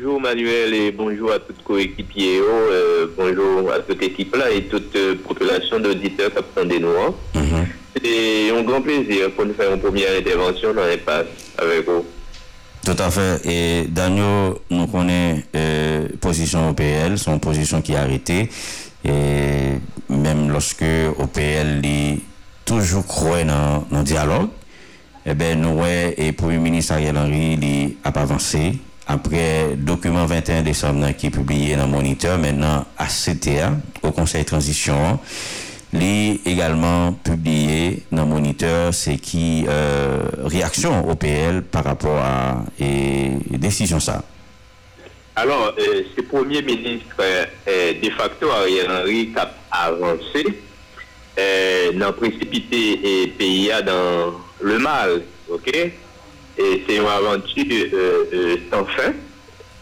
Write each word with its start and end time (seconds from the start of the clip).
bonjour 0.00 0.20
Manuel 0.20 0.72
et 0.72 0.92
bonjour 0.92 1.32
à 1.32 1.38
toute 1.38 1.62
coéquipier, 1.62 2.40
euh, 2.40 3.06
bonjour 3.18 3.70
à 3.70 3.80
toute 3.80 4.02
équipe 4.02 4.34
là 4.34 4.50
et 4.50 4.62
toute 4.62 4.96
euh, 4.96 5.14
population 5.16 5.78
d'auditeurs 5.78 6.30
qui 6.30 6.80
nous. 6.80 6.88
Hein. 6.88 7.14
Mhm. 7.34 7.66
C'est 7.96 8.50
un 8.50 8.62
grand 8.62 8.80
plaisir 8.80 9.30
pour 9.32 9.44
nous 9.44 9.52
faire 9.52 9.74
une 9.74 9.80
première 9.80 10.16
intervention 10.18 10.72
dans 10.72 10.84
l'espace 10.86 11.26
avec 11.58 11.86
vous. 11.86 12.04
Tout 12.84 12.96
à 12.98 13.10
fait. 13.10 13.42
Et 13.44 13.88
Daniel, 13.88 14.54
nous 14.70 14.86
connaissons 14.86 15.42
euh, 15.54 16.08
position 16.18 16.70
OPL, 16.70 17.18
son 17.18 17.38
position 17.38 17.82
qui 17.82 17.92
est 17.92 17.96
arrêtée. 17.96 18.48
Et 19.04 19.74
même 20.08 20.50
lorsque 20.50 20.84
OPL 21.18 21.82
dit 21.82 22.20
toujours 22.64 23.06
croit 23.06 23.44
dans 23.44 23.84
le 23.92 24.02
dialogue, 24.02 24.48
eh 25.26 25.34
ben 25.34 25.60
nous 25.60 25.80
ouais, 25.80 26.14
et 26.16 26.32
Premier 26.32 26.58
ministre 26.58 26.94
Ariel 26.94 27.18
Henry 27.18 27.58
il 27.60 27.96
a 28.02 28.12
pas 28.12 28.22
avancé. 28.22 28.78
Après 29.12 29.74
document 29.76 30.24
21 30.24 30.62
décembre 30.62 31.10
qui 31.18 31.26
est 31.26 31.30
publié 31.30 31.74
dans 31.74 31.88
Moniteur, 31.88 32.38
maintenant 32.38 32.86
à 32.96 33.06
CTA, 33.06 33.72
au 34.04 34.12
Conseil 34.12 34.42
de 34.42 34.46
transition, 34.46 35.18
li 35.92 36.40
également 36.46 37.12
publié 37.14 38.04
dans 38.12 38.24
Moniteur, 38.24 38.94
c'est 38.94 39.16
qui 39.16 39.64
euh, 39.68 40.22
réaction 40.44 41.10
au 41.10 41.16
PL 41.16 41.62
par 41.62 41.82
rapport 41.82 42.18
à 42.18 42.64
et, 42.78 43.30
décision 43.58 43.98
ça. 43.98 44.22
Alors, 45.34 45.74
euh, 45.76 46.02
ce 46.16 46.22
Premier 46.22 46.62
ministre 46.62 47.16
euh, 47.18 47.92
de 48.00 48.10
facto 48.10 48.48
Ariel 48.48 48.86
Henry 48.88 49.32
qui 49.32 49.38
a 49.40 49.50
avancé, 49.72 50.46
dans 51.98 52.12
précipité 52.12 53.24
et 53.24 53.26
pays 53.26 53.72
dans 53.84 54.34
le 54.60 54.78
mal, 54.78 55.22
ok? 55.48 55.90
Et 56.60 56.82
c'est 56.86 56.96
une 56.96 57.06
aventure 57.06 57.64
euh, 57.94 58.24
euh, 58.34 58.56
sans 58.70 58.84
fin 58.84 59.14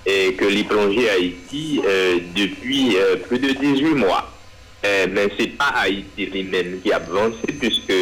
et 0.06 0.34
que 0.34 0.44
l'y 0.44 0.62
plongé 0.62 1.10
Haïti 1.10 1.82
euh, 1.84 2.18
depuis 2.36 2.96
plus 3.26 3.38
de 3.40 3.50
18 3.52 3.94
mois. 3.94 4.30
Mais 4.84 5.28
c'est 5.36 5.56
pas 5.58 5.72
Haïti 5.74 6.26
lui-même 6.26 6.80
qui 6.80 6.92
a 6.92 6.96
avancé 6.96 7.46
puisque 7.58 7.92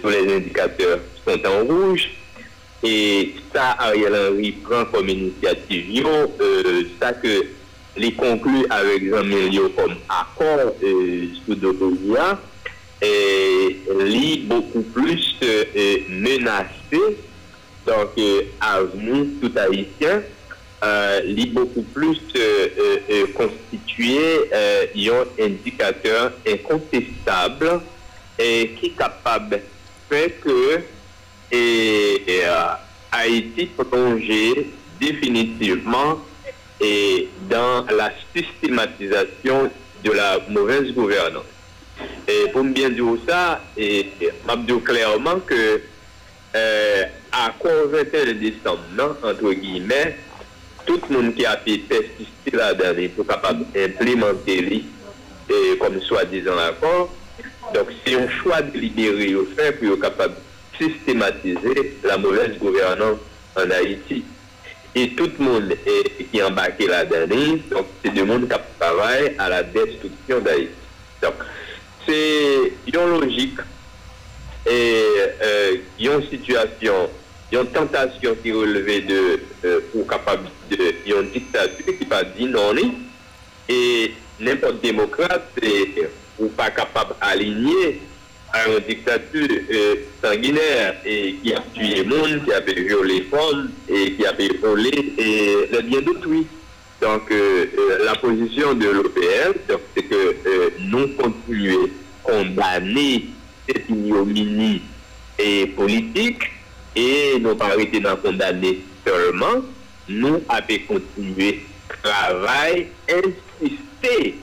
tous 0.00 0.08
les 0.08 0.36
indicateurs 0.36 1.00
sont 1.26 1.40
en 1.44 1.64
rouge. 1.64 2.10
Et 2.84 3.34
ça, 3.52 3.76
Ariel 3.78 4.14
Henry 4.14 4.52
prend 4.52 4.84
comme 4.86 5.08
initiative, 5.08 6.06
ça 7.00 7.12
que 7.12 7.46
les 7.96 8.12
conclut 8.12 8.64
avec 8.70 9.08
Jean-Mélio 9.10 9.68
comme 9.70 9.96
accord 10.08 10.72
sous 11.44 11.54
lit 14.04 14.44
beaucoup 14.46 14.82
plus 14.82 15.36
menacé, 16.08 17.16
donc 17.86 18.10
euh, 18.18 18.42
avenue 18.60 19.28
tout 19.40 19.52
haïtien, 19.56 20.22
euh, 20.84 21.20
beaucoup 21.46 21.82
plus 21.82 22.18
euh, 22.36 22.68
euh, 22.78 22.96
euh, 23.10 23.26
constitué 23.34 24.18
un 24.52 25.44
indicateur 25.44 26.32
incontestable 26.46 27.80
et 28.38 28.70
qui 28.78 28.86
est 28.86 28.98
capable 28.98 29.50
de 29.50 29.60
faire 30.08 30.30
que 30.40 30.80
Haïti 33.12 33.66
plongé 33.66 34.70
définitivement 35.00 36.18
et 36.80 37.28
dans 37.48 37.84
la 37.94 38.12
systématisation 38.34 39.70
de 40.02 40.10
la 40.10 40.38
mauvaise 40.48 40.92
gouvernance. 40.92 41.44
Et 42.26 42.48
pour 42.50 42.64
me 42.64 42.72
bien 42.72 42.90
dire 42.90 43.04
ça, 43.28 43.60
et, 43.76 44.08
et 44.20 44.30
clairement 44.84 45.38
que 45.40 45.80
quoi 47.58 47.70
21 47.86 48.34
décembre, 48.34 48.80
non, 48.96 49.16
entre 49.22 49.52
guillemets, 49.52 50.16
tout 50.84 51.00
le 51.08 51.16
monde 51.16 51.34
qui 51.34 51.46
a 51.46 51.56
pu 51.56 51.78
persister 51.78 52.50
là-dedans 52.52 53.08
pour 53.16 53.26
capable 53.26 53.64
d'implémenter 53.72 54.60
lui, 54.60 54.86
et 55.48 55.78
comme 55.78 56.00
soi-disant 56.00 56.58
accord. 56.58 57.10
Donc 57.74 57.88
c'est 58.04 58.14
un 58.14 58.28
choix 58.28 58.62
délibéré 58.62 59.34
au 59.34 59.46
fait 59.56 59.72
pour 59.72 59.94
être 59.94 60.00
capable 60.00 60.34
de 60.34 60.86
systématiser 60.86 61.98
la 62.02 62.18
mauvaise 62.18 62.58
gouvernance 62.58 63.18
en 63.56 63.70
Haïti. 63.70 64.24
Et 64.94 65.10
tout 65.14 65.30
le 65.38 65.44
monde 65.44 65.72
est, 65.86 66.24
qui 66.30 66.38
est 66.38 66.42
embarqué 66.42 66.86
là-dedans, 66.86 67.58
donc 67.70 67.86
c'est 68.04 68.12
du 68.12 68.24
monde 68.24 68.46
qui 68.48 68.58
travaille 68.78 69.34
à 69.38 69.48
la 69.48 69.62
destruction 69.62 70.40
d'Haïti. 70.40 70.72
Donc 71.22 71.34
c'est 72.06 72.72
une 72.86 73.20
logique 73.20 73.58
et 74.66 75.04
euh, 75.42 75.76
il 75.98 76.06
y 76.06 76.08
a 76.08 76.66
il 77.52 77.56
y 77.56 77.58
a 77.58 77.60
une 77.60 77.68
tentation 77.68 78.34
qui 78.42 78.48
est 78.48 78.52
relevée 78.52 79.02
de, 79.02 79.40
euh, 79.66 79.80
pour 79.92 80.06
capable 80.06 80.48
de, 80.70 80.76
une 81.06 81.28
dictature 81.30 81.98
qui 81.98 82.04
va 82.08 82.24
dire 82.24 82.48
non, 82.48 82.74
et 83.68 84.14
n'importe 84.40 84.80
démocrate 84.82 85.50
est 85.60 86.10
ou 86.38 86.48
pas 86.48 86.70
capable 86.70 87.14
d'aligner 87.20 88.00
à 88.54 88.68
une 88.68 88.80
dictature 88.80 89.48
euh, 89.70 89.96
sanguinaire 90.22 90.96
et 91.04 91.34
qui 91.42 91.52
a 91.52 91.62
tué 91.74 92.02
le 92.02 92.04
monde, 92.04 92.44
qui 92.44 92.52
a 92.52 92.60
violé 92.60 93.14
les 93.14 93.22
femmes 93.24 93.70
et 93.86 94.12
qui 94.12 94.24
a 94.24 94.32
volé 94.62 95.12
et 95.18 95.68
le 95.70 95.82
bien 95.82 96.00
d'autrui. 96.00 96.46
Donc 97.02 97.30
euh, 97.32 97.66
euh, 97.76 98.04
la 98.04 98.14
position 98.14 98.74
de 98.74 98.88
l'OPL, 98.88 99.54
c'est 99.94 100.04
que 100.04 100.14
euh, 100.14 100.70
nous 100.78 101.08
continuons 101.08 101.88
condamner 102.22 103.26
cette 103.66 103.88
ignominie 103.90 104.80
politique 105.74 106.52
et 106.94 107.38
nous 107.40 107.54
pas 107.54 107.66
arrêter 107.66 108.00
d'en 108.00 108.16
condamner 108.16 108.80
seulement, 109.06 109.62
nous 110.08 110.40
avons 110.48 110.78
continué 110.88 111.60
travail, 112.02 112.88
insister 113.08 114.36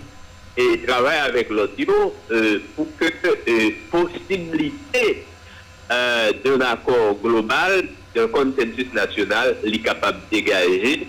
et 0.57 0.79
travailler 0.85 1.19
avec 1.21 1.49
l'audio 1.49 2.13
euh, 2.31 2.59
pour 2.75 2.87
que 2.97 3.05
euh, 3.05 3.69
possibilité 3.91 5.25
euh, 5.91 6.31
d'un 6.43 6.61
accord 6.61 7.17
global, 7.23 7.87
d'un 8.15 8.27
consensus 8.27 8.91
national, 8.93 9.57
est 9.63 9.79
capable 9.79 10.19
de 10.31 10.37
dégager 10.37 11.07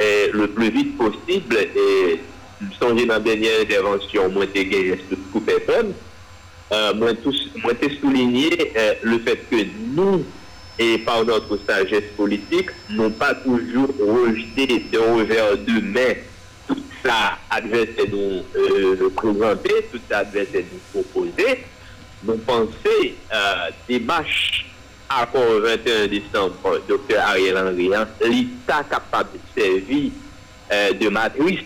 euh, 0.00 0.28
le 0.32 0.48
plus 0.48 0.70
vite 0.70 0.96
possible. 0.96 1.56
Et 1.56 2.20
songez 2.78 3.06
dans 3.06 3.14
la 3.14 3.20
dernière 3.20 3.60
intervention, 3.62 4.28
moi 4.30 4.44
j'ai 4.54 4.66
gagné 4.66 4.98
tout 5.32 5.40
personne. 5.40 5.92
Euh, 6.72 7.14
tout, 7.22 7.34
moi 7.62 7.74
t'ai 7.74 7.90
souligné 8.00 8.72
euh, 8.76 8.94
le 9.02 9.18
fait 9.20 9.38
que 9.50 9.56
nous, 9.94 10.24
et 10.80 10.96
par 10.98 11.24
notre 11.26 11.58
sagesse 11.68 12.10
politique, 12.16 12.70
n'ont 12.88 13.10
pas 13.10 13.34
toujours 13.34 13.90
rejeté 14.00 14.82
d'un 14.90 15.14
revers 15.14 15.58
de 15.58 15.80
main 15.80 16.14
tout 16.66 16.82
ça 17.04 17.36
adversaire 17.50 18.06
nous 18.10 18.42
euh, 18.56 19.10
présenter, 19.14 19.74
tout 19.92 20.00
ça 20.08 20.18
adversaire 20.18 20.62
nous 20.72 21.02
proposer. 21.02 21.64
Nous 22.24 22.38
pensons, 22.38 22.70
euh, 22.84 23.70
démarche 23.86 24.66
accord 25.10 25.60
21 25.62 26.06
décembre, 26.06 26.80
Dr. 26.88 27.18
Ariel 27.18 27.58
Henry, 27.58 27.94
hein, 27.94 28.08
l'État 28.22 28.82
capable 28.88 29.30
de 29.34 29.60
servir 29.60 30.12
euh, 30.72 30.92
de 30.94 31.08
matrice 31.10 31.60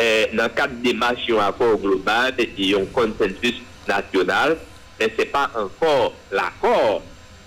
euh, 0.00 0.26
dans 0.32 0.44
le 0.44 0.48
cadre 0.48 0.74
des 0.82 0.94
marches 0.94 1.28
un 1.30 1.38
accord 1.38 1.76
global 1.76 2.34
et 2.38 2.74
un 2.74 2.84
consensus 2.86 3.56
national, 3.86 4.56
mais 4.98 5.12
ce 5.14 5.22
n'est 5.22 5.28
pas 5.28 5.50
encore 5.54 6.14
l'accord 6.30 7.02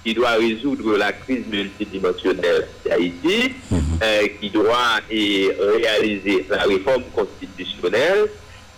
qui 0.06 0.14
doit 0.14 0.34
résoudre 0.34 0.98
la 0.98 1.12
crise 1.12 1.48
multidimensionnelle 1.48 2.68
d'Haïti, 2.86 3.54
euh, 4.04 4.28
qui 4.40 4.52
doit 4.52 5.00
et, 5.10 5.52
réaliser 5.60 6.46
la 6.48 6.62
réforme 6.62 7.04
constitutionnelle, 7.16 8.30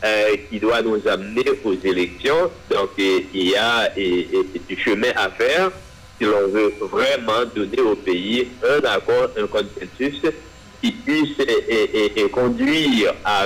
euh, 0.05 0.37
qui 0.49 0.57
doit 0.57 0.81
nous 0.81 1.05
amener 1.05 1.43
aux 1.65 1.73
élections. 1.83 2.49
Donc 2.71 2.91
et, 2.97 3.25
il 3.33 3.49
y 3.49 3.55
a 3.57 3.91
et, 3.97 4.25
du 4.69 4.77
chemin 4.77 5.09
à 5.17 5.29
faire 5.29 5.71
si 6.17 6.23
l'on 6.23 6.47
veut 6.47 6.73
vraiment 6.79 7.43
donner 7.53 7.81
au 7.81 7.95
pays 7.95 8.47
un 8.63 8.87
accord, 8.87 9.29
un 9.37 9.47
consensus 9.47 10.21
qui 10.81 10.91
puisse 10.91 11.37
et, 11.39 12.29
conduire 12.29 13.13
à, 13.25 13.43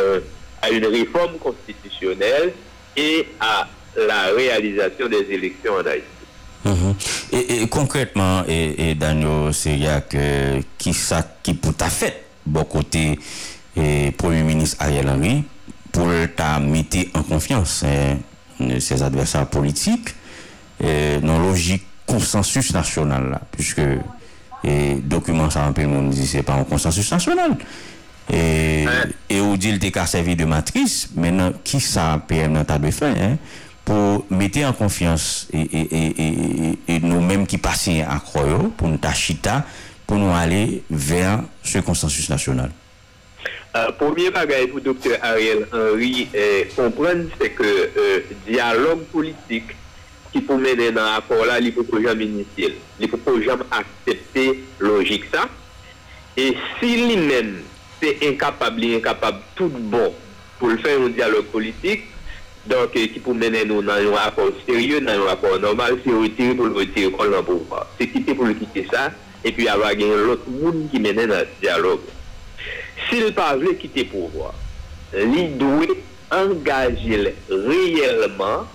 à, 0.62 0.70
une 0.70 0.86
réforme 0.86 1.38
constitutionnelle 1.40 2.54
et 2.96 3.26
à 3.40 3.68
la 3.98 4.26
réalisation 4.36 5.08
des 5.08 5.26
élections 5.32 5.74
en 5.74 5.86
Haïti. 5.86 6.21
E 6.62 7.66
konkretman, 7.74 8.46
e 8.48 8.94
Danyo 9.00 9.50
Seriak, 9.56 10.14
ki 10.78 10.94
sa 10.94 11.24
ki 11.42 11.56
pou 11.58 11.74
ta 11.74 11.90
fet 11.90 12.22
bo 12.46 12.66
kote 12.70 13.16
Premier 13.74 14.46
Ministre 14.46 14.86
Ariel 14.86 15.10
Henry 15.10 15.40
pou 15.92 16.12
ta 16.38 16.60
mette 16.62 17.08
en 17.18 17.26
konfians 17.26 17.82
ses 17.82 19.02
adversar 19.02 19.50
politik 19.52 20.14
nan 20.82 21.42
logik 21.42 21.88
konsensus 22.10 22.72
nasyonal 22.76 23.30
la, 23.34 23.40
pwiske 23.54 23.86
dokumen 25.10 25.50
sa 25.54 25.66
anpil 25.70 25.90
moun 25.90 26.12
di 26.14 26.28
se 26.30 26.44
pa 26.46 26.60
an 26.60 26.68
konsensus 26.70 27.10
nasyonal. 27.14 27.58
E 28.32 29.40
ou 29.42 29.58
di 29.60 29.74
l 29.74 29.82
te 29.82 29.90
ka 29.94 30.06
sevi 30.10 30.38
de 30.40 30.46
matris, 30.48 31.08
menan 31.18 31.58
ki 31.66 31.82
sa 31.84 32.14
PM 32.28 32.54
nan 32.60 32.68
ta 32.70 32.78
be 32.82 32.94
fe, 32.94 33.10
pour 33.86 34.26
mettre 34.30 34.60
en 34.64 34.74
confiance 34.74 35.48
et, 35.54 37.00
nous-mêmes 37.02 37.48
qui 37.48 37.58
passons 37.58 38.04
à 38.08 38.20
Croyo, 38.20 38.74
pour 38.78 38.88
nous 38.88 38.98
tachita, 38.98 39.66
pour 40.06 40.18
nous 40.18 40.32
aller 40.32 40.84
vers 40.90 41.44
ce 41.64 41.80
consensus 41.80 42.30
national. 42.30 42.72
Euh, 43.74 43.92
premier 43.94 44.30
bagage 44.30 44.68
pour 44.68 44.82
Dr. 44.82 45.18
Ariel 45.22 45.66
Henry 45.72 46.28
euh, 46.36 46.64
comprendre, 46.76 47.24
c'est 47.40 47.52
que 47.52 47.64
euh, 47.64 48.20
dialogue 48.46 49.04
politique 49.06 49.72
qui 50.34 50.42
peut 50.42 50.58
mener 50.58 50.92
dans 50.92 51.06
l'accord 51.06 51.46
là, 51.46 51.60
il 51.60 51.72
faut 51.72 51.86
jamais 52.02 52.26
initier. 52.26 52.78
Il 53.00 53.10
faut 53.10 53.18
pas 53.18 53.32
jamais 53.42 53.64
accepter 53.72 54.64
logique 54.80 55.24
ça. 55.34 55.46
Et 56.36 56.56
si 56.80 57.08
lui-même 57.08 57.62
c'est 58.02 58.18
incapable, 58.28 58.84
incapable 58.84 59.40
tout 59.56 59.70
bon 59.70 60.14
pour 60.60 60.70
le 60.70 60.78
faire 60.78 61.00
un 61.00 61.10
dialogue 61.10 61.46
politique, 61.46 62.04
donc 62.66 62.92
qui 62.92 63.08
peut 63.08 63.34
mener 63.34 63.66
nous 63.66 63.82
dans 63.82 63.94
un 63.94 64.16
rapport 64.16 64.50
sérieux, 64.68 65.02
dans 65.02 65.14
un 65.14 65.24
rapport 65.24 65.60
normal, 65.60 65.98
c'est 66.04 66.12
retirer 66.12 66.54
pour 66.54 66.66
le 66.66 66.74
retirer 66.74 67.10
pour 67.10 67.24
le 67.24 67.42
pouvoir. 67.42 67.88
C'est 68.00 68.08
quitter 68.08 68.34
pour 68.34 68.46
le 68.46 68.54
quitter 68.54 68.88
ça, 68.92 69.12
et 69.44 69.52
puis 69.52 69.68
avoir 69.68 69.94
l'autre 69.96 70.50
monde 70.50 70.88
qui 70.92 71.00
mène 71.00 71.16
dans 71.16 71.28
le 71.28 71.48
dialogue. 71.62 72.02
S'il 73.10 73.34
pas 73.34 73.56
veut 73.56 73.74
quitter 73.74 74.04
le 74.04 74.10
pouvoir, 74.10 74.54
il 75.14 75.58
doit 75.58 75.86
engager 76.32 77.36
réellement 77.50 78.68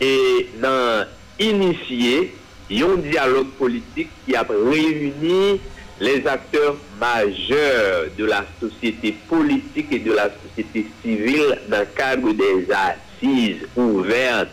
et 0.00 0.48
dans 0.60 1.06
initier 1.38 2.34
un 2.70 2.96
dialogue 2.96 3.50
politique 3.58 4.08
qui 4.24 4.34
a 4.34 4.46
réuni 4.48 5.60
les 6.02 6.26
acteurs 6.26 6.76
majeurs 6.98 8.06
de 8.18 8.24
la 8.24 8.44
société 8.60 9.14
politique 9.28 9.86
et 9.92 10.00
de 10.00 10.12
la 10.12 10.30
société 10.42 10.88
civile 11.00 11.60
dans 11.68 11.78
le 11.78 11.86
cadre 11.96 12.32
des 12.32 12.66
assises 12.72 13.68
ouvertes. 13.76 14.48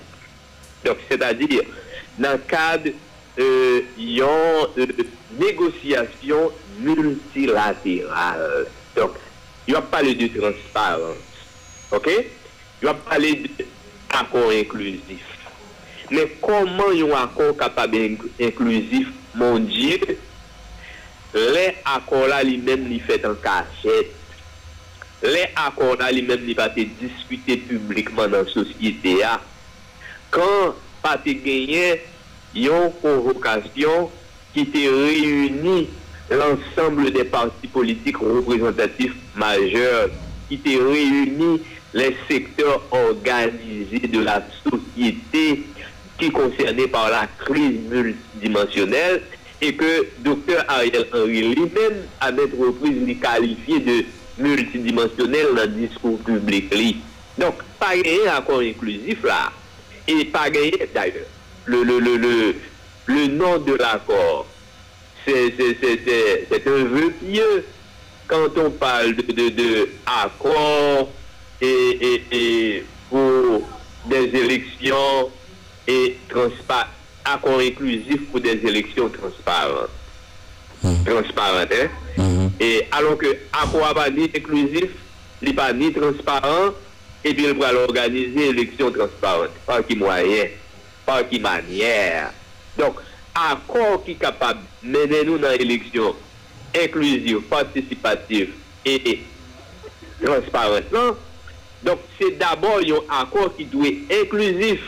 Donc, 0.85 0.97
c'est-à-dire, 1.09 1.63
dans 2.19 2.33
le 2.33 2.37
cadre 2.37 2.91
euh, 3.39 3.81
de 3.97 5.05
négociation 5.39 6.51
multilatérale. 6.79 8.67
Donc, 8.95 9.13
il 9.67 9.73
va 9.73 9.81
parler 9.81 10.13
de 10.13 10.27
transparence. 10.27 11.17
OK? 11.91 12.11
Il 12.81 12.85
va 12.85 12.93
parler 12.93 13.41
d'accord 14.13 14.51
inclusif. 14.51 15.25
Mais 16.11 16.31
comment 16.39 16.89
un 16.89 17.23
accord 17.23 17.57
capable 17.57 18.17
inclusif, 18.39 19.07
mon 19.33 19.57
Dieu, 19.57 19.99
les 21.33 21.75
accords 21.85 22.27
là 22.27 22.43
lui-même 22.43 22.87
li 22.87 22.99
fait 22.99 23.25
en 23.25 23.35
cachette. 23.35 24.13
Les 25.23 25.49
accords 25.55 25.97
là 25.97 26.11
lui-même 26.11 26.45
li 26.45 26.55
pas 26.55 26.67
été 26.67 26.85
discuté 26.85 27.57
publiquement 27.57 28.27
dans 28.27 28.43
la 28.43 28.51
société 28.51 29.17
Quand 30.31 30.75
pas 31.01 31.17
te 31.17 31.29
gagné 31.29 32.01
une 32.55 32.91
convocation 33.01 34.09
qui 34.53 34.65
te 34.65 34.77
réunit 34.77 35.87
l'ensemble 36.29 37.11
des 37.11 37.23
partis 37.23 37.67
politiques 37.67 38.17
représentatifs 38.17 39.15
majeurs, 39.35 40.09
qui 40.47 40.57
te 40.57 40.69
réunit 40.69 41.61
les 41.93 42.15
secteurs 42.29 42.81
organisés 42.91 44.07
de 44.07 44.19
la 44.19 44.43
société 44.63 45.63
qui 46.19 46.31
concernés 46.31 46.87
par 46.87 47.09
la 47.09 47.27
crise 47.39 47.79
multidimensionnelle 47.89 49.21
et 49.61 49.73
que 49.75 50.07
Dr 50.19 50.63
Ariel 50.67 51.07
Henry 51.13 51.53
lui-même, 51.53 52.05
à 52.21 52.31
mettre 52.31 52.57
reprises, 52.57 53.01
les 53.05 53.15
qualifié 53.15 53.79
de 53.79 54.05
multidimensionnel 54.37 55.47
dans 55.55 55.61
le 55.63 55.67
discours 55.67 56.19
public. 56.19 56.97
Donc, 57.37 57.55
pas 57.79 57.93
un 57.93 58.37
accord 58.37 58.59
inclusif 58.59 59.23
là, 59.23 59.51
et 60.07 60.25
pas 60.25 60.49
gagner 60.49 60.89
d'ailleurs. 60.93 61.25
Le, 61.65 61.83
le, 61.83 61.99
le, 61.99 62.55
le, 63.05 63.27
nom 63.27 63.59
de 63.59 63.73
l'accord, 63.75 64.47
c'est 65.25 66.67
un 66.67 66.83
vœu 66.85 67.11
pieux 67.23 67.65
quand 68.27 68.57
on 68.57 68.71
parle 68.71 69.15
de, 69.15 69.49
de, 69.49 69.89
et, 71.61 72.21
et 72.31 72.85
pour 73.09 73.61
des 74.05 74.25
élections 74.39 75.29
et 75.87 76.17
transparent 76.29 76.87
accord 77.25 77.59
inclusif 77.59 78.25
pour 78.31 78.39
des 78.39 78.59
élections 78.65 79.09
transparentes. 79.09 79.89
Hmm. 80.83 81.03
Transparentes, 81.05 81.73
hein? 81.73 81.89
Hmm. 82.17 82.47
Et 82.59 82.87
alors 82.91 83.17
que 83.17 83.27
accord 83.51 83.93
pas 83.93 84.09
ni 84.09 84.23
inclusif, 84.23 84.89
n'est 85.41 85.53
pas 85.53 85.73
ni 85.73 85.91
transparent, 85.91 86.73
et 87.23 87.33
puis 87.33 87.45
il 87.45 87.53
va 87.53 87.73
organiser 87.73 88.49
élections 88.49 88.91
transparentes. 88.91 89.51
Par 89.65 89.85
qui 89.85 89.95
moyen, 89.95 90.45
par 91.05 91.27
qui 91.27 91.39
manière. 91.39 92.31
Donc, 92.77 92.95
accord 93.35 94.03
qui 94.03 94.11
est 94.11 94.15
capable 94.15 94.59
de 94.83 94.89
mener 94.89 95.25
nous 95.25 95.37
dans 95.37 95.49
l'élection 95.49 96.15
inclusive, 96.75 97.41
participative 97.41 98.51
et 98.85 99.23
transparente. 100.23 100.83
Donc, 101.83 101.99
c'est 102.19 102.37
d'abord 102.37 102.79
un 102.79 103.21
accord 103.21 103.55
qui 103.55 103.65
doit 103.65 103.87
être 103.87 104.25
inclusif, 104.25 104.81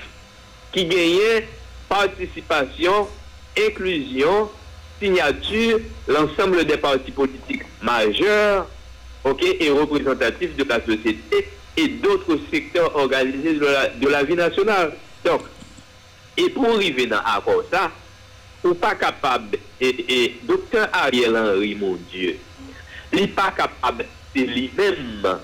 qui 0.72 0.86
gagne 0.86 1.44
participation, 1.92 3.10
inclusion, 3.58 4.50
signature, 4.98 5.82
l'ensemble 6.08 6.64
des 6.64 6.78
partis 6.78 7.12
politiques 7.12 7.64
majeurs 7.82 8.66
et 9.60 9.70
représentatifs 9.70 10.56
de 10.56 10.64
la 10.64 10.80
société 10.80 11.50
et 11.76 11.88
d'autres 11.90 12.40
secteurs 12.50 12.96
organisés 12.96 13.56
de 13.56 14.08
la, 14.08 14.24
vie 14.24 14.36
nationale. 14.36 14.94
Donc, 15.26 15.42
et 16.38 16.50
pour 16.50 16.70
arriver 16.70 17.08
dans 17.08 17.20
accord 17.20 17.64
ça, 17.70 17.92
ou 18.64 18.74
pas 18.74 18.96
capable, 18.96 19.58
et, 19.82 20.38
docteur 20.44 20.88
Ariel 20.94 21.36
Henry, 21.36 21.76
mon 21.76 21.98
Dieu, 22.10 22.38
il 23.12 23.20
n'est 23.20 23.28
pas 23.28 23.52
capable, 23.52 24.06
c'est 24.34 24.46
lui-même 24.46 25.40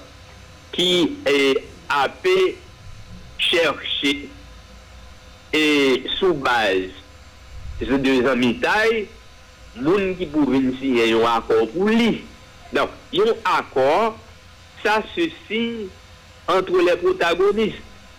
qui 0.71 1.17
est, 1.25 1.61
a 1.89 2.07
pu 2.07 2.55
et 5.53 6.03
sous 6.19 6.33
base 6.33 6.91
de 7.81 7.97
deux 7.97 8.27
amis 8.27 8.59
taille, 8.59 9.07
moun 9.75 10.15
qui 10.17 10.25
pouvait 10.25 10.59
signer 10.79 11.13
un 11.13 11.25
accord 11.25 11.67
pour 11.69 11.85
lui. 11.85 12.23
Donc, 12.73 12.89
un 13.15 13.57
accord, 13.57 14.17
ça 14.83 15.01
se 15.15 15.21
signe 15.47 15.87
entre 16.47 16.77
les 16.79 16.95
protagonistes, 16.97 17.77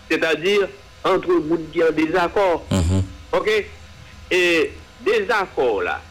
c'est-à-dire 0.09 0.67
entre 1.03 1.29
monde 1.29 1.65
qui 1.71 1.83
ont 1.83 1.91
des 1.91 2.15
accords. 2.15 2.65
Mhm. 2.71 3.03
OK? 3.33 3.49
Et 4.31 4.71
des 5.05 5.25
accords 5.29 5.83
là, 5.83 6.01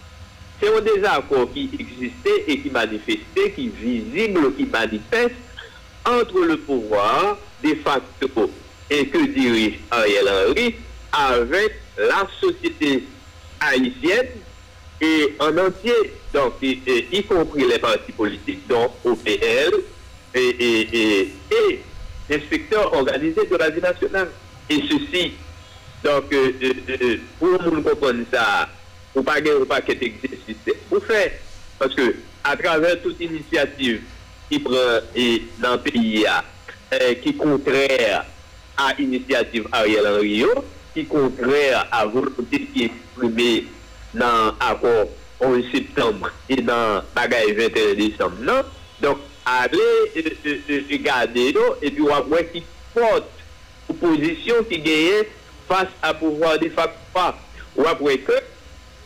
c'est 0.61 0.75
un 0.75 0.81
désaccord 0.81 1.53
qui 1.53 1.70
existait 1.79 2.44
et 2.49 2.59
qui 2.59 2.70
manifestait, 2.70 3.53
qui 3.55 3.67
est 3.67 3.81
visible, 3.81 4.55
qui 4.56 4.65
manifeste 4.65 5.35
entre 6.05 6.41
le 6.41 6.56
pouvoir 6.58 7.39
de 7.63 7.75
facto 7.77 8.51
et 8.91 9.06
que 9.06 9.19
dirige 9.27 9.75
Ariel 9.91 10.29
Henry 10.29 10.75
avec 11.12 11.81
la 11.96 12.27
société 12.41 13.05
haïtienne 13.60 14.29
et 15.00 15.34
en 15.38 15.56
entier, 15.56 15.94
donc 16.32 16.55
y, 16.60 17.22
compris 17.24 17.67
les 17.69 17.79
partis 17.79 18.12
politiques, 18.12 18.67
donc 18.69 18.93
OPL 19.05 19.74
et, 20.34 20.91
et, 20.93 21.32
les 22.29 22.43
secteurs 22.50 22.93
organisés 22.93 23.46
de 23.46 23.56
la 23.56 23.70
vie 23.70 23.81
nationale. 23.81 24.29
Et 24.69 24.82
ceci, 24.82 25.32
donc, 26.05 26.32
euh, 26.32 26.53
euh, 26.62 26.72
euh, 27.03 27.17
pour 27.38 27.62
nous 27.62 27.82
comprendre 27.82 28.24
ça, 28.32 28.69
pour 29.12 29.24
pas 29.24 29.41
gagner 29.41 29.65
pas 29.65 29.81
qu'être 29.81 30.03
exercice, 30.03 30.56
pour 30.88 31.05
faire, 31.05 31.32
parce 31.79 31.94
que 31.94 32.15
à 32.44 32.56
travers 32.56 33.00
toute 33.03 33.20
initiative 33.20 34.03
qui 34.48 34.60
prend 34.60 34.72
dans 35.58 35.72
le 35.72 35.79
pays, 35.79 36.24
qui 37.22 37.29
est 37.29 37.32
contraire 37.36 38.24
à 38.77 38.94
l'initiative 38.96 39.67
Ariel 39.72 40.06
Henry, 40.06 40.44
contraire 41.05 41.86
à 41.90 42.06
volonté 42.06 42.69
qui 42.72 42.84
est 42.84 42.86
exprimée 42.86 43.67
dans 44.14 44.55
l'accord 44.60 45.08
11 45.40 45.64
septembre 45.72 46.31
et 46.48 46.56
dans 46.56 47.02
bagaille 47.14 47.52
21 47.52 47.94
décembre. 47.94 48.36
Non? 48.43 48.62
Donc, 49.00 49.19
allez 49.44 50.86
regarder 50.90 51.55
et 51.82 51.90
puis 51.90 52.02
on 52.02 52.36
qui 52.52 52.62
porte 52.94 53.31
opposition 53.88 54.55
qui 54.69 54.78
gagne 54.81 55.24
face 55.69 55.88
à 56.02 56.14
pouvoir 56.14 56.58
de 56.58 56.69
facto 56.70 56.98
pas. 57.12 57.38
Ou 57.76 57.86
après 57.86 58.19
que, 58.19 58.32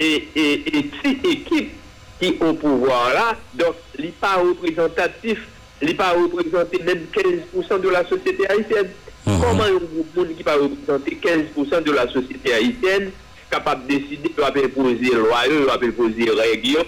et, 0.01 0.29
et, 0.35 0.79
et 0.79 0.91
si 1.03 1.19
équipe 1.29 1.73
qui 2.21 2.37
au 2.41 2.55
pouvoir 2.55 3.13
là, 3.13 3.37
donc, 3.55 3.75
n'est 3.99 4.09
pas 4.09 4.37
représentatif, 4.37 5.39
n'est 5.83 5.95
pas 5.95 6.13
représenté 6.13 6.83
même 6.83 7.07
15% 7.13 7.81
de 7.81 7.89
la 7.89 8.05
société 8.09 8.49
haïtienne. 8.49 8.91
Mhm. 9.27 9.41
Comment 9.41 9.63
un 9.63 9.73
groupe 9.73 10.37
qui 10.37 10.43
va 10.43 10.55
représenter 10.55 11.19
15% 11.23 11.85
de 11.85 11.93
la 11.93 12.09
société 12.09 12.55
haïtienne 12.55 13.13
capable 13.53 13.87
de 13.87 13.99
décider, 13.99 14.33
il 14.37 14.41
va 14.41 14.49
imposer 14.49 15.15
loi, 15.15 15.39
il 15.47 15.67
va 15.67 15.75
imposer 15.75 16.31
règles, 16.31 16.85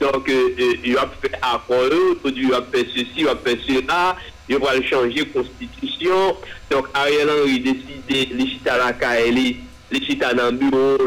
donc 0.00 0.28
euh, 0.28 0.54
euh, 0.58 0.74
il 0.84 0.94
va 0.94 1.10
faire 1.20 1.38
accord, 1.42 1.90
il 2.24 2.48
va 2.48 2.62
faire 2.62 2.84
ceci, 2.94 3.10
il 3.18 3.24
va 3.24 3.36
faire 3.36 3.56
cela, 3.66 4.16
il 4.48 4.58
va 4.58 4.82
changer 4.82 5.26
constitution. 5.26 6.36
Donc 6.70 6.86
Ariel 6.94 7.28
Henry 7.28 7.60
décide, 7.60 8.08
les 8.08 8.46
chita 8.46 8.76
la 8.78 8.94
les 9.30 10.00
chita 10.00 10.32
dans 10.32 10.46
le 10.46 10.52
bureau, 10.52 10.98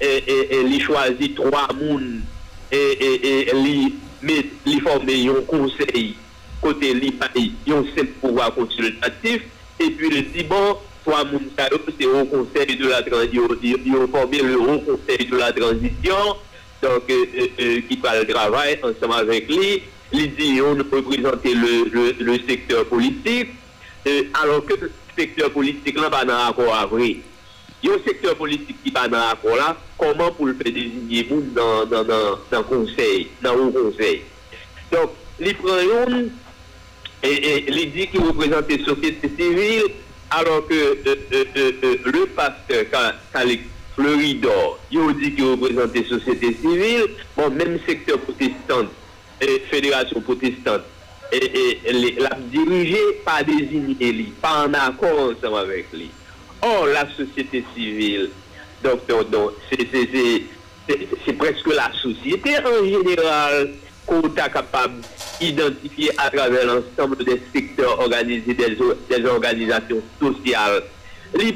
il 0.00 0.82
choisit 0.82 1.34
trois 1.36 1.68
mouns, 1.80 2.20
et, 2.72 3.52
il 4.66 4.80
forme 4.82 5.08
un 5.08 5.40
conseil 5.46 6.16
côté 6.60 6.94
l'IPAI, 6.94 7.52
ils 7.66 7.72
ont 7.72 7.84
un 7.98 8.04
pouvoir 8.20 8.54
consultatif, 8.54 9.42
et 9.86 9.90
puis 9.90 10.10
le 10.10 10.22
dit, 10.22 10.44
bon, 10.44 10.76
trois 11.04 11.24
moun 11.24 11.42
c'est 11.58 12.06
au 12.06 12.24
conseil 12.24 12.76
de 12.76 12.88
la 12.88 13.02
transition, 13.02 13.48
ils 13.62 13.96
ont 13.96 14.08
formé 14.08 14.38
le 14.38 14.58
haut 14.58 14.78
conseil 14.80 15.26
de 15.26 15.36
la 15.36 15.52
transition, 15.52 16.36
donc, 16.82 17.02
euh, 17.10 17.24
euh, 17.38 17.46
euh, 17.60 17.80
qui 17.88 17.96
parle 17.96 18.20
le 18.26 18.32
travail 18.32 18.78
ensemble 18.82 19.14
avec 19.14 19.48
lui, 19.48 19.82
il 20.12 20.34
dit, 20.34 20.60
on 20.60 20.74
représenter 20.74 21.54
le, 21.54 21.88
le, 21.90 22.12
le 22.18 22.38
secteur 22.48 22.84
politique, 22.86 23.50
alors 24.42 24.64
que 24.66 24.74
le 24.74 24.90
secteur 25.16 25.50
politique 25.50 25.98
là, 25.98 26.10
pas 26.10 26.24
dans 26.24 26.36
l'accord 26.36 26.74
avec 26.74 27.18
il 27.84 27.88
y 27.88 27.92
a 27.92 27.96
un 27.96 27.98
secteur 28.06 28.36
politique 28.36 28.76
qui 28.84 28.90
pas 28.92 29.08
dans 29.08 29.18
l'accord 29.18 29.56
là, 29.56 29.76
comment 29.98 30.30
pour 30.30 30.46
le 30.46 30.54
faire 30.54 30.72
désigner 30.72 31.26
dans, 31.54 31.84
dans, 31.86 32.62
conseil, 32.62 33.28
dans 33.42 33.54
le 33.54 33.70
conseil? 33.70 34.22
Donc, 34.92 35.10
les 35.40 35.54
prend 35.54 35.74
et, 37.22 37.68
et 37.68 37.70
les 37.70 37.86
dit 37.86 38.08
qu'il 38.08 38.20
représente 38.20 38.70
la 38.70 38.84
société 38.84 39.28
civile, 39.28 39.84
alors 40.30 40.66
que 40.66 40.74
euh, 40.74 41.14
euh, 41.32 41.44
euh, 41.56 41.96
le 42.06 42.26
pasteur, 42.26 42.84
Calix 43.32 43.64
Floridor, 43.94 44.78
il 44.90 45.14
dit 45.20 45.34
qu'il 45.34 45.44
représente 45.44 45.94
la 45.94 46.04
société 46.08 46.54
civile, 46.54 47.06
bon, 47.36 47.50
même 47.50 47.78
secteur 47.86 48.18
protestant, 48.18 48.86
fédération 49.70 50.20
protestante, 50.20 50.82
et, 51.32 51.80
la 52.18 52.36
dirigée, 52.50 53.20
pas 53.24 53.42
désigné, 53.42 54.32
pas 54.40 54.66
en 54.66 54.74
accord 54.74 55.30
ensemble 55.30 55.58
avec 55.58 55.92
lui. 55.92 56.10
Or, 56.62 56.86
la 56.86 57.06
société 57.14 57.64
civile, 57.74 58.30
donc, 58.82 59.00
c'est 59.68 61.32
presque 61.34 61.66
la 61.74 61.90
société 62.02 62.56
en 62.58 62.84
général 62.84 63.70
qu'on 64.06 64.22
est 64.22 64.34
capable 64.34 64.94
d'identifier 65.40 66.10
à 66.18 66.30
travers 66.30 66.66
l'ensemble 66.66 67.24
des 67.24 67.40
secteurs 67.54 67.98
organisés, 68.00 68.54
des, 68.54 69.26
organisations 69.26 70.02
sociales. 70.20 70.82
Il 71.38 71.54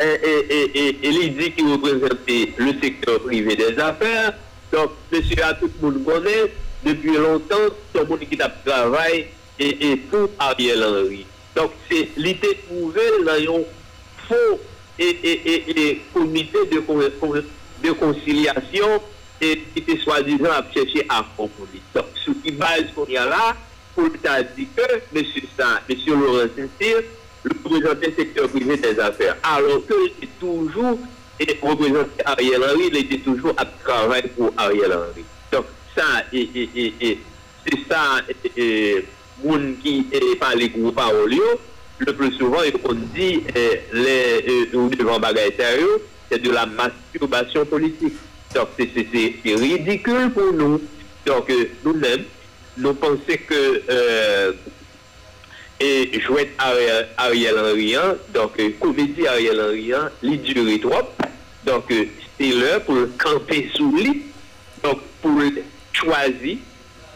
et, 0.00 1.28
dit 1.30 1.52
qu'il 1.52 1.72
représente 1.72 2.18
le 2.58 2.80
secteur 2.82 3.20
privé 3.20 3.56
des 3.56 3.78
affaires. 3.78 4.34
Donc, 4.72 4.90
monsieur, 5.12 5.44
à 5.44 5.54
tout 5.54 5.70
le 5.80 5.88
monde 5.88 6.04
connaît, 6.04 6.52
depuis 6.84 7.16
longtemps, 7.16 7.70
tout 7.92 8.00
le 8.00 8.04
monde 8.04 8.20
qui 8.28 8.36
travaille 8.64 9.26
et, 9.58 9.92
et 9.92 9.96
pour 9.96 10.28
Ariel 10.38 10.82
Henry. 10.82 11.26
Donc, 11.54 11.70
c'est 11.88 12.08
l'idée 12.16 12.58
prouvé 12.66 13.00
dans 13.24 13.32
un 13.54 13.62
faux 14.28 14.60
et, 14.98 15.16
et, 15.22 16.00
comité 16.12 16.58
de 16.70 17.90
conciliation 17.92 19.00
et 19.40 19.58
qui 19.72 19.78
était 19.80 19.98
soi-disant 19.98 20.50
à 20.50 20.64
chercher 20.72 21.06
à 21.08 21.24
compromis. 21.36 21.80
Donc, 21.94 22.06
ce 22.24 22.30
qui 22.30 22.52
base 22.52 22.84
qu'on 22.94 23.06
y 23.06 23.16
a 23.16 23.26
là, 23.26 23.56
pour 23.94 24.08
t'a 24.22 24.42
dit 24.42 24.66
que 24.76 24.82
M. 25.14 25.24
M. 25.88 25.96
Laurent 26.06 26.48
Saint-Cyr, 26.56 27.02
le 27.42 27.50
représentant 27.62 28.16
secteur 28.16 28.48
privé 28.48 28.76
des 28.76 28.98
affaires, 28.98 29.36
alors 29.42 29.82
qu'il 29.86 30.06
était 30.06 30.32
toujours, 30.40 30.98
et 31.38 31.58
représenté 31.62 32.24
Ariel 32.24 32.62
Henry, 32.62 32.88
il 32.90 32.96
était 32.96 33.18
toujours 33.18 33.54
à 33.56 33.64
travailler 33.64 34.28
pour 34.28 34.52
Ariel 34.56 34.92
Henry. 34.92 35.24
Donc, 35.52 35.66
ça, 35.96 36.04
et, 36.32 36.48
et, 36.54 36.94
et, 37.00 37.18
c'est 37.66 37.78
ça, 37.88 38.20
et, 38.56 39.04
monde 39.42 39.74
qui 39.82 40.06
est 40.12 40.36
pas 40.38 40.54
les 40.54 40.68
gros 40.68 40.92
paroles, 40.92 41.34
le 41.98 42.12
plus 42.12 42.32
souvent, 42.32 42.58
on 42.84 42.94
dit, 42.94 43.42
les, 43.92 44.68
euh, 44.74 44.88
devant 44.96 45.20
bagaille 45.20 45.52
c'est 46.30 46.42
de 46.42 46.50
la 46.50 46.66
masturbation 46.66 47.64
politique. 47.64 48.14
Donc, 48.54 48.68
c'est 48.78 49.54
ridicule 49.54 50.30
pour 50.32 50.52
nous. 50.52 50.80
Donc, 51.26 51.50
euh, 51.50 51.64
nous-mêmes, 51.84 52.24
nous 52.76 52.94
pensons 52.94 53.18
que 53.48 53.82
euh, 53.90 54.52
et 55.80 56.20
jouer 56.20 56.52
Ariel, 56.58 57.58
Henry, 57.58 57.96
hein, 57.96 58.16
donc 58.32 58.52
euh, 58.60 58.70
comédie 58.78 59.26
Ariel 59.26 59.60
Henry, 59.60 59.92
hein, 59.92 60.10
il 60.22 60.40
dure 60.42 60.80
trop. 60.80 61.08
Donc, 61.64 61.84
c'est 61.88 62.50
l'heure 62.52 62.82
pour 62.82 62.96
camper 63.18 63.70
sous 63.74 63.90
lui. 63.96 64.26
Donc, 64.82 65.00
pour 65.20 65.40
choisir, 65.92 66.58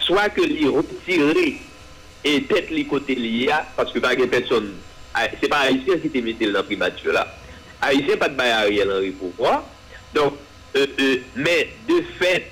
soit 0.00 0.28
que 0.30 0.42
lui 0.42 0.66
retirer 0.66 1.58
et 2.24 2.40
peut-être 2.40 2.70
les 2.70 2.84
côté 2.84 3.14
lié, 3.14 3.50
parce 3.76 3.92
que 3.92 4.00
pas 4.00 4.16
de 4.16 4.24
personne, 4.24 4.74
ah, 5.14 5.28
c'est 5.40 5.48
pas 5.48 5.60
Haïtien 5.60 5.98
qui 5.98 6.10
te 6.10 6.18
mis 6.18 6.34
dans 6.34 6.50
la 6.50 6.62
primature 6.62 7.12
là. 7.12 7.36
Haïtien 7.80 8.16
pas 8.16 8.28
de 8.28 8.34
bail 8.34 8.50
Ariel 8.50 8.90
Henry 8.90 9.10
pour 9.10 9.34
quoi. 9.36 9.64
Donc, 10.14 10.34
mais 11.36 11.70
de 11.88 12.02
fait, 12.18 12.50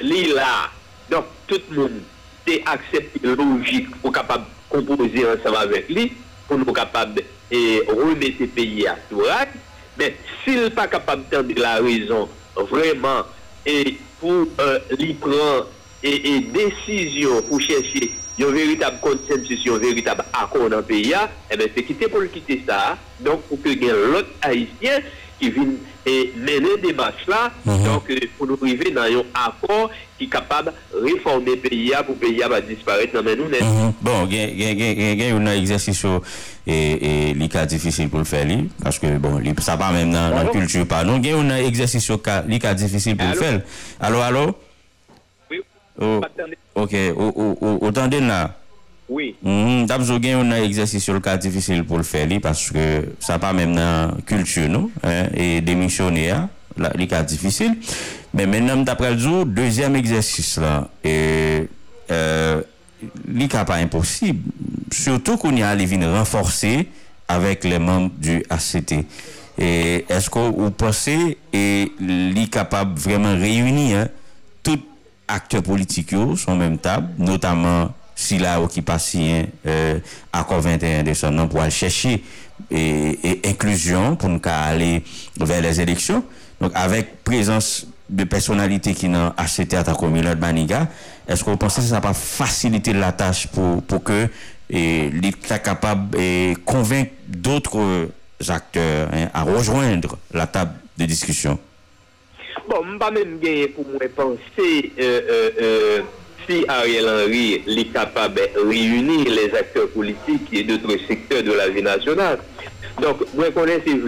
lui 0.00 0.32
là, 0.32 0.70
donc 1.10 1.24
tout 1.46 1.60
le 1.70 1.76
monde 1.76 2.00
est 2.46 2.62
accepté 2.66 3.20
logique 3.22 3.90
pour 4.00 4.12
capable 4.12 4.44
composer 4.68 5.26
ensemble 5.26 5.56
avec 5.56 5.88
lui, 5.88 6.12
pour 6.46 6.58
nous 6.58 6.72
capable 6.72 7.22
et 7.50 7.82
remettre 7.88 8.36
le 8.40 8.46
pays 8.46 8.86
à 8.86 8.96
Tourak. 9.08 9.50
Mais 9.98 10.16
s'il 10.44 10.60
n'est 10.60 10.70
pas 10.70 10.86
capable 10.86 11.24
de 11.30 11.60
la 11.60 11.76
raison 11.76 12.28
vraiment 12.70 13.24
et 13.66 13.98
pour 14.20 14.46
euh, 14.60 14.78
lui 14.98 15.14
prendre 15.14 15.66
et, 16.02 16.40
décision 16.40 17.42
pour 17.42 17.60
chercher 17.60 18.12
un 18.40 18.52
véritable 18.52 18.98
consensus, 19.00 19.60
un 19.68 19.78
véritable 19.78 20.24
accord 20.32 20.70
dans 20.70 20.76
le 20.76 20.82
pays, 20.82 21.12
eh 21.50 21.56
bien, 21.56 21.66
c'est 21.74 21.82
quitter 21.82 22.08
pour 22.08 22.20
le 22.20 22.28
quitter 22.28 22.62
ça. 22.66 22.96
Donc, 23.20 23.42
pour 23.42 23.60
que 23.60 23.68
l'autre 23.68 24.28
haïtien 24.42 25.00
qui 25.40 25.50
vient 25.50 25.64
et 26.08 26.32
mener 26.36 26.76
des 26.82 26.92
marches 26.94 27.26
là, 27.26 27.50
mmh. 27.64 27.84
donc 27.84 28.10
euh, 28.10 28.16
pour 28.36 28.46
nous 28.46 28.56
priver 28.56 28.90
dans 28.90 29.02
un 29.02 29.22
accord 29.34 29.90
qui 30.16 30.24
est 30.24 30.28
capable 30.28 30.72
de 30.92 30.98
réformer 31.04 31.50
le 31.50 31.56
pays 31.56 31.92
pour 32.06 32.14
le 32.14 32.20
pays 32.26 32.42
va 32.48 32.60
disparaître 32.60 33.12
dans 33.12 33.22
nous. 33.22 33.44
Mmh. 33.44 33.92
Bon, 34.00 34.26
il 34.30 34.58
y 34.58 35.24
a 35.24 35.34
un 35.36 35.46
exercice 35.46 36.04
et, 36.66 37.30
et 37.30 37.48
cas 37.48 37.64
e, 37.64 37.66
difficile 37.66 38.08
pour 38.08 38.18
le 38.18 38.24
faire, 38.24 38.46
parce 38.82 38.98
que 38.98 39.18
bon, 39.18 39.40
ça 39.60 39.76
pas 39.76 39.92
même 39.92 40.12
dans 40.12 40.30
la 40.30 40.46
culture, 40.46 40.86
pardon. 40.86 41.20
Il 41.22 41.28
y 41.28 41.32
a 41.32 41.36
un 41.36 41.56
exercice 41.56 42.10
cas 42.58 42.74
difficile 42.74 43.16
pour 43.16 43.28
le 43.28 43.34
faire. 43.34 43.60
Allô, 44.00 44.20
allô? 44.20 44.54
Oui. 45.50 45.60
Oh, 46.00 46.20
ok, 46.74 46.94
autant 47.80 48.08
de 48.08 48.18
là. 48.18 48.57
Oui. 49.08 49.32
Dap 49.88 50.02
zo 50.04 50.18
gen 50.20 50.36
yon 50.36 50.50
nan 50.52 50.60
egzersis 50.66 51.06
yo 51.08 51.16
l 51.16 51.22
ka 51.24 51.38
difisil 51.40 51.80
pou 51.88 51.96
l 52.00 52.04
fè 52.04 52.26
li, 52.28 52.38
paske 52.44 52.82
sa 53.24 53.38
pa 53.40 53.54
mèm 53.56 53.72
nan 53.72 54.18
kultur 54.28 54.68
nou, 54.68 54.92
e 55.32 55.62
demisyonè 55.64 56.26
ya, 56.26 56.42
li 56.98 57.08
ka 57.08 57.22
difisil. 57.24 57.72
Men 58.36 58.52
men 58.52 58.68
nan 58.68 58.84
dap 58.84 59.00
pral 59.00 59.16
zo, 59.20 59.46
dezyanm 59.48 59.96
egzersis 59.98 60.58
la, 60.60 60.74
li 63.32 63.48
ka 63.48 63.64
pa 63.68 63.80
imposib, 63.80 64.44
surtout 64.92 65.40
kon 65.40 65.56
ya 65.56 65.72
li 65.78 65.88
vin 65.88 66.04
renforsè 66.12 66.76
avèk 67.32 67.64
le 67.68 67.80
mèm 67.80 68.10
du 68.20 68.42
ACT. 68.52 68.98
Esko 69.58 70.50
ou 70.52 70.68
posè, 70.76 71.16
li 71.56 72.44
kapab 72.52 72.92
vreman 73.00 73.40
reyuni, 73.40 73.94
tout 74.60 74.84
akte 75.28 75.64
politik 75.64 76.12
yo 76.12 76.34
son 76.36 76.60
mèm 76.60 76.76
tab, 76.76 77.08
notaman 77.16 77.96
si 78.18 78.36
là 78.36 78.60
qui 78.68 78.82
passe 78.82 79.16
euh, 79.16 80.00
accord 80.32 80.60
21 80.60 81.04
décembre 81.04 81.48
pour 81.48 81.60
aller 81.60 81.70
chercher 81.70 82.20
et, 82.68 83.40
inclusion 83.44 84.16
pour 84.16 84.28
nous 84.28 84.40
aller 84.44 85.04
vers 85.38 85.62
les 85.62 85.80
élections. 85.80 86.24
Donc 86.60 86.72
avec 86.74 87.22
présence 87.22 87.86
de 88.10 88.24
personnalités 88.24 88.92
qui 88.92 89.08
n'ont 89.08 89.32
acheté 89.36 89.76
à 89.76 89.84
ta 89.84 89.94
commune 89.94 90.34
Baniga, 90.34 90.88
est-ce 91.28 91.44
que 91.44 91.50
vous 91.50 91.56
pensez 91.56 91.80
que 91.80 91.86
ça 91.86 92.00
va 92.00 92.12
faciliter 92.12 92.92
la 92.92 93.12
tâche 93.12 93.46
pour, 93.46 93.84
pour 93.84 94.02
que 94.02 94.26
l'État 94.68 95.60
capable 95.60 96.10
de 96.10 96.54
convaincre 96.64 97.12
d'autres 97.28 98.08
acteurs 98.48 99.10
hein, 99.12 99.28
à 99.32 99.44
rejoindre 99.44 100.18
la 100.34 100.48
table 100.48 100.72
de 100.96 101.04
discussion? 101.04 101.56
Bon, 102.68 102.78
je 102.84 102.98
pas 102.98 103.12
même 103.12 103.38
pour 103.76 103.86
moi 103.86 104.00
penser 104.16 104.92
euh, 104.98 105.20
euh, 105.30 105.50
euh 105.62 106.02
si 106.48 106.64
Ariel 106.66 107.06
Henry 107.08 107.62
est 107.66 107.92
capable 107.92 108.40
de 108.40 108.68
réunir 108.68 109.30
les 109.30 109.54
acteurs 109.54 109.88
politiques 109.88 110.48
et 110.52 110.62
d'autres 110.62 110.96
secteurs 111.06 111.42
de 111.42 111.52
la 111.52 111.68
vie 111.68 111.82
nationale. 111.82 112.38
Donc, 113.00 113.18
moi, 113.34 113.50
connais 113.50 113.82
si 113.86 113.92
vous 113.94 114.06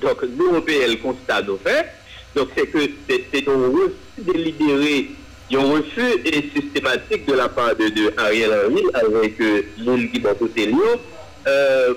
Donc, 0.00 0.22
nous, 0.36 0.52
le 0.54 0.96
constat 0.96 1.42
nous 1.42 1.58
fait. 1.58 1.86
Donc, 2.34 2.48
c'est 2.56 2.66
que 2.66 2.78
c'est 3.08 3.48
un 3.48 3.52
refus 3.52 3.92
délibéré, 4.18 5.10
un 5.52 5.58
refus 5.58 6.20
et 6.24 6.50
systématique 6.54 7.26
de 7.26 7.34
la 7.34 7.48
part 7.48 7.76
de, 7.76 8.12
Ariel 8.18 8.50
Henry 8.66 8.82
avec 8.94 9.40
euh, 9.40 9.62
monde 9.78 10.10
qui 10.10 10.22
euh, 11.46 11.94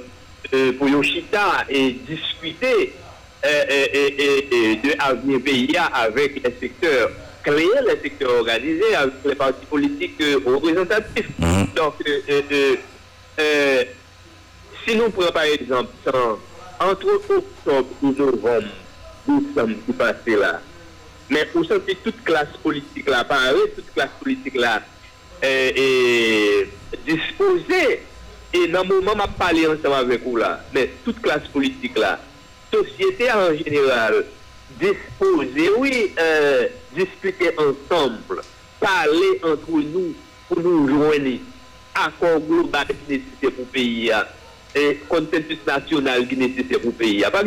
euh, 0.53 0.71
pour 0.73 0.89
Yoshita 0.89 1.65
et 1.69 1.91
discuter 2.07 2.93
de 3.43 4.97
l'avenir 4.97 5.39
pays 5.41 5.73
avec 5.93 6.43
les 6.43 6.53
secteurs 6.59 7.11
créer 7.47 7.79
les 7.87 8.01
secteurs 8.01 8.39
organisés 8.39 8.95
avec 8.95 9.13
les 9.23 9.35
partis 9.35 9.65
politiques 9.65 10.21
euh, 10.21 10.39
représentatifs. 10.45 11.29
Mhm. 11.39 11.67
Donc, 11.75 11.93
euh, 12.05 12.75
euh, 13.39 13.83
si 14.85 14.95
nous 14.95 15.09
prenons 15.09 15.31
par 15.31 15.43
exemple 15.43 15.91
entre 16.79 17.07
octobre 17.29 17.87
et 18.03 18.19
novembre, 18.19 18.67
nous 19.27 19.43
sommes 19.55 19.75
qui 19.85 19.93
passés 19.93 20.35
là, 20.35 20.61
mais 21.29 21.45
pour 21.45 21.65
sentir 21.65 21.95
toute 22.03 22.23
classe 22.23 22.55
politique 22.61 23.09
là, 23.09 23.23
pareil, 23.23 23.55
toute 23.75 23.93
classe 23.93 24.15
politique 24.21 24.55
là, 24.55 24.81
et, 25.41 26.69
disposer, 27.05 28.01
et 28.53 28.67
dans 28.67 28.83
le 28.83 29.01
moment 29.01 29.23
où 29.25 29.27
je 29.27 29.37
parle 29.37 29.77
ensemble 29.77 29.95
avec 29.95 30.23
vous 30.23 30.37
là, 30.37 30.61
mais 30.73 30.89
toute 31.03 31.21
classe 31.21 31.47
politique 31.51 31.97
là, 31.97 32.19
société 32.71 33.31
en 33.31 33.53
général, 33.55 34.25
disposer, 34.79 35.69
oui, 35.77 36.13
euh, 36.19 36.67
discuter 36.93 37.51
ensemble, 37.57 38.41
parler 38.79 39.39
entre 39.43 39.71
nous 39.71 40.13
pour 40.47 40.59
nous 40.59 40.87
joindre 40.87 41.39
accord 41.95 42.39
global 42.41 42.85
qui 42.87 43.15
est 43.15 43.17
nécessaire 43.17 43.51
pour 43.51 43.65
le 43.65 43.71
pays, 43.71 44.11
et 44.75 44.99
consensus 45.07 45.59
national 45.65 46.27
qui 46.27 46.35
est 46.35 46.37
nécessaire 46.37 46.79
pour 46.79 46.91
le 46.91 46.97
pays. 46.97 47.23
Pas 47.31 47.43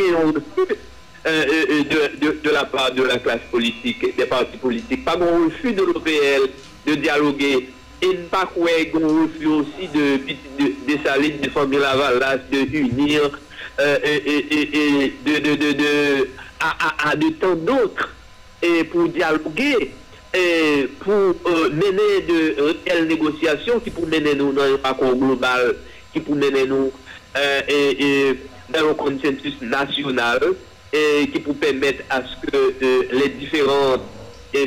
euh, 1.27 1.45
euh, 1.47 1.85
de, 1.85 2.27
de, 2.27 2.41
de, 2.43 2.51
la 2.51 2.65
part 2.65 2.93
de 2.93 3.03
la 3.03 3.19
classe 3.19 3.43
politique, 3.51 4.17
des 4.17 4.25
partis 4.25 4.57
politiques, 4.57 5.05
pas 5.05 5.17
de 5.17 5.25
refus 5.25 5.75
de 5.75 5.83
l'OPL 5.83 6.49
de 6.87 6.95
dialoguer 6.95 7.69
et 8.03 8.15
pas 8.31 8.47
quoi 8.47 8.71
un 8.71 9.07
refus 9.07 9.47
aussi 9.47 9.89
de, 9.93 10.17
de, 10.17 10.73
de 10.89 11.05
Salines, 11.05 11.41
de 11.41 11.51
Famille 11.51 11.79
Lavalas, 11.79 12.39
de 12.51 12.75
unir 12.75 13.39
euh, 13.79 13.99
et, 14.03 15.13
de, 15.25 16.29
à, 16.61 17.17
de 17.17 17.31
tant 17.31 17.55
d'autres 17.55 18.09
et 18.63 18.85
pour 18.85 19.09
dialoguer 19.09 19.93
et 20.35 20.89
pour 21.01 21.13
euh, 21.13 21.71
mener 21.71 22.21
de 22.29 22.77
réelles 22.87 23.09
négociations 23.09 23.81
qui 23.81 23.91
pour 23.91 24.07
mener 24.07 24.35
nous 24.35 24.53
dans 24.53 24.63
un 24.63 24.77
parcours 24.77 25.17
global, 25.17 25.77
qui 26.13 26.21
pour 26.21 26.37
mener 26.37 26.67
nous 26.67 26.93
euh, 27.37 27.61
et, 27.69 28.05
et, 28.05 28.37
dans 28.69 28.91
un 28.91 28.95
consensus 28.95 29.61
national 29.63 30.41
et 30.93 31.29
qui 31.33 31.41
pour 31.41 31.55
permettre 31.57 32.03
à 32.11 32.21
ce 32.23 32.47
que 32.47 32.57
euh, 32.57 33.03
les 33.13 33.29
différentes 33.31 34.03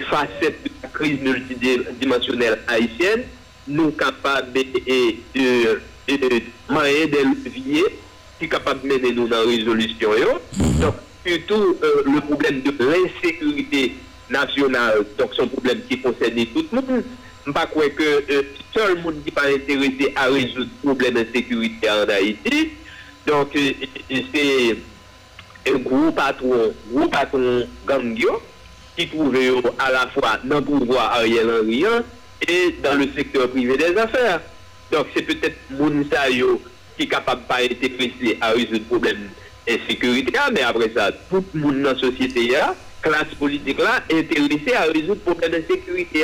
facettes 0.10 0.64
de 0.64 0.70
la 0.82 0.90
crise 0.90 1.20
multidimensionnelle 1.22 2.60
haïtienne 2.68 3.24
nous 3.68 3.92
capables 3.92 4.52
de, 4.54 4.62
de, 4.64 5.80
de, 6.08 6.16
de, 6.18 7.08
de 7.08 7.46
leviers 7.46 7.84
qui 8.40 8.50
capables 8.50 8.82
de 8.82 8.94
mener 8.94 9.14
nous 9.14 9.28
dans 9.28 9.38
la 9.40 9.46
résolution. 9.46 10.10
Surtout 11.25 11.77
euh, 11.84 12.03
le 12.06 12.22
problème 12.22 12.62
de 12.62 12.74
l'insécurité 12.80 13.96
nationale, 14.30 15.06
donc 15.18 15.32
c'est 15.36 15.44
un 15.44 15.48
problème 15.48 15.82
qui 15.89 16.00
concerne 16.00 16.46
tout 16.48 16.65
le 16.72 16.82
monde. 16.82 17.03
Je 17.46 17.50
ne 17.50 17.53
pas 17.53 17.65
croire 17.65 17.88
que 17.96 18.03
euh, 18.32 18.42
seul 18.74 18.96
le 18.96 19.01
monde 19.01 19.15
qui 19.24 19.25
n'est 19.25 19.32
pas 19.32 19.48
intéressé 19.48 20.13
à 20.15 20.25
résoudre 20.27 20.70
le 20.84 20.88
problème 20.88 21.13
d'insécurité 21.15 21.89
en 21.89 22.10
Haïti. 22.10 22.70
Donc, 23.27 23.56
euh, 23.56 23.72
c'est 24.34 24.77
un 25.72 25.77
gros 25.77 26.12
patron, 26.12 26.74
gros 26.92 27.08
patron 27.08 27.68
Gangio, 27.86 28.42
qui 28.98 29.08
trouve 29.08 29.36
à 29.80 29.92
la 29.92 30.08
fois 30.08 30.39
dans 30.44 30.58
le 30.60 30.62
pouvoir 30.62 31.13
Ariel 31.13 31.50
Henry 31.50 31.86
et 32.48 32.75
dans 32.84 32.98
le 32.98 33.08
secteur 33.15 33.50
privé 33.50 33.77
des 33.77 33.98
affaires. 33.98 34.42
Donc, 34.92 35.08
c'est 35.15 35.24
peut-être 35.24 35.58
Mounsayo 35.72 36.62
qui 36.98 37.03
est 37.03 37.08
capable 37.08 37.42
de 37.42 37.48
pas 37.48 37.56
à 38.46 38.51
résoudre 38.51 38.74
le 38.74 38.80
problème 38.82 39.30
insécurité, 39.67 40.34
mais 40.53 40.62
après 40.62 40.91
ça, 40.96 41.12
tout 41.29 41.43
le 41.53 41.60
monde 41.60 41.82
dans 41.82 41.93
la 41.93 42.00
société, 42.00 42.50
la 42.51 42.75
classe 43.01 43.34
politique 43.39 43.79
là, 43.79 44.03
est 44.10 44.20
intéressé 44.20 44.74
à 44.74 44.84
résoudre 44.84 45.22
le 45.25 45.34
problème 45.34 45.51
d'insécurité. 45.51 46.24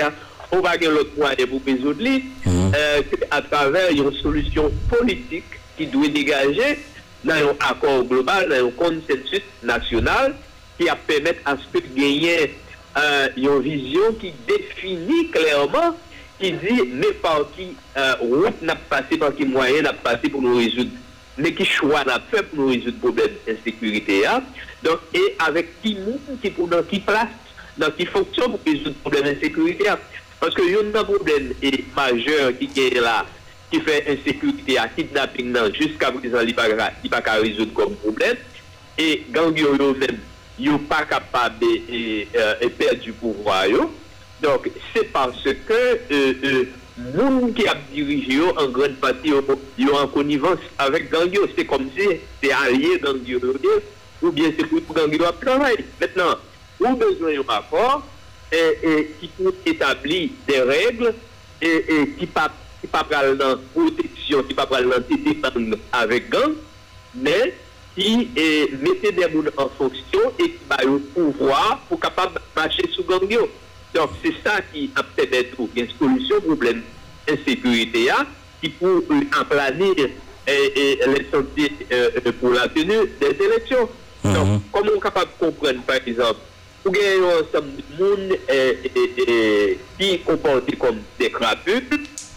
On 0.52 0.62
va 0.62 0.78
gagner 0.78 0.94
l'autre 0.94 1.12
moyen 1.18 1.48
pour 1.48 1.62
résoudre 1.66 2.02
mmh. 2.02 2.72
euh, 2.76 3.02
à 3.32 3.42
travers 3.42 3.92
une 3.92 4.12
solution 4.14 4.72
politique 4.90 5.46
qui 5.78 5.86
doit 5.86 6.08
dégager 6.08 6.80
dans 7.24 7.34
un 7.34 7.70
accord 7.70 8.04
global, 8.06 8.50
dans 8.50 8.68
un 8.68 8.72
consensus 8.72 9.44
national 9.64 10.36
qui 10.78 10.90
a 10.90 10.96
permettre 10.96 11.42
à 11.46 11.56
ce 11.58 11.78
que 11.78 11.86
gagner 11.96 12.56
euh, 12.98 13.28
une 13.38 13.62
vision 13.62 14.14
qui 14.20 14.34
définit 14.48 15.30
clairement, 15.30 15.96
qui 16.40 16.54
dit 16.54 16.82
mais 16.94 17.12
par 17.22 17.46
qui 17.56 17.76
euh, 17.98 18.16
route 18.22 18.62
n'a 18.62 18.76
passé, 18.76 19.18
par 19.18 19.36
qui 19.36 19.46
moyen 19.46 19.82
n'a 19.84 19.94
passé 19.94 20.30
pour 20.30 20.42
nous 20.42 20.58
résoudre 20.58 20.92
mais 21.40 21.54
qui 21.54 21.66
choix 21.66 22.04
n'a 22.04 22.20
fait 22.32 22.44
pour 22.44 22.68
résoudre 22.68 22.92
le 22.92 23.00
problème 23.00 23.32
d'insécurité. 23.48 24.26
Hein. 24.28 24.44
Donc, 24.84 25.00
et 25.14 25.36
avec 25.40 25.82
qui 25.82 25.96
monde 25.96 26.20
qui 26.42 26.50
pour 26.50 26.68
dans 26.68 26.84
qui 26.84 27.00
place, 27.00 27.28
dans 27.78 27.92
qui 27.92 28.06
fonction 28.06 28.50
pour 28.50 28.60
résoudre 28.66 28.90
le 28.90 29.10
problème 29.10 29.34
d'insécurité. 29.34 29.90
Hein. 29.90 29.98
Parce 30.40 30.54
que 30.54 30.62
y 30.62 30.76
a 30.76 30.80
un 30.80 31.04
problème 31.04 31.54
majeur 31.96 32.52
qui 32.58 32.70
est 32.80 33.00
là, 33.00 33.26
qui 33.72 33.82
fait 33.82 34.06
insécurité 34.10 34.78
à 34.78 34.88
kidnapping 34.88 35.56
jusqu'à 35.74 36.12
présent, 36.12 36.40
il 36.42 36.48
n'y 36.48 36.54
a 36.54 37.22
pas 37.22 37.34
résoudre 37.34 37.74
comme 37.74 37.96
problème. 37.96 38.38
Et 38.98 39.24
gang 39.32 39.54
même, 39.54 40.18
ils 40.60 40.78
pas 40.80 41.04
capable 41.04 41.60
de 41.60 42.26
euh, 42.36 42.70
perdre 42.78 43.00
du 43.02 43.14
pouvoir. 43.14 43.66
Donc, 44.42 44.70
c'est 44.94 45.12
parce 45.12 45.44
que 45.44 45.74
euh, 45.74 46.34
euh, 46.44 46.66
moun 47.14 47.54
qui 47.54 47.68
a 47.68 47.76
dirigé 47.92 48.42
en 48.42 48.68
grande 48.68 48.96
partie 48.96 49.30
yo 49.30 49.96
en 49.96 50.08
connivence 50.08 50.60
avec 50.78 51.10
Gangio. 51.12 51.48
C'est 51.56 51.66
comme 51.66 51.90
si 51.96 52.06
c'est 52.42 52.52
allié 52.52 53.00
Gangio 53.02 53.40
ou 54.22 54.32
bien 54.32 54.52
c'est 54.58 54.66
pour 54.66 54.82
Gangio 54.96 55.24
à 55.26 55.34
travailler. 55.34 55.86
Maintenant, 56.00 56.36
ou 56.80 56.96
besoin 56.96 57.32
d'un 57.32 58.02
et, 58.52 59.12
qui 59.20 59.28
peut 59.28 59.54
établir 59.66 60.30
des 60.48 60.62
règles 60.62 61.14
et, 61.62 62.16
qui 62.18 62.26
pas 62.26 62.52
qui 62.82 62.88
pas 62.88 63.06
dans 63.36 63.58
protection, 63.74 64.44
qui 64.44 64.54
pas 64.54 64.66
dans 64.66 65.78
avec 65.92 66.30
gang, 66.30 66.54
mais 67.14 67.54
qui 67.96 68.30
mettait 68.82 69.12
des 69.12 69.24
gens 69.24 69.52
en 69.58 69.70
fonction 69.70 70.20
et 70.40 70.52
qui 70.52 70.60
a 70.70 70.84
le 70.84 71.00
pouvoir 71.00 71.80
pour 71.88 72.00
capable 72.00 72.40
marcher 72.56 72.90
sous 72.94 73.04
Gangio. 73.04 73.50
Donc, 73.94 74.12
c'est 74.24 74.34
ça 74.44 74.60
qui 74.72 74.92
a 74.96 75.04
peut-être 75.04 75.58
une 75.76 75.88
solution 75.98 76.36
au 76.38 76.42
problème 76.42 76.82
d'insécurité 77.28 78.12
hein, 78.12 78.26
qui 78.62 78.70
pour 78.70 79.02
aplanir 79.40 79.96
les 80.48 81.28
sorties 81.32 81.72
euh, 81.92 82.10
pour 82.40 82.52
la 82.52 82.68
tenue 82.68 83.08
des 83.20 83.44
élections. 83.44 83.90
Mhm. 84.24 84.34
Donc, 84.34 84.62
comment 84.72 84.92
on 84.94 84.98
est 84.98 85.02
capable 85.02 85.32
de 85.40 85.46
comprendre, 85.46 85.82
par 85.86 85.96
exemple, 86.06 86.40
pour 86.84 86.92
gagner 86.92 87.18
un 87.18 87.42
ensemble 87.42 87.72
de 87.78 88.04
monde 88.04 89.80
qui 89.98 90.20
comportent 90.20 90.76
comme 90.78 91.00
des 91.20 91.30
crapus 91.30 91.84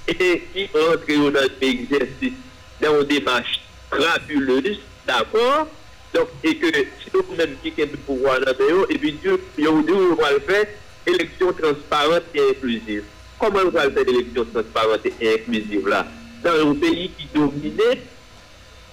et 0.09 0.43
qui 0.53 0.69
entrent 0.75 1.31
dans 1.33 1.49
l'exercice 1.61 2.33
dans 2.81 3.01
une 3.01 3.07
démarche 3.07 3.61
crapuleuse, 3.91 4.79
d'accord? 5.07 5.69
Donc, 6.15 6.29
et 6.45 6.57
que 6.57 6.67
si 6.67 7.11
nous-mêmes 7.15 7.57
qui 7.63 7.81
avons 7.81 7.93
le 7.93 7.99
pouvoir 7.99 8.41
dans 8.41 8.53
le 8.59 8.93
et 8.93 8.99
puis 8.99 9.13
Dieu, 9.13 9.41
on 9.67 10.15
va 10.15 10.33
le 10.33 10.41
faire, 10.41 10.67
élection 11.07 11.53
transparente 11.53 12.23
et 12.35 12.51
inclusive. 12.51 13.05
Comment 13.39 13.61
on 13.67 13.71
va 13.71 13.91
faire 13.91 14.05
l'élection 14.07 14.45
transparente 14.45 15.07
et 15.21 15.35
inclusive 15.35 15.89
là? 15.89 16.07
Dans 16.43 16.71
un 16.71 16.75
pays 16.75 17.11
qui 17.17 17.25
est 17.25 17.35
dominé 17.35 18.03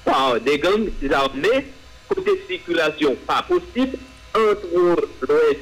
par 0.05 0.39
des 0.39 0.57
gangs 0.59 0.89
armés, 1.11 1.67
côté 2.07 2.41
circulation 2.47 3.15
pas 3.27 3.43
possible, 3.43 3.97
entre 4.35 5.07
l'Ouest 5.21 5.59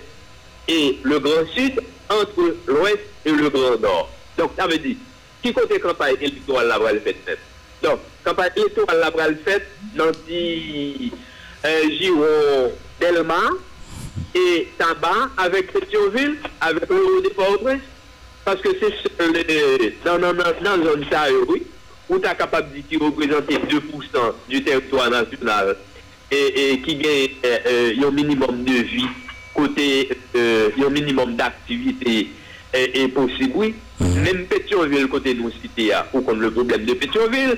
et 0.68 1.00
le 1.04 1.20
Grand 1.20 1.48
Sud, 1.54 1.82
entre 2.10 2.56
l'Ouest 2.68 3.00
et 3.26 3.32
le 3.32 3.50
Grand 3.50 3.80
Nord. 3.80 4.10
Donc, 4.38 4.52
ça 4.58 4.68
veut 4.68 4.78
dire, 4.78 4.96
qui 5.42 5.54
côté 5.54 5.80
campagne 5.80 6.16
électorale 6.20 6.74
le 6.94 7.00
faire 7.00 7.38
Donc, 7.82 8.00
campagne 8.24 8.52
électorale 8.56 9.12
le 9.30 9.36
faire 9.36 9.62
dans 9.96 10.06
le 10.06 10.14
euh, 11.66 11.90
Giron 11.90 12.72
Delma, 13.00 13.40
et 14.36 14.68
tabac 14.78 15.30
avec 15.38 15.72
Pétionville, 15.74 16.38
avec 16.62 16.90
le 16.90 17.22
déport 17.22 17.60
parce 18.48 18.62
que 18.62 18.70
c'est 18.80 20.06
dans, 20.06 20.18
dans, 20.18 20.34
dans, 20.34 20.84
zone 20.84 21.06
ça, 21.12 21.26
oui, 21.50 21.64
où 22.08 22.18
tu 22.18 22.26
es 22.26 22.34
capable 22.34 22.74
de 22.74 22.80
dire 22.80 23.02
représenter 23.02 23.56
2% 23.56 23.82
du 24.48 24.64
territoire 24.64 25.10
national 25.10 25.76
et, 26.32 26.72
et 26.72 26.82
qui 26.82 26.96
gagne 26.96 27.28
euh, 27.46 27.58
euh, 27.68 28.08
un 28.08 28.12
minimum 28.12 28.64
de 28.64 28.72
vie, 28.72 29.08
côté, 29.54 30.10
euh, 30.38 30.70
un 30.82 30.90
minimum 30.90 31.36
d'activité 31.36 32.30
est, 32.72 33.08
possible, 33.10 33.52
oui. 33.56 33.76
Mhm. 34.00 34.22
Même 34.22 34.46
Pétionville, 34.46 35.08
côté 35.08 35.34
nous 35.34 35.52
cité, 35.52 35.92
ou 36.14 36.22
comme 36.22 36.42
le 36.42 36.52
problème 36.52 36.86
de 36.86 36.94
Pétionville, 36.94 37.58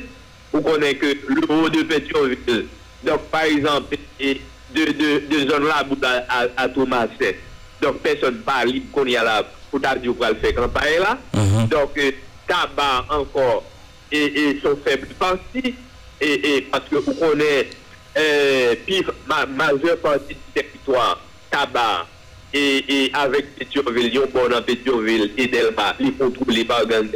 ou 0.54 0.62
qu'on 0.62 0.82
est 0.82 0.96
que 0.96 1.18
le 1.28 1.52
haut 1.52 1.70
de 1.70 1.84
Pétionville, 1.84 2.66
donc 3.04 3.22
par 3.30 3.44
exemple, 3.44 3.96
et, 4.20 4.42
de, 4.74 4.86
de, 4.86 5.28
de 5.28 5.50
zone 5.50 5.66
là 5.66 5.84
à, 6.30 6.64
à, 6.64 6.70
Thomas 6.70 7.08
Donc, 7.82 8.00
personne 8.00 8.40
pas 8.40 8.66
libre 8.66 8.88
qu'on 8.92 9.06
y 9.06 9.16
a 9.16 9.24
là 9.24 9.44
pour 9.72 9.80
dire 9.80 9.96
qu'on 10.04 10.14
va 10.14 10.36
faire 10.36 10.56
campagne 10.56 11.00
là. 11.00 11.18
Mhm. 11.34 11.68
Donc, 11.68 11.98
euh, 11.98 12.12
tabac 12.48 13.06
encore 13.10 13.64
et, 14.12 14.26
et 14.26 14.60
son 14.62 14.76
faible 14.78 15.08
partie. 15.18 15.76
Et, 16.22 16.56
et, 16.58 16.62
parce 16.64 16.84
que 16.90 16.98
vous 16.98 17.14
connaissez, 17.14 17.70
euh, 18.18 18.76
puis 18.86 19.04
ma 19.28 19.46
majeure 19.46 19.98
partie 19.98 20.34
du 20.34 20.40
territoire, 20.54 21.22
tabac, 21.50 22.08
et, 22.54 23.06
et 23.06 23.12
avec 23.14 23.56
Pétionville, 23.56 24.10
Lyon, 24.10 24.28
bon 24.34 24.50
dans 24.50 24.62
Pétionville 24.62 25.32
et 25.38 25.48
Delma, 25.48 25.96
les 26.00 26.12
contrôlés 26.12 26.66
par 26.66 26.86
gang, 26.88 27.08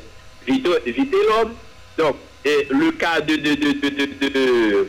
vite, 0.48 0.68
vite 0.86 1.12
l'homme. 1.12 1.54
Donc, 1.98 2.16
et 2.46 2.68
le 2.70 2.92
cas 2.92 3.22
de, 3.22 3.36
de, 3.36 3.56
de, 3.56 4.28
de, 4.30 4.88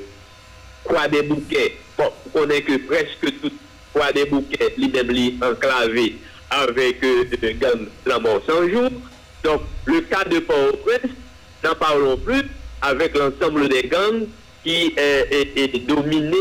quoi 0.85 1.09
des 1.09 1.23
bouquets, 1.23 1.77
on 1.99 2.11
connaît 2.33 2.63
que 2.63 2.77
presque 2.79 3.41
tout 3.41 3.51
quoi 3.93 4.13
des 4.13 4.27
bouquets, 4.27 4.75
lui-même 4.77 5.39
enclavé 5.43 6.17
avec 6.51 7.03
euh, 7.03 7.25
gang 7.61 7.87
la 8.07 8.19
mort 8.19 8.41
sans 8.47 8.69
jour. 8.69 8.91
Donc, 9.43 9.63
le 9.87 10.01
cas 10.03 10.25
de 10.25 10.39
Port-au-Prince, 10.41 11.11
n'en 11.63 11.75
parlons 11.75 12.17
plus 12.17 12.43
avec 12.83 13.17
l'ensemble 13.17 13.69
des 13.69 13.85
gangs 13.85 14.27
qui 14.63 14.95
est, 14.97 15.87
dominé, 15.87 16.37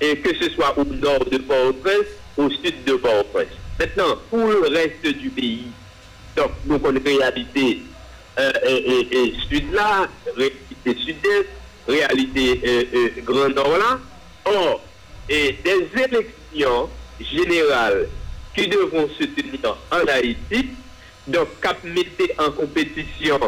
et 0.00 0.16
que 0.18 0.30
ce 0.40 0.50
soit 0.50 0.76
au 0.78 0.84
nord 0.84 1.24
de 1.24 1.38
Port-au-Prince, 1.38 2.06
au 2.36 2.50
sud 2.50 2.84
de 2.84 2.94
Port-au-Prince. 2.94 3.48
Maintenant, 3.78 4.16
pour 4.30 4.46
le 4.46 4.68
reste 4.68 5.06
du 5.18 5.30
pays, 5.30 5.66
donc 6.36 6.50
nous 6.66 6.76
avons 6.76 6.90
une 6.90 7.04
réalité 7.04 7.82
euh, 8.38 8.52
et, 8.66 9.32
sud-là, 9.48 10.08
réalité 10.36 11.04
sud-est, 11.04 11.48
réalité 11.86 12.60
euh, 12.64 12.84
euh, 12.94 13.08
Grand 13.22 13.48
Nord-là. 13.48 13.98
Or, 14.46 14.80
et 15.28 15.56
des 15.64 15.88
élections 16.02 16.90
générales 17.20 18.08
qui 18.54 18.68
devront 18.68 19.08
se 19.18 19.24
tenir 19.24 19.76
en 19.90 20.06
Haïti, 20.06 20.68
donc 21.26 21.48
cap 21.60 21.78
en 22.38 22.50
compétition 22.50 23.40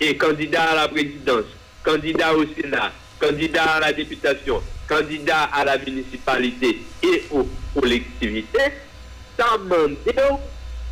et 0.00 0.16
candidat 0.16 0.62
à 0.62 0.74
la 0.74 0.88
présidence, 0.88 1.46
candidat 1.82 2.34
au 2.34 2.44
Sénat, 2.54 2.92
candidat 3.18 3.64
à 3.64 3.80
la 3.80 3.92
députation, 3.92 4.62
candidat 4.88 5.44
à 5.44 5.64
la 5.64 5.78
municipalité 5.78 6.78
et 7.02 7.22
aux 7.30 7.48
collectivités, 7.74 8.58
ça 9.38 9.56
demande 9.58 9.96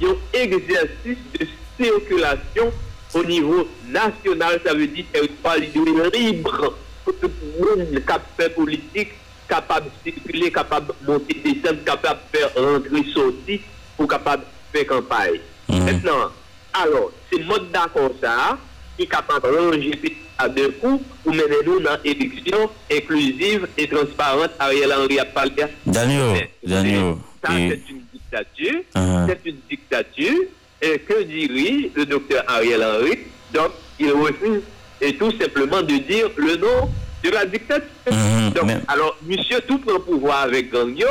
un 0.00 0.14
exercice 0.32 1.18
de 1.38 1.46
circulation 1.78 2.72
au 3.14 3.24
niveau 3.24 3.68
national, 3.88 4.60
ça 4.64 4.72
veut 4.72 4.86
dire 4.86 5.04
territoire 5.12 5.56
libre 5.58 6.74
pour 7.04 7.14
tout 7.18 7.30
le 7.58 7.76
monde 7.76 8.04
capable 8.04 8.54
politique, 8.54 9.12
capable 9.48 9.86
de 10.04 10.10
circuler, 10.10 10.50
capable 10.50 10.94
de 11.00 11.12
monter, 11.12 11.34
descendre, 11.34 11.84
capable 11.84 12.20
de 12.32 12.38
faire 12.38 12.50
rentrer, 12.56 13.12
sortir, 13.12 13.60
pour 13.96 14.08
capable 14.08 14.42
de 14.42 14.78
faire 14.78 14.86
campagne. 14.86 15.40
Mhm. 15.68 15.84
Maintenant, 15.84 16.30
alors, 16.72 17.12
c'est 17.30 17.42
mode 17.44 17.70
d'accord 17.70 18.10
ça, 18.20 18.58
qui 18.96 19.04
est 19.04 19.06
capable 19.06 19.42
de 19.42 19.56
ranger 19.56 20.16
à 20.38 20.48
deux 20.48 20.70
coups 20.70 21.04
pour 21.22 21.34
mener 21.34 21.56
nous 21.66 21.80
dans 21.80 21.96
une 22.04 22.12
élection 22.12 22.70
inclusive 22.90 23.68
et 23.76 23.88
transparente. 23.88 24.50
Ariel 24.58 24.92
Henry 24.92 25.18
a 25.18 25.24
parlé. 25.24 25.64
Daniel, 25.84 26.48
Daniel. 26.64 27.14
Ça, 27.42 27.50
c'est 27.52 27.90
une 27.90 28.02
dictature. 28.12 28.80
Uh-huh. 28.94 29.26
C'est 29.28 29.50
une 29.50 29.56
dictature. 29.68 30.38
Et 30.82 30.98
que 30.98 31.22
dirait 31.24 31.90
le 31.94 32.06
docteur 32.06 32.42
Ariel 32.46 32.82
Henry? 32.82 33.18
Donc, 33.52 33.72
il 33.98 34.12
refuse 34.12 34.62
et 35.00 35.14
tout 35.16 35.32
simplement 35.38 35.82
de 35.82 35.96
dire 35.98 36.28
le 36.36 36.56
nom 36.56 36.88
de 37.22 37.30
la 37.30 37.44
dictature. 37.46 37.86
Uh-huh. 38.06 38.52
Donc, 38.54 38.70
alors, 38.88 39.16
monsieur 39.26 39.60
tout 39.66 39.78
prend 39.78 40.00
pouvoir 40.00 40.42
avec 40.42 40.70
Gangyo. 40.72 41.08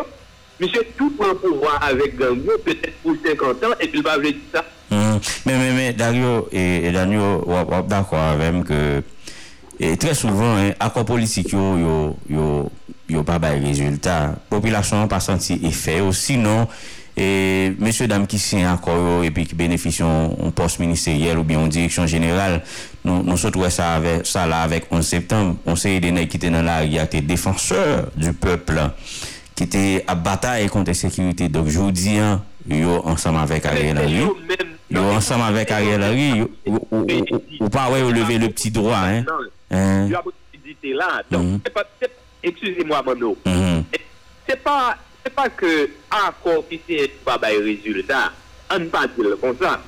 Monsieur 0.59 0.81
tout 0.97 1.11
prend 1.11 1.35
pouvoir 1.35 1.79
avec 1.81 2.17
Gangyo, 2.17 2.57
peut-être 2.65 2.97
pour 3.01 3.15
50 3.25 3.63
ans, 3.63 3.75
et 3.79 3.87
puis 3.87 3.99
il 3.99 4.03
va 4.03 4.17
dire 4.17 4.35
ça. 4.53 4.65
Uh-huh. 4.91 5.41
Mais, 5.45 5.57
mais, 5.57 5.71
mais, 5.73 5.93
Dario, 5.93 6.47
et, 6.51 6.87
et 6.87 6.91
Dario, 6.91 7.45
d'accord 7.87 8.19
avec 8.19 8.63
que 8.65 9.01
et 9.79 9.95
très 9.95 10.13
souvent, 10.13 10.57
hein, 10.57 10.71
accord 10.79 11.05
politique, 11.05 11.53
yo, 11.53 11.77
yo, 11.77 12.17
yo, 12.29 12.71
yo 13.07 13.23
pas 13.23 13.39
de 13.39 13.65
résultat. 13.65 14.19
La 14.19 14.35
population 14.49 14.99
n'a 14.99 15.07
pas 15.07 15.21
senti 15.21 15.57
effet. 15.63 16.01
Sinon, 16.11 16.67
e 17.19 17.75
mèche 17.83 18.07
dam 18.07 18.23
ki 18.29 18.39
sin 18.39 18.67
akor 18.69 18.97
yo 18.97 19.15
epi 19.27 19.43
ki 19.49 19.57
benefisyon 19.59 20.35
an 20.45 20.53
post 20.55 20.79
ministeriel 20.79 21.41
ou 21.41 21.47
bi 21.47 21.57
an 21.59 21.71
direksyon 21.71 22.07
jeneral 22.07 22.59
nou, 23.03 23.19
nou 23.25 23.35
sot 23.39 23.57
wè 23.59 23.71
sa, 23.73 23.97
sa 24.27 24.45
la 24.49 24.63
avèk 24.67 24.87
11 24.91 25.03
septembre, 25.03 25.57
on 25.67 25.79
se 25.79 25.91
yede 25.91 26.13
nè 26.15 26.25
ki 26.31 26.39
te 26.41 26.51
nan 26.53 26.67
la 26.67 26.81
yate 26.87 27.21
defanseur 27.25 28.07
du 28.15 28.31
pepl 28.31 28.85
ki 29.59 29.67
te 29.67 29.83
ap 30.07 30.23
batay 30.23 30.69
kontè 30.71 30.95
sekirite, 30.95 31.49
dok 31.51 31.67
joudi 31.67 32.15
an 32.23 32.39
yo 32.69 33.01
ansam 33.09 33.39
avèk 33.41 33.67
Ariel 33.67 33.99
Henry. 33.99 34.23
yo 34.89 35.03
ansam 35.11 35.43
avèk 35.43 35.75
Ariel 35.75 36.07
Henry 36.07 36.47
ou 36.69 37.69
pa 37.73 37.89
wè 37.91 37.99
yo 37.99 38.15
leve 38.15 38.39
le 38.39 38.53
pti 38.53 38.71
droit 38.71 39.27
yo 39.27 40.23
ap 40.23 40.31
ti 40.53 40.63
dite 40.63 40.95
la 40.95 41.19
se 41.27 41.75
pa, 41.75 41.83
excusez-moi 42.43 43.03
Mano. 43.03 43.35
Mhm. 43.45 43.83
Se 44.47 44.55
pa 44.55 44.97
C'est 45.23 45.33
pas, 45.33 45.43
c'est 45.43 45.49
pas 45.49 45.49
que 45.49 45.89
accord 46.09 46.67
qui 46.69 46.79
c'est 46.87 47.07
pas 47.23 47.37
de 47.37 47.63
résultat. 47.63 48.31
On 48.71 48.79
ne 48.79 48.85
pas 48.85 49.07
dire 49.07 49.37
comme 49.41 49.57
ça. 49.59 49.81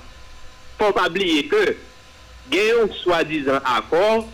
Faut 0.79 0.91
pas 0.91 1.07
oublier 1.07 1.45
que, 1.47 1.75
il 2.51 2.57
y 2.57 2.71
a 2.71 2.83
un 2.83 2.93
soi-disant 3.03 3.59
accord 3.63 4.27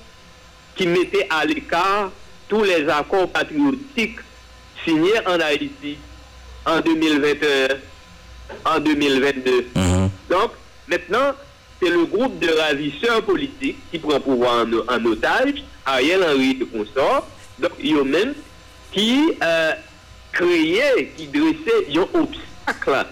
qui 0.76 0.88
mettait 0.88 1.28
à 1.30 1.46
l'écart 1.46 2.12
tous 2.48 2.64
les 2.64 2.88
accords 2.88 3.30
patriotiques 3.30 4.20
signés 4.86 5.20
en 5.26 5.40
Haïti 5.40 5.98
en 6.66 6.80
2021, 6.80 7.68
en 8.66 8.80
2022. 8.80 9.68
Mm 9.76 9.82
-hmm. 9.82 10.10
Donc, 10.30 10.52
maintenant, 10.88 11.34
c'est 11.82 11.90
le 11.90 12.06
groupe 12.06 12.40
de 12.40 12.50
ravisseurs 12.50 13.22
politiques 13.24 13.78
qui 13.92 14.00
prend 14.00 14.20
pouvoir 14.20 14.66
en, 14.88 15.06
otage, 15.06 15.64
Ariel 15.86 16.24
Henry 16.24 16.58
et 16.62 16.66
consort, 16.66 17.28
donc 17.60 17.72
eux-mêmes, 17.84 18.34
qui 18.92 19.34
euh, 19.44 19.74
créaient, 20.38 21.12
qui 21.18 21.28
dressaient 21.28 21.98
un 21.98 22.20
obstacle 22.20 23.08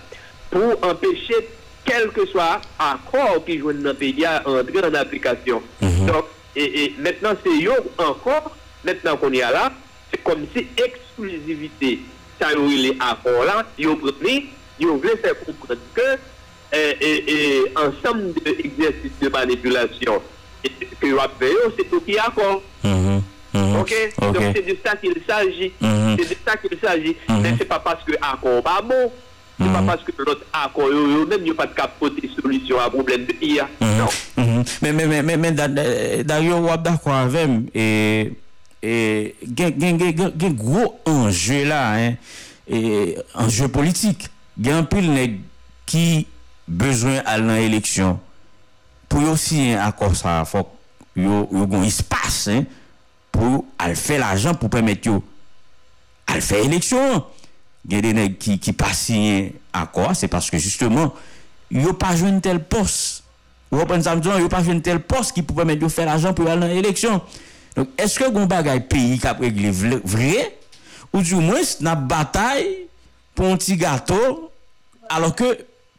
pour 0.51 0.89
empêcher 0.89 1.49
quel 1.83 2.09
que 2.09 2.25
soit 2.27 2.61
accord 2.79 3.43
qui 3.45 3.59
joue 3.59 3.73
dans 3.73 3.89
le 3.89 3.93
pays 3.93 4.25
à 4.25 4.41
entrer 4.47 4.79
en 4.83 4.93
application. 4.93 5.61
Mhm. 5.81 6.05
Donc, 6.07 6.25
et, 6.55 6.93
maintenant, 6.97 7.33
c'est 7.43 8.03
encore, 8.03 8.55
maintenant 8.83 9.17
qu'on 9.17 9.33
est 9.33 9.39
là, 9.39 9.71
c'est 10.11 10.23
comme 10.23 10.45
si 10.55 10.67
exclusivité, 10.77 11.99
ça 12.39 12.49
les 12.53 12.95
accords 12.99 13.45
là, 13.45 13.65
ils 13.77 13.87
ont 13.87 13.97
ils 14.79 14.87
ont 14.87 14.97
voulu 14.97 15.09
faire 15.21 15.37
comprendre 15.39 15.79
que 15.93 16.01
et, 16.73 17.63
ensemble 17.75 18.33
d'exercices 18.43 19.19
de 19.21 19.29
manipulation 19.29 20.21
que 20.99 21.07
vous 21.07 21.19
avez 21.19 21.53
c'est 21.77 21.89
tout 21.89 22.01
qui 22.01 22.13
est 22.13 22.19
accord. 22.19 22.61
Mm-hmm. 22.83 23.21
Mhm. 23.55 23.79
Ok, 23.79 23.93
donc 24.19 24.43
c'est 24.55 24.65
de 24.65 24.77
ça 24.85 24.95
qu'il 24.95 25.15
s'agit. 25.27 25.71
Mhm. 25.79 26.17
C'est 26.19 26.29
de 26.29 26.37
ça 26.45 26.57
qu'il 26.57 26.77
s'agit. 26.83 27.15
Mhm. 27.29 27.41
Mais 27.41 27.55
c'est 27.57 27.65
pas 27.65 27.79
parce 27.79 28.03
que 28.03 28.11
accord 28.21 28.61
pas 28.61 28.81
bon. 28.81 29.11
C'est 29.57 29.71
pas 29.71 29.81
parce 29.81 30.03
que 30.03 30.11
l'autre 30.17 30.45
accord, 30.51 30.89
même 31.29 31.39
il 31.45 31.53
pas 31.53 31.65
de 31.65 31.73
capoter 31.73 32.29
solution 32.35 32.77
à 32.77 32.89
problème 32.89 33.25
de 33.25 33.31
pire. 33.31 33.67
Non. 33.81 34.09
Mais, 34.81 34.91
mais, 34.91 35.23
mais, 35.23 35.37
mais, 35.37 35.51
d'ailleurs, 36.23 36.59
on 36.59 36.75
d'accord 36.75 37.13
avec 37.13 37.49
et 38.87 39.35
gen 39.41 40.53
gro 40.53 40.99
anje 41.09 41.63
la 41.65 41.79
anje 43.33 43.67
politik 43.73 44.27
gen 44.61 44.85
pil 44.91 45.07
neg 45.09 45.39
ki 45.89 46.25
bezwen 46.67 47.17
al 47.25 47.47
nan 47.47 47.63
eleksyon 47.63 48.19
pou 49.09 49.25
yo 49.25 49.33
si 49.39 49.71
akor 49.79 50.13
sa 50.19 50.43
fok 50.45 50.69
yo 51.17 51.45
gon 51.65 51.87
ispas 51.87 52.43
pou 53.35 53.63
al 53.81 53.95
fè 53.99 54.17
l'ajan 54.21 54.57
pou 54.57 54.71
pèmèt 54.71 55.09
yo 55.11 55.19
al 56.31 56.41
fè 56.43 56.63
eleksyon. 56.65 57.21
Gen 57.85 58.01
de 58.01 58.13
neg 58.17 58.39
ki, 58.41 58.57
ki 58.57 58.73
pasiyen 58.73 59.51
akor, 59.75 60.15
se 60.17 60.29
paske 60.31 60.57
justement, 60.57 61.13
yo 61.69 61.93
pa 61.99 62.15
jwen 62.17 62.39
tel 62.41 62.63
pos. 62.63 63.21
Yo 63.75 63.85
pa 63.85 64.61
jwen 64.63 64.81
tel 64.81 65.03
pos 65.03 65.29
ki 65.35 65.43
pou 65.45 65.59
pèmèt 65.59 65.83
yo 65.83 65.91
fè 65.91 66.07
l'ajan 66.07 66.33
pou 66.37 66.49
al 66.49 66.63
nan 66.63 66.73
eleksyon. 66.73 67.21
Donc, 67.75 67.91
eske 67.99 68.27
goun 68.31 68.47
bagay 68.47 68.79
peyi 68.87 69.19
kap 69.19 69.41
regle 69.43 69.73
vre, 69.75 70.33
ou 71.11 71.21
di 71.23 71.35
mwes 71.35 71.77
nan 71.83 72.07
batay 72.09 72.63
pou 73.35 73.51
an 73.51 73.59
ti 73.59 73.75
gato, 73.79 74.17
alo 75.11 75.33
ke 75.35 75.51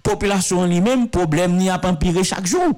populasyon 0.06 0.70
li 0.72 0.80
men, 0.80 1.04
problem 1.12 1.58
ni 1.58 1.68
ap 1.72 1.84
empire 1.88 2.24
chak 2.26 2.48
joun. 2.48 2.72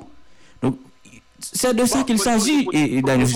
C'est 1.40 1.74
de 1.74 1.85
ça 1.85 2.03
qu'il 2.03 2.18
s'agit. 2.18 2.66
Daniel, 3.03 3.29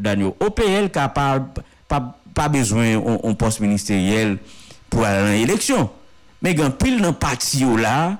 Daniel, 0.00 0.32
OPL 0.40 0.90
n'a 0.94 1.08
pas, 1.08 2.48
besoin 2.48 2.98
d'un 2.98 3.34
poste 3.34 3.60
ministériel 3.60 4.38
pour 4.88 5.04
aller 5.04 5.18
à 5.18 5.32
l'élection. 5.32 5.90
Mais 6.42 6.54
quand 6.54 6.70
pile 6.70 7.00
dans 7.00 7.12
parti 7.12 7.64
là, 7.76 8.16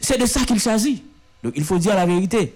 c'est 0.00 0.18
de 0.18 0.26
ça 0.26 0.40
qu'il 0.40 0.60
s'agit. 0.60 1.02
Donc, 1.42 1.52
il 1.56 1.64
faut 1.64 1.78
dire 1.78 1.94
la 1.94 2.06
vérité. 2.06 2.54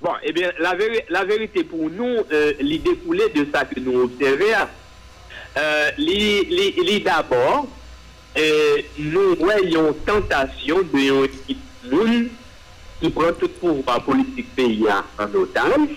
Bon, 0.00 0.12
eh 0.22 0.32
bien, 0.32 0.50
la, 0.58 0.74
la 1.10 1.24
vérité 1.24 1.64
pour 1.64 1.88
nous, 1.88 2.16
euh, 2.32 2.52
l'idée 2.60 2.96
coulée 2.96 3.28
de 3.34 3.46
ça 3.52 3.64
que 3.64 3.78
nous 3.78 4.02
observons, 4.02 4.68
euh, 5.56 5.90
d'abord, 7.04 7.66
et 8.34 8.86
nous 8.98 9.36
voyons 9.38 9.92
tentation 10.04 10.78
de 10.82 11.24
équipe 11.24 11.58
qui 13.02 13.10
prend 13.10 13.32
tout 13.32 13.48
pouvoir 13.48 14.04
politique 14.04 14.54
pays 14.54 14.84
en 15.18 15.34
otage 15.34 15.90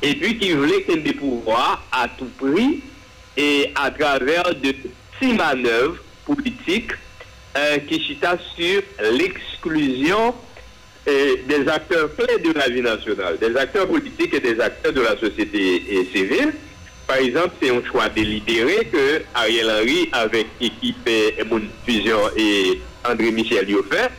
et 0.00 0.14
puis 0.14 0.38
qui 0.38 0.52
voulait 0.52 0.84
qu'il 0.84 1.02
des 1.02 1.12
pouvoirs 1.12 1.82
à 1.90 2.06
tout 2.08 2.30
prix 2.38 2.82
et 3.36 3.72
à 3.74 3.90
travers 3.90 4.54
de 4.54 4.72
six 5.20 5.34
manœuvres 5.34 5.96
politiques 6.24 6.92
euh, 7.56 7.78
qui 7.78 8.00
chita 8.00 8.38
sur 8.56 8.82
l'exclusion 9.12 10.34
euh, 11.08 11.36
des 11.48 11.68
acteurs 11.68 12.14
clés 12.14 12.38
de 12.38 12.56
la 12.56 12.68
vie 12.68 12.82
nationale, 12.82 13.36
des 13.38 13.56
acteurs 13.56 13.88
politiques 13.88 14.32
et 14.32 14.40
des 14.40 14.60
acteurs 14.60 14.92
de 14.92 15.00
la 15.00 15.18
société 15.18 15.82
euh, 15.92 16.04
civile. 16.14 16.52
Par 17.08 17.16
exemple, 17.16 17.50
c'est 17.60 17.70
un 17.70 17.82
choix 17.90 18.08
délibéré 18.08 18.88
que 18.92 19.22
Ariel 19.34 19.68
Henry, 19.68 20.08
avec 20.12 20.46
l'équipe 20.60 21.10
Mon 21.50 21.60
Fusion 21.84 22.20
et 22.36 22.80
André 23.04 23.32
Michel, 23.32 23.68
y 23.68 23.74
fait. 23.90 24.10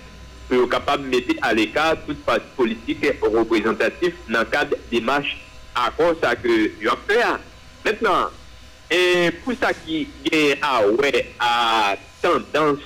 Pour 0.51 0.67
capable 0.67 1.09
de 1.09 1.15
mettre 1.15 1.33
à 1.41 1.53
l'écart 1.53 1.95
toute 2.05 2.23
parti 2.25 2.45
politique 2.57 3.05
représentatif 3.21 4.13
dans 4.29 4.39
le 4.39 4.45
cadre 4.45 4.75
des 4.91 4.99
marches 4.99 5.37
à 5.73 5.89
cause 5.91 6.17
ça 6.21 6.35
que 6.35 6.71
je 6.81 6.89
fait. 7.07 7.23
Maintenant, 7.85 8.27
et 8.89 9.31
pour 9.43 9.53
ça 9.59 9.71
qui 9.73 10.09
est 10.29 10.57
à, 10.61 10.85
ouais, 10.85 11.31
à 11.39 11.95
tendance 12.21 12.79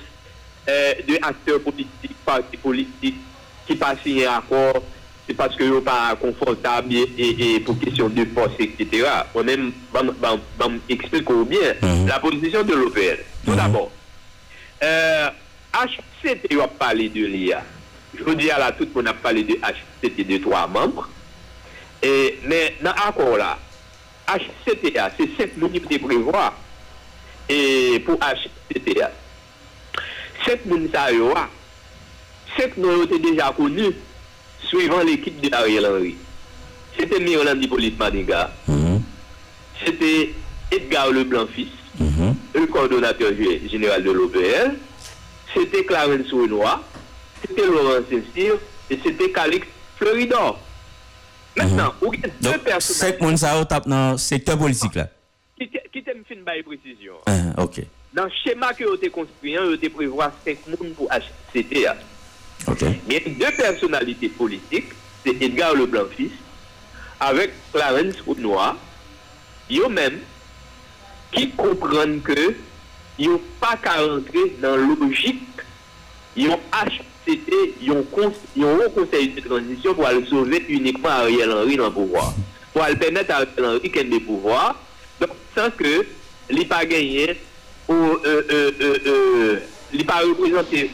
euh, 0.68 0.94
de 1.08 1.18
acteurs 1.20 1.60
politiques, 1.60 2.16
partis 2.24 2.56
politiques 2.56 3.16
qui 3.66 3.74
passent 3.74 3.98
un 4.06 4.38
accord, 4.38 4.84
c'est 5.26 5.34
parce 5.34 5.56
que 5.56 5.68
sont 5.68 5.80
pas 5.80 6.14
confortable 6.20 6.94
et, 7.18 7.60
pour 7.66 7.80
question 7.80 8.08
de 8.08 8.24
force, 8.26 8.52
etc. 8.60 9.08
On 9.34 9.42
même, 9.42 9.72
explique 10.88 11.28
bien 11.48 11.74
mhm. 11.82 12.06
la 12.06 12.20
position 12.20 12.62
de 12.62 12.74
l'OPL. 12.74 13.18
Tout 13.44 13.50
mhm. 13.50 13.56
d'abord, 13.56 13.90
euh, 14.84 15.30
HCT 15.76 16.58
a 16.60 16.68
parlé 16.68 17.08
de 17.08 17.26
l'IA. 17.26 17.62
Je 18.16 18.24
vous 18.24 18.34
dis 18.34 18.50
à 18.50 18.58
la 18.58 18.72
toute, 18.72 18.90
on 18.94 19.04
a 19.04 19.12
parlé 19.12 19.44
de 19.44 19.54
HCT 19.54 20.24
de 20.24 20.38
trois 20.38 20.66
membres. 20.66 21.08
Et, 22.02 22.38
mais 22.44 22.76
dans 22.82 22.92
l'accord 22.92 23.36
là, 23.36 23.58
HCTA, 24.28 25.10
c'est 25.18 25.28
cette 25.36 25.56
minutes 25.56 25.90
de 25.90 25.98
prévoir. 25.98 26.54
Et 27.48 28.02
pour 28.04 28.16
HCTA, 28.16 29.10
cette 30.44 30.66
minutes 30.66 30.96
cette 32.56 32.76
nous 32.78 33.02
était 33.02 33.18
déjà 33.18 33.52
connus 33.54 33.92
suivant 34.66 35.02
l'équipe 35.02 35.40
de 35.40 35.54
Ariel 35.54 35.86
Henry. 35.86 36.16
C'était 36.98 37.20
Mirland 37.20 37.60
Hippolyte 37.60 37.98
Maniga. 37.98 38.50
Mhm. 38.66 39.02
C'était 39.84 40.34
Edgar 40.72 41.10
Leblanc-Fils, 41.10 41.68
mhm. 42.00 42.34
le 42.54 42.66
coordonnateur 42.66 43.32
général 43.70 44.02
de 44.02 44.10
l'OPL. 44.10 44.76
c'était 45.54 45.84
Clarence 45.84 46.32
Renoir, 46.32 46.82
c'était 47.40 47.66
Laurent 47.66 48.02
Cécile, 48.08 48.58
et 48.90 48.98
c'était 49.02 49.30
Calix 49.30 49.66
Floridor. 49.96 50.58
Maintenant, 51.56 51.92
mm 52.00 52.06
-hmm. 52.06 52.06
ou 52.06 52.12
gen 52.14 52.32
deux 52.40 52.58
personnes... 52.58 52.96
Sek 52.96 53.20
moun 53.20 53.36
sa 53.36 53.58
ou 53.58 53.64
tap 53.64 53.86
nan 53.88 54.18
sektèr 54.20 54.58
politik 54.60 54.94
la? 54.94 55.06
Ki 55.56 56.02
te 56.04 56.12
m 56.12 56.20
fin 56.28 56.42
baye 56.44 56.60
presisyon. 56.62 57.16
Ah, 57.24 57.56
ok. 57.64 57.80
Nan 58.12 58.28
chema 58.42 58.74
ki 58.76 58.84
yo 58.84 58.96
te 59.00 59.08
konstruyen, 59.08 59.70
yo 59.70 59.78
te 59.80 59.88
prevwa 59.88 60.28
sek 60.44 60.66
moun 60.68 60.92
pou 60.98 61.08
HCTA. 61.08 61.96
Ok. 62.68 62.84
Gen 63.08 63.38
deux 63.40 63.54
personnalités 63.56 64.28
politiques, 64.28 64.92
c'est 65.24 65.36
Edgar 65.40 65.74
Leblanc-Fils, 65.74 66.36
avec 67.20 67.56
Clarence 67.72 68.20
Renoir, 68.26 68.76
yo 69.72 69.88
men, 69.88 70.20
ki 71.32 71.48
kompran 71.56 72.18
ke 72.24 72.52
n'ont 73.18 73.40
pas 73.60 73.76
qu'à 73.76 73.94
rentrer 73.94 74.56
dans 74.60 74.76
la 74.76 74.82
logique, 74.82 75.42
ils 76.36 76.48
ont 76.50 76.60
HCT, 76.72 77.74
ils 77.80 77.90
ont, 77.90 78.04
un 78.04 78.88
conseil 78.90 79.28
de 79.28 79.40
transition 79.40 79.94
pour 79.94 80.06
aller 80.06 80.24
sauver 80.26 80.64
uniquement 80.68 81.08
Ariel 81.08 81.50
Henry 81.50 81.76
dans 81.76 81.86
le 81.86 81.92
pouvoir. 81.92 82.34
Pour 82.72 82.82
aller 82.82 82.96
permettre 82.96 83.32
à 83.32 83.36
Ariel 83.36 83.64
Henry 83.64 83.90
qu'il 83.90 84.12
ait 84.12 84.20
pouvoir, 84.20 84.78
donc 85.20 85.30
sans 85.56 85.70
que 85.70 86.04
il 86.50 86.68
pas 86.68 86.84
ou 87.88 87.94
euh, 87.94 88.42
euh, 88.50 88.70
euh, 89.06 89.58
pas 90.06 90.20
représenté 90.20 90.90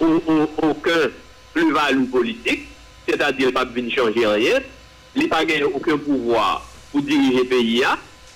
aucun 0.00 1.10
plus-value 1.52 2.04
politique, 2.06 2.68
c'est-à-dire 3.08 3.52
pas 3.52 3.64
venir 3.64 3.94
changer 3.94 4.26
rien, 4.26 4.60
il 5.14 5.28
pas 5.28 5.44
gagné 5.44 5.64
aucun 5.64 5.96
pouvoir 5.96 6.66
pour 6.90 7.02
diriger 7.02 7.38
le 7.38 7.44
pays, 7.44 7.84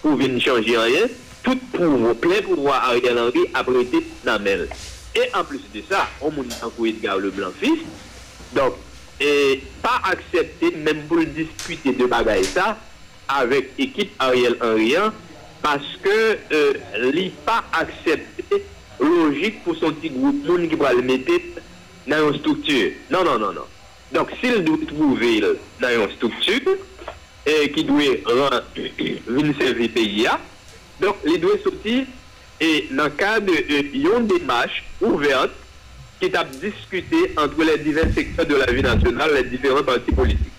pour 0.01 0.17
venir 0.17 0.41
changer 0.41 0.79
rien, 0.79 1.07
tout 1.49 1.61
pouvo, 1.73 2.15
ple 2.15 2.43
pouvo 2.43 2.69
a 2.73 2.83
Ariel 2.91 3.19
Henry 3.19 3.47
aprete 3.57 4.03
nan 4.27 4.43
men. 4.45 4.67
E 5.17 5.29
an 5.33 5.47
plus 5.49 5.65
de 5.73 5.81
sa, 5.89 6.05
an 6.21 6.35
moun 6.37 6.51
an 6.61 6.73
kou 6.75 6.89
Edgar 6.89 7.21
Leblanc 7.23 7.57
fils, 7.61 7.87
donk, 8.57 8.77
e 9.19 9.31
pa 9.83 9.97
aksepte 10.13 10.75
men 10.85 11.01
pou 11.09 11.25
dispute 11.37 11.95
de 11.97 12.09
bagay 12.11 12.45
sa 12.51 12.75
avek 13.33 13.73
ekip 13.81 14.13
Ariel 14.25 14.59
Henry 14.61 14.91
an, 15.01 15.17
paske 15.65 16.19
euh, 16.53 16.77
li 17.15 17.31
pa 17.47 17.63
aksepte 17.81 18.61
logik 19.01 19.63
pou 19.65 19.79
son 19.79 19.97
ti 20.03 20.13
group 20.13 20.45
moun 20.45 20.69
ki 20.69 20.77
pral 20.79 21.01
mette 21.07 21.41
nan 22.09 22.27
yon 22.27 22.39
struktur. 22.43 22.93
Non, 23.09 23.25
non, 23.25 23.41
non, 23.41 23.57
non. 23.57 23.75
Donk, 24.13 24.31
sil 24.41 24.61
dou 24.65 24.85
trouve 24.89 25.33
nan 25.41 25.89
euh, 25.89 25.97
yon 25.97 26.15
struktur, 26.19 26.77
e 27.49 27.57
euh, 27.57 27.67
ki 27.73 27.89
dwe 27.89 28.13
ran 28.29 28.61
vin 29.33 29.53
servi 29.57 29.89
peyi 29.97 30.29
a, 30.29 30.37
donc, 31.01 31.17
il 31.25 31.41
doit 31.41 31.59
sortir 31.63 32.05
et 32.61 32.89
dans 32.91 33.05
le 33.05 33.11
cadre 33.11 33.53
d'une 33.93 34.27
démarche 34.27 34.85
ouverte 35.01 35.53
qui 36.21 36.35
a 36.35 36.45
discuté 36.45 37.33
entre 37.37 37.63
les 37.63 37.79
divers 37.79 38.13
secteurs 38.13 38.47
de 38.47 38.57
la 38.57 38.67
vie 38.67 38.83
nationale, 38.83 39.31
les 39.35 39.45
différents 39.45 39.85
partis 39.85 40.11
politiques. 40.11 40.53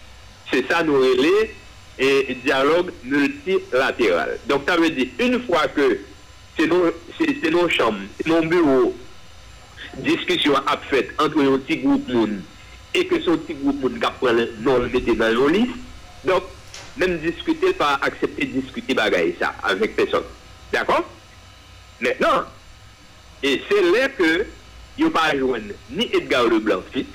C'est 0.51 0.65
ça 0.67 0.83
nous 0.83 0.95
relais 0.95 1.53
et 1.99 2.37
dialogue 2.45 2.91
multilatéral. 3.03 4.39
Donc 4.47 4.61
ça 4.67 4.77
veut 4.77 4.89
dire, 4.89 5.07
une 5.19 5.41
fois 5.43 5.67
que 5.67 5.99
c'est 6.57 6.67
nos, 7.51 7.69
chambres, 7.69 7.99
nos 8.25 8.41
bureaux, 8.41 8.95
discussion 9.97 10.55
a 10.55 10.77
fait 10.89 11.09
entre 11.19 11.39
un 11.41 11.57
petit 11.57 11.77
groupe 11.77 12.07
monde 12.07 12.39
et 12.93 13.05
que 13.05 13.19
son 13.21 13.37
petit 13.37 13.55
groupe 13.55 13.81
monde 13.81 13.99
pris 13.99 14.35
non 14.61 14.79
le 14.79 15.15
dans 15.15 15.33
nos 15.33 15.47
listes, 15.49 15.71
donc 16.23 16.43
même 16.99 17.17
discuter, 17.19 17.73
pas 17.73 17.99
accepter 18.01 18.45
de 18.45 18.61
discuter 18.61 18.93
bagaille 18.93 19.35
ça 19.39 19.55
avec 19.63 19.95
personne. 19.95 20.23
D'accord? 20.71 21.03
Maintenant, 22.01 22.43
et 23.41 23.61
c'est 23.69 23.81
là 23.81 24.09
que 24.09 24.45
il 24.97 25.05
n'y 25.05 25.11
a 25.11 25.13
pas 25.13 25.31
ni 25.89 26.09
Edgar 26.13 26.45
Leblanc 26.45 26.81
Fitz, 26.91 27.07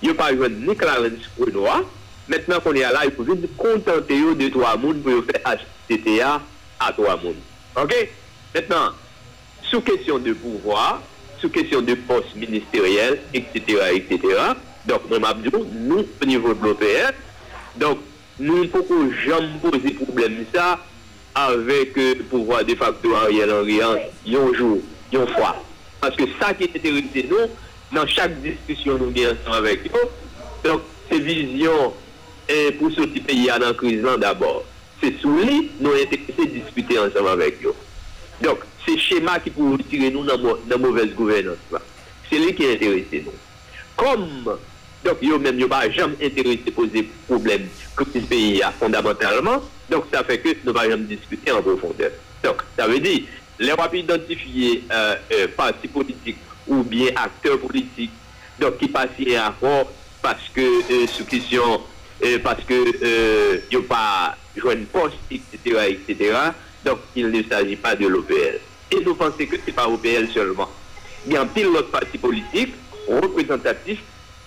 il 0.00 0.08
n'y 0.08 0.14
a 0.14 0.16
pas 0.16 0.32
ni 0.32 0.74
Clarence 0.76 1.28
Renoir, 1.38 1.82
Maintenant 2.28 2.60
qu'on 2.60 2.72
est 2.74 2.80
là, 2.80 3.02
il 3.04 3.10
faut 3.12 3.24
juste 3.24 3.56
contenter 3.56 4.34
de 4.34 4.48
trois 4.48 4.76
mondes 4.76 5.02
pour 5.02 5.24
faire 5.24 5.58
HCTA 5.88 6.40
à 6.78 6.92
trois 6.92 7.16
mondes. 7.16 7.34
OK? 7.76 8.08
Maintenant, 8.54 8.90
sous 9.62 9.80
question 9.80 10.18
de 10.18 10.32
pouvoir, 10.32 11.02
sous 11.40 11.48
question 11.48 11.82
de 11.82 11.94
poste 11.94 12.34
ministériel, 12.36 13.20
etc., 13.34 13.62
etc., 13.94 14.18
donc, 14.84 15.02
nous, 15.10 16.06
au 16.20 16.24
niveau 16.24 16.54
de 16.54 16.64
l'OPR, 16.64 17.12
donc, 17.76 17.98
nou 18.42 18.66
foko 18.72 19.04
jam 19.22 19.46
pose 19.62 19.94
problem 20.00 20.40
sa 20.52 20.74
avèk 21.38 21.98
euh, 21.98 22.22
pouvoi 22.30 22.64
de 22.66 22.74
facto 22.76 23.14
a 23.16 23.26
riyan 23.28 23.52
an 23.54 23.62
riyan 23.66 24.00
yon 24.28 24.50
jou, 24.56 24.80
yon 25.14 25.28
fwa. 25.32 25.54
Paske 26.02 26.26
sa 26.40 26.50
ki 26.56 26.68
te 26.72 26.82
terite 26.82 27.22
nou, 27.30 27.46
nan 27.94 28.08
chak 28.10 28.34
diskusyon 28.42 28.98
nou 29.00 29.14
gen 29.14 29.32
ansan 29.32 29.56
avèk 29.60 29.86
yo, 29.88 30.02
donk 30.64 30.88
se 31.08 31.20
vizyon 31.22 31.94
eh, 32.50 32.72
pou 32.78 32.90
soti 32.92 33.22
peyi 33.24 33.48
an 33.54 33.68
an 33.68 33.78
kriz 33.78 34.02
lan 34.04 34.20
d'abord. 34.22 34.66
Se 35.02 35.12
sou 35.22 35.38
li, 35.38 35.70
nou 35.78 35.94
ente 35.98 36.18
se 36.26 36.48
dispute 36.50 36.98
ansan 37.00 37.30
avèk 37.32 37.62
yo. 37.64 37.76
Donk, 38.42 38.66
se 38.82 38.98
chema 39.00 39.38
ki 39.42 39.54
pou 39.54 39.78
tire 39.86 40.10
nou 40.14 40.26
nan, 40.26 40.42
nan 40.66 40.82
mouvez 40.82 41.14
gouvernos. 41.16 41.62
Se 42.28 42.40
li 42.40 42.52
ki 42.58 42.72
ente 42.72 42.82
terite 42.82 43.24
nou. 43.28 43.40
Kom 44.00 44.26
donc, 45.04 45.16
eux 45.22 45.38
même, 45.38 45.58
ils 45.58 45.66
pas 45.66 45.90
jamais 45.90 46.14
intéressé 46.22 46.70
poser 46.70 47.08
problème 47.26 47.66
que 47.96 48.04
ce 48.04 48.18
pays 48.20 48.62
a 48.62 48.70
fondamentalement. 48.70 49.62
Donc, 49.90 50.04
ça 50.12 50.22
fait 50.22 50.38
que 50.38 50.48
nous 50.64 50.66
ne 50.66 50.72
pas 50.72 50.88
jamais 50.88 51.04
discuter 51.04 51.50
en 51.50 51.60
profondeur. 51.60 52.10
Donc, 52.44 52.62
ça 52.78 52.86
veut 52.86 53.00
dire, 53.00 53.22
les 53.58 53.70
rapports 53.70 53.94
identifier 53.94 54.84
euh, 54.92 55.16
euh, 55.32 55.48
partis 55.56 55.88
ou 56.68 56.82
bien 56.84 57.08
acteurs 57.16 57.58
politiques, 57.58 58.12
donc 58.60 58.78
qui 58.78 58.88
passent 58.88 59.08
un 59.28 59.46
accord 59.46 59.90
parce 60.22 60.48
que 60.54 60.60
euh, 60.60 61.06
sous 61.08 61.24
question 61.24 61.80
parce 62.44 62.62
que 62.62 62.74
euh, 62.74 63.58
il 63.70 63.78
n'y 63.78 63.84
a 63.84 63.88
pas 63.88 64.36
une 64.72 64.86
poste, 64.86 65.16
etc., 65.28 65.56
etc. 65.90 66.36
Donc, 66.84 66.98
il 67.16 67.28
ne 67.28 67.42
s'agit 67.42 67.74
pas 67.74 67.96
de 67.96 68.06
l'OPL. 68.06 68.60
Et 68.92 69.00
nous 69.04 69.16
pensons 69.16 69.32
que 69.38 69.56
ce 69.56 69.66
n'est 69.66 69.72
pas 69.72 69.86
l'OPL 69.86 70.28
seulement. 70.32 70.70
Il 71.26 71.32
y 71.32 71.36
a 71.36 71.42
un 71.42 71.46
pile 71.46 71.64
d'autres 71.64 71.90
partis 71.90 72.18
politiques 72.18 72.74
représentatifs 73.08 74.02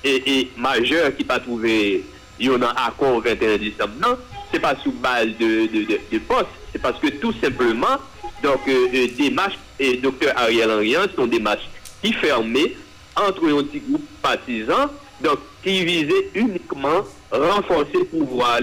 et, 0.06 0.50
majeurs 0.58 1.16
qui 1.16 1.24
pas 1.24 1.40
trouvé 1.40 2.04
un 2.42 2.62
accord 2.62 3.16
au 3.16 3.22
21 3.22 3.58
décembre. 3.58 3.94
Non, 4.02 4.18
ce 4.50 4.56
n'est 4.56 4.62
pas 4.62 4.76
sous 4.84 4.92
base 4.92 5.30
de, 5.40 5.68
de, 6.12 6.20
poste. 6.20 6.48
C'est 6.72 6.82
parce 6.82 7.00
que 7.00 7.08
tout 7.08 7.34
simplement, 7.42 7.98
donc, 8.44 8.60
euh, 8.68 8.88
euh, 8.94 9.08
des 9.18 9.32
marches 9.32 9.58
et 9.80 9.98
Dr 9.98 10.32
Ariel 10.36 10.70
Henry 10.70 10.96
sont 11.16 11.28
des 11.28 11.40
marches 11.40 11.70
qui 12.04 12.14
fermées 12.14 12.76
entre 13.16 13.48
un 13.48 13.64
petit 13.64 13.80
groupe 13.80 14.06
partisan, 14.22 14.90
donc 15.22 15.40
qui 15.64 15.84
visait 15.86 16.30
uniquement 16.36 17.02
renforcer 17.32 18.00
le 18.00 18.06
pouvoir 18.06 18.60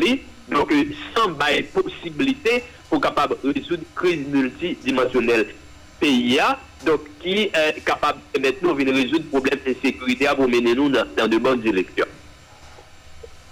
donc 0.49 0.71
euh, 0.73 0.85
sans 1.17 1.31
bail 1.31 1.63
possibilité 1.63 2.63
pour 2.91 3.01
capable 3.01 3.37
résoudre 3.43 3.83
crise 3.95 4.27
multidimensionnelle 4.29 5.47
PIA, 5.99 6.59
Donc, 6.87 7.01
qui 7.21 7.51
est 7.55 7.85
capable 7.85 8.19
maintenant 8.41 8.75
de 8.75 8.93
résoudre 8.93 9.25
le 9.25 9.29
problème 9.41 9.59
de 9.67 9.75
sécurité 9.83 10.27
pour 10.37 10.49
mener 10.49 10.75
nous 10.75 10.89
dans, 10.89 11.05
dans 11.17 11.29
de 11.29 11.39
bonnes 11.39 11.61
directions. 11.61 12.07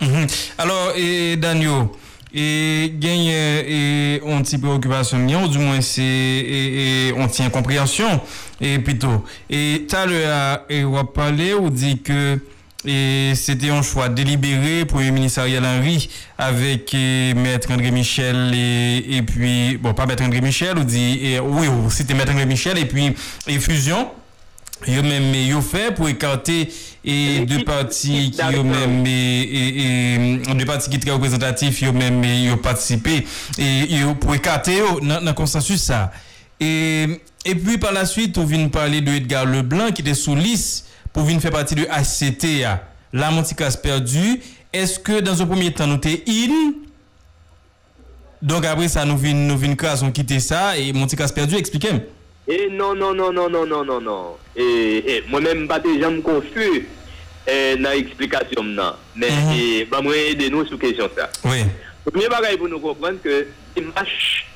Mm 0.01 0.07
-hmm. 0.07 0.27
Alors, 0.59 0.93
et 0.97 1.37
Daniel, 1.37 1.87
et 2.33 2.93
gagne 2.95 4.21
on 4.25 4.43
petit 4.43 4.59
préoccupation 4.59 5.19
ou 5.19 5.49
du 5.49 5.59
moins 5.59 5.81
c'est 5.81 7.13
on 7.17 7.27
tient 7.27 7.51
compréhension 7.51 8.21
et 8.61 8.79
plutôt 8.79 9.25
et 9.49 9.85
tout 9.89 9.97
à 9.97 10.07
l'heure 10.07 10.61
on 10.71 10.91
va 10.93 11.05
parler 11.05 11.55
ou 11.55 11.71
dit 11.71 12.01
que 12.01 12.39
et 12.87 13.33
c'était 13.35 13.71
un 13.71 13.83
choix 13.83 14.09
délibéré 14.09 14.87
pour 14.87 15.01
le 15.01 15.11
ministre 15.11 15.41
Ariel 15.41 15.65
Henry 15.65 16.09
avec 16.39 16.95
eh, 16.95 17.35
Maître 17.35 17.71
André 17.71 17.91
Michel 17.91 18.53
et, 18.55 19.17
et 19.17 19.23
puis, 19.23 19.77
bon, 19.77 19.93
pas 19.93 20.07
Maître 20.07 20.23
André 20.23 20.41
Michel, 20.41 20.79
ou 20.79 20.85
dit, 20.85 21.21
eh, 21.23 21.41
oui, 21.41 21.67
oui, 21.69 21.91
c'était 21.91 22.15
Maître 22.15 22.33
André 22.33 22.47
Michel 22.47 22.79
et 22.79 22.87
puis 22.87 23.15
et 23.47 23.59
Fusion. 23.59 24.09
Yo 24.87 25.03
même 25.03 25.35
yo 25.35 25.61
fait 25.61 25.95
pour 25.95 26.09
écarter 26.09 26.73
et 27.05 27.41
deux 27.41 27.65
partis 27.65 28.31
qui 28.31 28.41
yo 28.51 28.65
même 28.65 29.05
et, 29.07 30.41
et, 30.49 30.55
deux 30.55 30.65
partis 30.65 30.89
qui 30.89 30.99
très 30.99 31.11
représentatifs 31.11 31.83
yo 31.83 31.93
même 31.93 32.25
yo 32.25 32.57
participé 32.57 33.27
et 33.59 33.95
yo 33.95 34.15
pour 34.15 34.35
écarter 34.35 34.79
yo 34.79 35.01
dans 35.01 35.21
dans 35.23 35.35
consensus 35.35 35.83
ça 35.83 36.11
et 36.59 37.21
et 37.45 37.55
puis 37.55 37.77
par 37.77 37.93
la 37.93 38.07
suite 38.07 38.39
on 38.39 38.45
vient 38.47 38.69
parler 38.69 39.03
de 39.03 39.13
Edgar 39.13 39.45
Leblanc 39.45 39.91
qui 39.91 40.01
était 40.01 40.15
sous 40.15 40.35
liste 40.35 40.87
pou 41.15 41.27
vin 41.27 41.43
fè 41.43 41.53
pati 41.55 41.79
de 41.79 41.89
HCT 41.91 42.55
ya. 42.61 42.79
La 43.13 43.33
Montikas 43.35 43.75
perdu, 43.81 44.39
eske 44.71 45.19
dan 45.25 45.35
sou 45.39 45.51
premier 45.51 45.75
tan 45.75 45.91
nou 45.91 45.99
te 46.03 46.13
in? 46.31 46.77
Donk 48.41 48.65
apre 48.71 48.87
sa 48.89 49.03
nou 49.09 49.21
vin, 49.21 49.37
nou 49.49 49.59
vin 49.61 49.75
kras, 49.79 50.05
nou 50.05 50.15
kite 50.15 50.39
sa, 50.45 50.77
e 50.79 50.93
Montikas 50.97 51.35
perdu, 51.35 51.59
eksplikem. 51.59 51.99
E 52.47 52.55
eh, 52.55 52.69
non, 52.71 52.95
non, 52.99 53.15
non, 53.15 53.35
non, 53.35 53.51
non, 53.51 53.67
non, 53.69 53.85
non, 53.87 54.03
non. 54.03 54.39
Eh, 54.55 54.63
eh, 54.63 55.17
e 55.17 55.21
mwen 55.31 55.45
men 55.45 55.65
mbate 55.67 55.93
jan 55.99 56.21
mkonfu 56.21 56.71
nan 57.81 57.97
eksplikasyon 57.99 58.69
mnan. 58.69 58.99
Men, 59.15 59.33
mm 59.35 59.49
-hmm. 59.49 59.59
e 59.59 59.85
ba 59.91 60.03
mwen 60.03 60.31
ede 60.31 60.51
nou 60.51 60.67
sou 60.67 60.79
kesyon 60.79 61.11
sa. 61.17 61.27
Oui. 61.43 61.65
Mwen 62.13 62.31
bagay 62.31 62.57
pou 62.59 62.71
nou 62.71 62.79
komprenn 62.83 63.19
ke 63.19 63.47
MH 63.75 64.47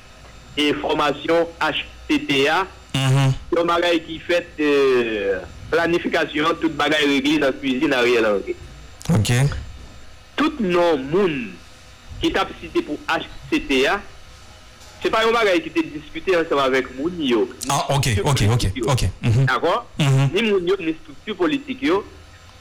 e 0.55 0.71
formasyon 0.79 1.51
HTTA, 1.59 2.63
yon 2.95 3.11
mm-hmm. 3.11 3.67
bagay 3.67 3.99
ki 4.07 4.21
fèt... 4.23 4.47
Euh, 4.59 5.43
planifikasyon, 5.75 6.57
tout 6.61 6.73
bagay 6.79 7.05
regli 7.09 7.37
nan 7.41 7.53
kouzine 7.59 7.95
a 7.95 8.01
rye 8.05 8.23
lan 8.23 8.41
re. 8.45 8.55
Ok. 9.13 9.31
Tout 10.39 10.59
nan 10.63 11.05
moun 11.11 11.37
ki 12.21 12.31
tap 12.35 12.51
site 12.61 12.83
pou 12.87 12.99
HCTA, 13.09 13.99
se 15.03 15.11
pa 15.13 15.23
yon 15.25 15.35
bagay 15.35 15.61
ki 15.65 15.73
te 15.75 15.83
diskute 15.91 16.37
ansama 16.39 16.69
vek 16.73 16.93
moun 16.97 17.19
yo. 17.23 17.45
Ah, 17.69 17.91
ok, 17.97 18.11
ok, 18.23 18.45
ok, 18.55 18.67
ok. 18.85 19.07
Mhm. 19.21 19.45
D'akon? 19.51 19.83
Mhm. 19.99 20.29
Ni 20.33 20.45
moun 20.49 20.71
yo, 20.71 20.79
ni 20.79 20.95
struktu 21.01 21.35
politik 21.35 21.83
yo. 21.83 22.03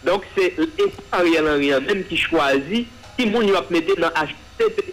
Donk 0.05 0.27
se 0.35 0.51
e 0.53 0.91
a 1.15 1.23
rye 1.25 1.41
lan 1.41 1.63
rye, 1.63 1.81
menm 1.87 2.05
ki 2.11 2.19
chwazi, 2.27 2.85
ki 3.17 3.31
moun 3.31 3.49
yo 3.49 3.57
ap 3.61 3.71
mette 3.71 3.97
nan 3.99 4.13
HCTA. 4.13 4.91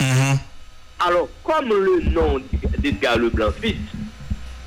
Mhm. 0.00 0.38
Alors, 1.04 1.28
comme 1.42 1.68
le 1.68 2.10
nom 2.10 2.40
d'Edgar 2.78 3.18
Leblanc-Fils, 3.18 3.74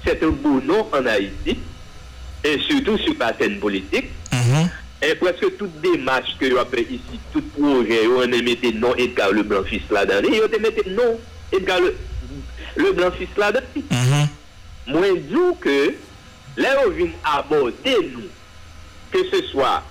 c'est 0.04 0.22
un 0.22 0.32
beau 0.32 0.60
nom 0.60 0.86
en 0.92 1.06
Haïti, 1.06 1.58
et 2.46 2.60
surtout 2.60 2.98
sur 3.00 3.14
la 3.20 3.36
scène 3.38 3.60
politique, 3.60 4.10
Mhm. 4.32 4.70
et 5.02 5.16
presque 5.16 5.58
toute 5.58 5.82
démarche 5.82 6.38
que 6.40 6.46
vous 6.46 6.58
avez 6.58 6.82
ici, 6.84 7.20
tout 7.34 7.42
projet, 7.58 8.02
on 8.08 8.22
a 8.22 8.28
mis 8.28 8.58
nom 8.76 8.96
Edgar 8.96 9.32
Leblanc 9.32 9.64
fils 9.64 9.82
là-dedans, 9.90 10.30
et 10.32 10.42
on 10.42 10.46
a 10.46 10.60
mis 10.60 10.94
nom 10.96 11.20
Edgar 11.52 11.80
Le- 11.80 11.96
Leblanc 12.78 13.12
fils 13.12 13.30
là-dedans. 13.38 13.66
Mhm. 13.76 14.28
Moi, 14.88 15.02
je 15.08 15.20
dis 15.22 15.60
que, 15.60 15.94
là, 16.58 16.70
on 16.86 16.90
vient 16.92 17.08
aborder 17.24 17.98
nous, 18.14 18.30
que 19.12 19.20
ce 19.32 19.42
soit 19.48 19.82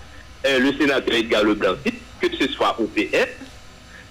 euh, 0.47 0.59
le 0.59 0.73
sénateur 0.79 1.15
Edgar 1.15 1.43
Leblanc 1.43 1.75
fils, 1.83 1.95
que 2.21 2.29
ce 2.37 2.47
soit 2.53 2.77
OPS, 2.79 3.29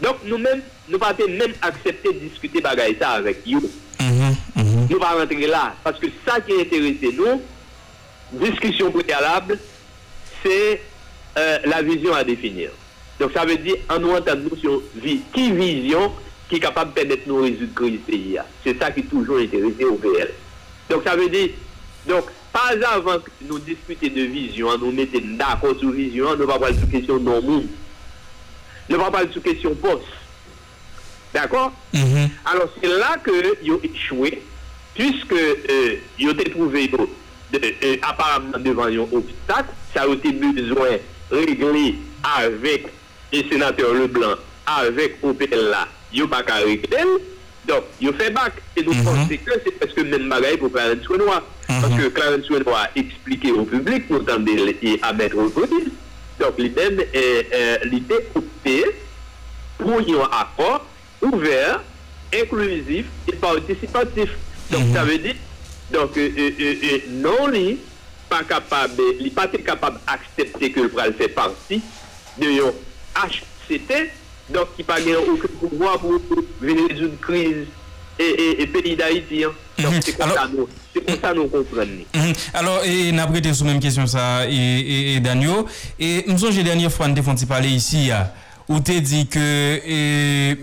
donc 0.01 0.17
nous-mêmes, 0.25 0.61
nous 0.89 0.97
pas 0.97 1.15
même 1.29 1.53
accepter 1.61 2.11
de 2.11 2.19
discuter 2.27 2.59
bagaille 2.59 2.97
ça 2.99 3.11
avec 3.11 3.37
vous. 3.45 3.69
Mhm. 4.01 4.35
Mhm. 4.55 4.87
Nous 4.89 4.99
pas 4.99 5.11
rentrer 5.13 5.47
là. 5.47 5.75
Parce 5.83 5.99
que 5.99 6.07
ça 6.27 6.41
qui 6.41 6.53
intéresse 6.59 7.13
nous, 7.15 7.41
discussion 8.33 8.91
préalable, 8.91 9.59
c'est 10.43 10.81
euh, 11.37 11.57
la 11.65 11.81
vision 11.81 12.13
à 12.13 12.23
définir. 12.23 12.69
Donc 13.19 13.31
ça 13.33 13.45
veut 13.45 13.57
dire, 13.57 13.75
en 13.89 13.99
nous 13.99 14.11
entendant 14.11 14.49
nous 14.51 14.57
sur 14.57 14.81
vi- 14.95 15.21
qui 15.33 15.51
vision 15.51 16.11
qui 16.49 16.55
est 16.55 16.59
capable 16.59 16.91
de 16.93 16.95
permettre 16.99 17.23
nous 17.27 17.41
résoudre 17.41 17.73
crise 17.73 17.99
pays. 18.05 18.37
C'est 18.63 18.77
ça 18.77 18.91
qui 18.91 19.01
est 19.01 19.03
toujours 19.03 19.37
intéressé 19.37 19.85
au 19.85 19.95
PL. 19.95 20.31
Donc 20.89 21.03
ça 21.05 21.15
veut 21.15 21.29
dire, 21.29 21.49
donc 22.07 22.25
pas 22.51 22.73
avant 22.91 23.19
que 23.19 23.29
nous 23.41 23.59
discuter 23.59 24.09
de 24.09 24.21
vision, 24.23 24.77
nous 24.77 24.91
mettons 24.91 25.19
d'accord 25.37 25.75
sur 25.79 25.89
vision, 25.91 26.31
nous 26.31 26.37
ne 26.39 26.43
va 26.45 26.53
pas 26.53 26.59
parler 26.59 26.77
sur 26.77 26.89
question 26.89 27.19
non 27.19 27.41
monde. 27.41 27.67
Nous 28.89 28.95
ne 28.97 29.01
va 29.01 29.05
pas 29.05 29.11
parler 29.19 29.31
sur 29.31 29.41
question 29.41 29.73
poste. 29.75 30.03
D'accord? 31.33 31.71
Mhm. 31.93 32.29
alors 32.45 32.69
c'est 32.79 32.89
là 32.89 33.15
que 33.23 33.31
ont 33.71 33.79
échoué, 33.83 34.43
puisque 34.93 35.31
euh, 35.33 35.95
ils 36.19 36.29
ont 36.29 36.35
trouvé 36.51 36.91
apparemment 38.01 38.57
devant 38.59 38.85
un 38.85 38.97
obstacle, 38.99 39.69
ça 39.93 40.03
a 40.03 40.07
été 40.07 40.31
besoin 40.31 40.97
de 41.31 41.35
régler 41.37 41.95
avec 42.37 42.87
le 43.31 43.43
sénateur 43.49 43.93
Leblanc, 43.93 44.35
avec 44.65 45.17
OPL 45.23 45.69
là, 45.71 45.87
ils 46.13 46.21
n'ont 46.21 46.27
pas 46.27 46.43
qu'à 46.43 46.55
régler. 46.55 46.97
Donc, 47.67 47.83
ont 48.03 48.13
fait 48.13 48.29
bac. 48.31 48.53
Et 48.75 48.83
nous 48.83 48.93
Mhm. 48.93 49.03
pensons 49.05 49.27
que 49.27 49.51
c'est 49.63 49.79
parce 49.79 49.93
que 49.93 50.01
même 50.01 50.27
bagaille 50.27 50.57
pour 50.57 50.71
Clarence 50.71 51.07
Renoir. 51.07 51.41
Parce 51.67 51.93
que 51.95 52.07
Clarence 52.09 52.47
Renoir 52.49 52.83
a 52.83 52.99
expliqué 52.99 53.51
au 53.53 53.63
public, 53.63 54.03
entendez 54.11 54.75
et 54.81 54.99
à 55.01 55.13
mettre 55.13 55.37
au 55.37 55.49
côté. 55.49 55.75
Donc, 56.39 56.57
l'idée 56.57 58.27
opté 58.35 58.83
pour 59.77 59.93
un 59.93 60.25
accord 60.41 60.85
ouvert, 61.21 61.81
inclusif 62.33 63.05
et 63.29 63.35
participatif. 63.35 64.29
Donc, 64.71 64.83
ça 64.93 65.03
veut 65.05 65.17
dire, 65.19 65.35
Donk, 65.93 66.17
euh, 66.17 66.29
euh, 66.35 66.51
euh, 66.59 66.99
non 67.21 67.47
li, 67.53 67.77
pa 68.25 68.39
kapab, 68.49 68.97
li 69.21 69.29
pa 69.29 69.45
te 69.45 69.59
kapab 69.61 69.99
aksepte 70.09 70.71
ke 70.73 70.81
l 70.81 70.89
pral 70.89 71.13
fè 71.19 71.27
parti 71.35 71.77
de 72.39 72.49
yon 72.49 72.79
HCT, 73.13 73.99
donk 74.49 74.73
ki 74.73 74.87
pa 74.87 74.97
gen 75.03 75.21
ou 75.21 75.37
ke 75.37 75.51
pouvoa 75.59 75.99
pou 76.01 76.17
vene 76.63 76.87
zoun 76.97 77.13
kriz 77.21 77.67
e 78.17 78.65
pedi 78.73 78.95
da 78.97 79.11
iti. 79.13 79.43
Donk 79.77 79.99
mhm. 79.99 80.01
se 80.07 80.15
kon 80.17 80.33
sa 80.33 80.47
nou, 80.49 80.65
se 80.95 81.03
kon 81.05 81.21
sa 81.21 81.35
nou 81.37 81.53
kompren 81.53 81.93
ni. 81.99 82.07
Alors, 82.57 82.81
mhm. 82.81 83.13
na 83.19 83.29
prete 83.29 83.53
sou 83.53 83.69
menm 83.69 83.83
kesyon 83.83 84.09
sa, 84.09 84.47
e 84.49 85.19
Danyo, 85.21 85.67
e 86.01 86.23
mson 86.31 86.57
jè 86.57 86.65
denye 86.65 86.89
fwante 86.89 87.21
fwante 87.21 87.45
pale 87.49 87.69
isi 87.69 88.07
ya, 88.07 88.23
ah. 88.25 88.42
Ou 88.69 88.79
te 88.79 88.95
di 89.03 89.25
ke 89.27 89.43
e, 89.83 89.97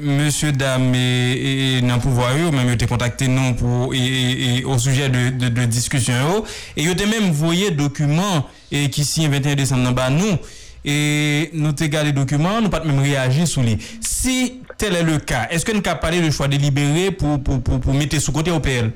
Monsie 0.00 0.54
Dam 0.56 0.86
e, 0.94 1.00
e, 1.00 1.50
e, 1.50 1.80
nan 1.84 2.00
pouvwa 2.00 2.30
yo, 2.32 2.48
mèm 2.54 2.70
yo 2.72 2.78
te 2.80 2.88
kontakte 2.88 3.28
non 3.28 3.52
pou 3.60 3.90
e, 3.92 4.00
e, 4.00 4.48
o 4.64 4.78
suje 4.80 5.10
de, 5.12 5.26
de, 5.36 5.50
de 5.52 5.66
diskusyon 5.68 6.22
yo, 6.22 6.38
e 6.72 6.86
yo 6.86 6.94
te 6.96 7.08
mèm 7.10 7.28
voye 7.36 7.68
dokumen 7.76 8.40
ki 8.70 9.04
si 9.04 9.28
21 9.28 9.58
Desem 9.60 9.84
nan 9.84 9.96
ba 9.96 10.08
nou, 10.14 10.38
e 10.80 11.50
nou 11.52 11.76
te 11.76 11.90
gade 11.92 12.16
dokumen, 12.16 12.64
nou 12.64 12.72
pat 12.72 12.88
mèm 12.88 13.04
reagi 13.04 13.44
sou 13.50 13.66
li. 13.66 13.76
Si 14.00 14.62
tel 14.80 14.96
e 14.96 15.04
le 15.04 15.20
ka, 15.20 15.44
eske 15.52 15.76
nou 15.76 15.84
ka 15.84 15.98
pale 16.00 16.24
de 16.24 16.32
chwa 16.32 16.48
delibere 16.48 17.10
pou, 17.12 17.36
pou, 17.44 17.60
pou, 17.60 17.84
pou 17.84 17.96
mette 17.96 18.22
sou 18.24 18.32
kote 18.32 18.54
OPL? 18.56 18.94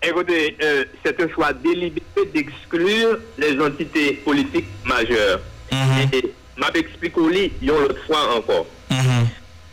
Ekote, 0.00 0.42
euh, 0.64 0.84
se 1.04 1.12
te 1.12 1.28
chwa 1.36 1.52
delibere 1.60 2.24
d'exklure 2.32 3.18
les 3.36 3.60
entités 3.60 4.14
politiques 4.24 4.72
majeures. 4.88 5.44
Mm 5.70 5.76
-hmm. 5.76 6.14
Et 6.16 6.39
m'a 6.60 6.68
expliqué 6.74 7.20
li 7.32 7.44
yon 7.62 7.80
l'autre 7.80 8.04
fois 8.06 8.36
encore. 8.36 8.66
Mm 8.90 8.96
-hmm. 8.96 9.26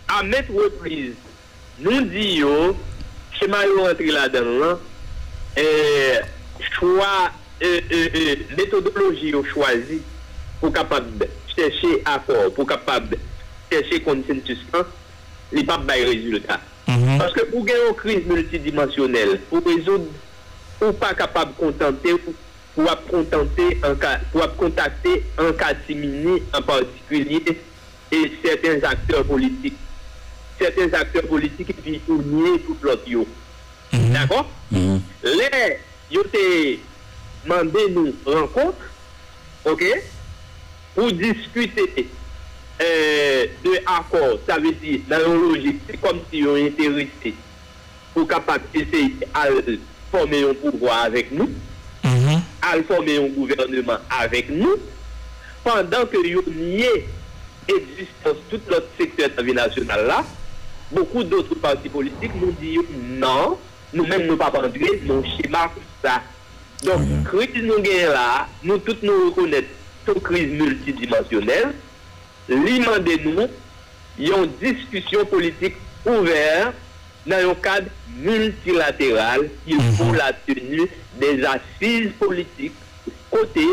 À 0.07 0.23
mettre 0.23 0.53
reprise, 0.53 1.15
nous 1.79 2.01
dit 2.01 2.37
yo, 2.39 2.75
schéma 3.37 3.65
yo 3.65 3.83
rentré 3.83 4.05
là-dedans, 4.05 4.59
là, 4.59 4.79
eh, 5.57 6.19
choix, 6.71 7.31
eh, 7.61 7.83
eh, 7.91 8.47
méthodologie 8.57 9.31
yo 9.31 9.43
choisi 9.43 10.01
pour 10.59 10.71
capable 10.71 11.27
chercher 11.55 12.01
accord, 12.05 12.53
pour 12.55 12.65
capable 12.67 13.17
chercher 13.71 13.99
consensus, 14.01 14.59
il 15.51 15.65
pas 15.65 15.77
de 15.77 16.05
résultat. 16.13 16.59
Mm 16.87 16.93
-hmm. 16.95 17.17
Parce 17.19 17.33
que 17.33 17.43
pour 17.51 17.65
gagner 17.65 17.89
une 17.89 17.95
crise 17.95 18.25
multidimensionnelle, 18.25 19.39
pour 19.49 19.61
résoudre, 19.65 20.09
ou 20.81 20.93
pas 20.93 21.13
capable 21.13 21.51
de 21.53 21.57
contenter, 21.59 22.15
pour 22.77 24.55
contacter 24.55 25.23
un 25.37 25.51
cas 25.53 25.73
timini 25.87 26.43
en 26.53 26.61
particulier 26.61 27.43
et 28.11 28.31
certains 28.43 28.87
acteurs 28.87 29.25
politiques. 29.25 29.77
Certains 30.59 30.93
acteurs 30.93 31.23
politiques 31.23 31.75
qui 31.83 31.97
pour 31.99 32.21
nier 32.21 32.59
tout 32.65 32.77
l'autre. 32.81 33.03
yo. 33.07 33.27
D'accord? 33.91 34.49
Mhm. 34.71 35.01
Les, 35.23 35.77
ils 36.11 36.19
ont 36.19 36.23
demandé 37.45 37.79
nous 37.89 38.13
rencontre, 38.25 38.77
ok, 39.65 39.83
pour 40.95 41.11
discuter 41.11 42.07
euh, 42.81 43.45
de 43.63 43.71
accord, 43.85 44.39
ça 44.47 44.57
veut 44.59 44.71
dire, 44.73 44.99
dans 45.07 45.17
la 45.17 45.27
logique, 45.27 45.81
c'est 45.89 45.99
comme 45.99 46.19
si 46.29 46.39
ils 46.39 46.47
ont 46.47 46.55
intéressé 46.55 47.33
pour 48.13 48.27
capable 48.27 48.63
essayer 48.73 49.15
à 49.33 49.47
former 50.11 50.43
un 50.43 50.53
pouvoir 50.53 51.03
avec 51.03 51.31
nous, 51.31 51.49
al 52.65 52.83
forme 52.87 53.13
yon 53.17 53.33
gouvernement 53.35 54.15
avek 54.21 54.49
nou, 54.53 54.79
pandan 55.65 56.07
ke 56.09 56.21
yon 56.25 56.47
nye 56.55 56.91
egzistans 57.67 58.41
tout 58.51 58.71
lot 58.71 58.87
sektor 58.99 59.27
internasyonal 59.27 60.05
la, 60.07 60.21
beaucoup 60.91 61.27
doutre 61.27 61.57
parti 61.61 61.91
politik 61.91 62.35
nou 62.39 62.55
di 62.61 62.77
yon 62.77 62.91
nan, 63.21 63.57
nou 63.93 64.07
men 64.07 64.25
nou 64.27 64.39
pa 64.39 64.49
pandre, 64.53 64.93
nou 65.07 65.23
chema 65.35 65.67
sa. 66.03 66.21
Don, 66.83 67.01
oui. 67.01 67.21
kriz 67.25 67.57
nou 67.65 67.81
gen 67.81 68.11
la, 68.13 68.45
nou 68.61 68.77
tout 68.85 69.01
nou 69.05 69.29
rekonet 69.29 69.69
sou 70.05 70.21
kriz 70.23 70.51
multidimensionel, 70.59 71.73
li 72.51 72.77
mande 72.83 73.17
nou 73.25 73.47
yon 74.21 74.47
diskusyon 74.61 75.27
politik 75.29 75.79
ouver, 76.07 76.71
dans 77.27 77.51
un 77.51 77.55
cadre 77.55 77.87
multilatéral 78.17 79.49
il 79.67 79.81
faut 79.97 80.05
mhm. 80.05 80.15
la 80.15 80.33
tenue 80.33 80.87
des 81.19 81.43
assises 81.43 82.11
politiques 82.19 82.73
côté 83.29 83.65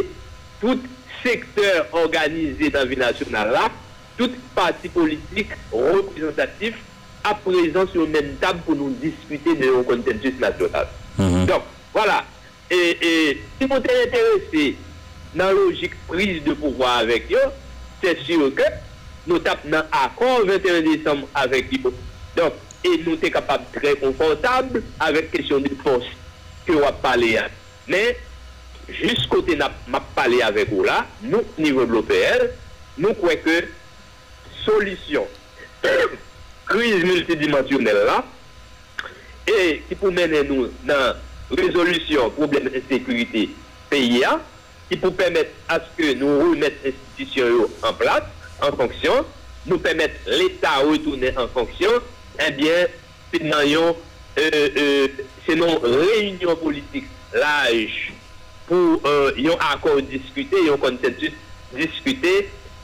tout 0.60 0.78
secteur 1.24 1.86
organisé 1.92 2.70
dans 2.70 2.80
la 2.80 2.84
vie 2.84 2.96
nationale 2.96 3.50
là, 3.50 3.70
tout 4.16 4.30
parti 4.54 4.88
politique 4.88 5.50
représentatif 5.72 6.74
à 7.24 7.34
présent 7.34 7.86
sur 7.90 8.02
la 8.02 8.20
même 8.20 8.36
table 8.36 8.60
pour 8.64 8.76
nous 8.76 8.90
discuter 8.90 9.54
de 9.56 9.66
nos 9.66 9.82
consensus 9.82 10.38
national. 10.38 10.86
Mmh. 11.16 11.46
Donc, 11.46 11.62
voilà. 11.92 12.24
Et, 12.70 12.98
et 13.00 13.42
si 13.58 13.66
vous 13.66 13.76
êtes 13.76 14.08
intéressé 14.08 14.76
dans 15.34 15.46
la 15.46 15.52
logique 15.52 15.94
prise 16.06 16.42
de 16.44 16.52
pouvoir 16.52 16.98
avec 16.98 17.32
eux, 17.32 17.50
c'est 18.02 18.20
sûr 18.20 18.54
que 18.54 18.62
nous 19.26 19.38
tapons 19.38 19.70
dans 19.70 19.84
accord 19.90 20.44
21 20.44 20.82
décembre 20.82 21.26
avec 21.34 21.72
eux. 21.74 21.94
Donc, 22.36 22.52
e 22.84 22.98
nou 23.04 23.16
te 23.20 23.30
kapab 23.32 23.64
tre 23.74 23.94
konfortab 24.00 24.76
avek 25.02 25.32
kesyon 25.32 25.64
di 25.64 25.72
pos 25.80 26.06
ke 26.66 26.76
wap 26.76 27.00
pale 27.04 27.30
ya. 27.32 27.46
Men, 27.88 28.12
jis 28.88 29.24
kote 29.32 29.56
na 29.56 29.70
map 29.90 30.10
pale 30.16 30.42
avek 30.44 30.72
ou 30.74 30.84
la, 30.84 31.02
nou 31.24 31.44
nivou 31.56 31.88
de 31.88 31.96
l'OPR, 31.96 32.46
nou 33.00 33.16
kwen 33.18 33.40
ke 33.44 33.56
solisyon 34.64 35.28
kriz 36.70 37.04
multidimensionel 37.04 38.00
la 38.08 38.20
e 39.48 39.58
ki 39.88 39.96
pou 40.00 40.12
menen 40.14 40.46
nou 40.48 40.70
nan 40.88 41.20
rezolusyon 41.52 42.32
probleme 42.38 42.72
insekurite 42.72 43.48
PIA 43.90 44.38
ki 44.88 44.98
pou 45.00 45.16
pemet 45.16 45.52
aske 45.72 46.14
nou 46.20 46.50
remet 46.50 46.76
institisyon 46.84 47.52
yo 47.52 47.68
an 47.84 47.96
plat, 47.98 48.28
an 48.64 48.74
fonksyon, 48.78 49.24
nou 49.68 49.80
pemet 49.82 50.16
l'Etat 50.28 50.84
retounen 50.84 51.40
an 51.40 51.48
fonksyon 51.52 52.00
ebyen, 52.38 52.86
eh 52.88 53.00
se 53.34 53.42
nan 53.42 53.64
yon, 53.66 53.96
euh, 54.38 54.68
euh, 54.76 55.08
se 55.46 55.56
nan 55.58 55.80
reynyon 55.82 56.58
politik 56.60 57.08
laj 57.34 58.12
pou 58.68 59.00
euh, 59.02 59.34
yon 59.40 59.58
akor 59.72 60.00
diskute, 60.08 60.60
yon 60.66 60.80
konsensus 60.82 61.34
diskute, 61.74 62.34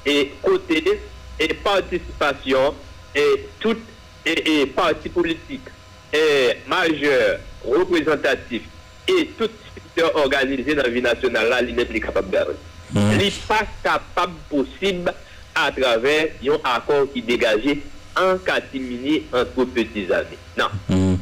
e 0.06 0.16
kote, 0.42 0.96
e 1.40 1.48
participasyon, 1.64 2.74
e 3.14 3.26
tout, 3.62 3.78
e 4.26 4.64
parti 4.74 5.12
politik, 5.12 5.70
e 6.12 6.24
majeur, 6.68 7.38
reprezentatif, 7.64 8.66
e 9.08 9.22
tout 9.38 9.54
sektor 9.70 10.18
organize 10.20 10.74
nan 10.76 10.90
vi 10.92 11.02
nasyonal 11.04 11.48
la, 11.52 11.62
li 11.64 11.76
net 11.76 11.92
li 11.94 12.02
kapab 12.02 12.28
gare. 12.32 12.56
Li 12.90 13.30
pa 13.46 13.62
kapab 13.84 14.34
posib 14.50 15.08
a 15.54 15.70
traver 15.74 16.34
yon 16.42 16.58
akor 16.66 17.06
ki 17.12 17.22
degaje 17.26 17.78
an 18.18 18.40
katimini 18.46 19.20
an 19.34 19.48
kou 19.54 19.68
peti 19.70 20.06
zave. 20.08 20.38
Nan. 20.58 20.72
Mm. 20.88 21.18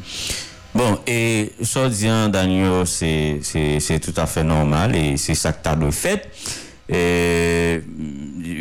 Bon, 0.73 0.97
e 1.09 1.49
so 1.65 1.87
diyan 1.89 2.31
Danyo, 2.31 2.85
se 2.85 3.99
tout 4.05 4.21
afe 4.21 4.45
normal, 4.45 4.95
e 4.95 5.17
se 5.17 5.35
sak 5.35 5.63
ta 5.65 5.75
do 5.75 5.89
fet, 5.91 6.29
e 6.89 7.81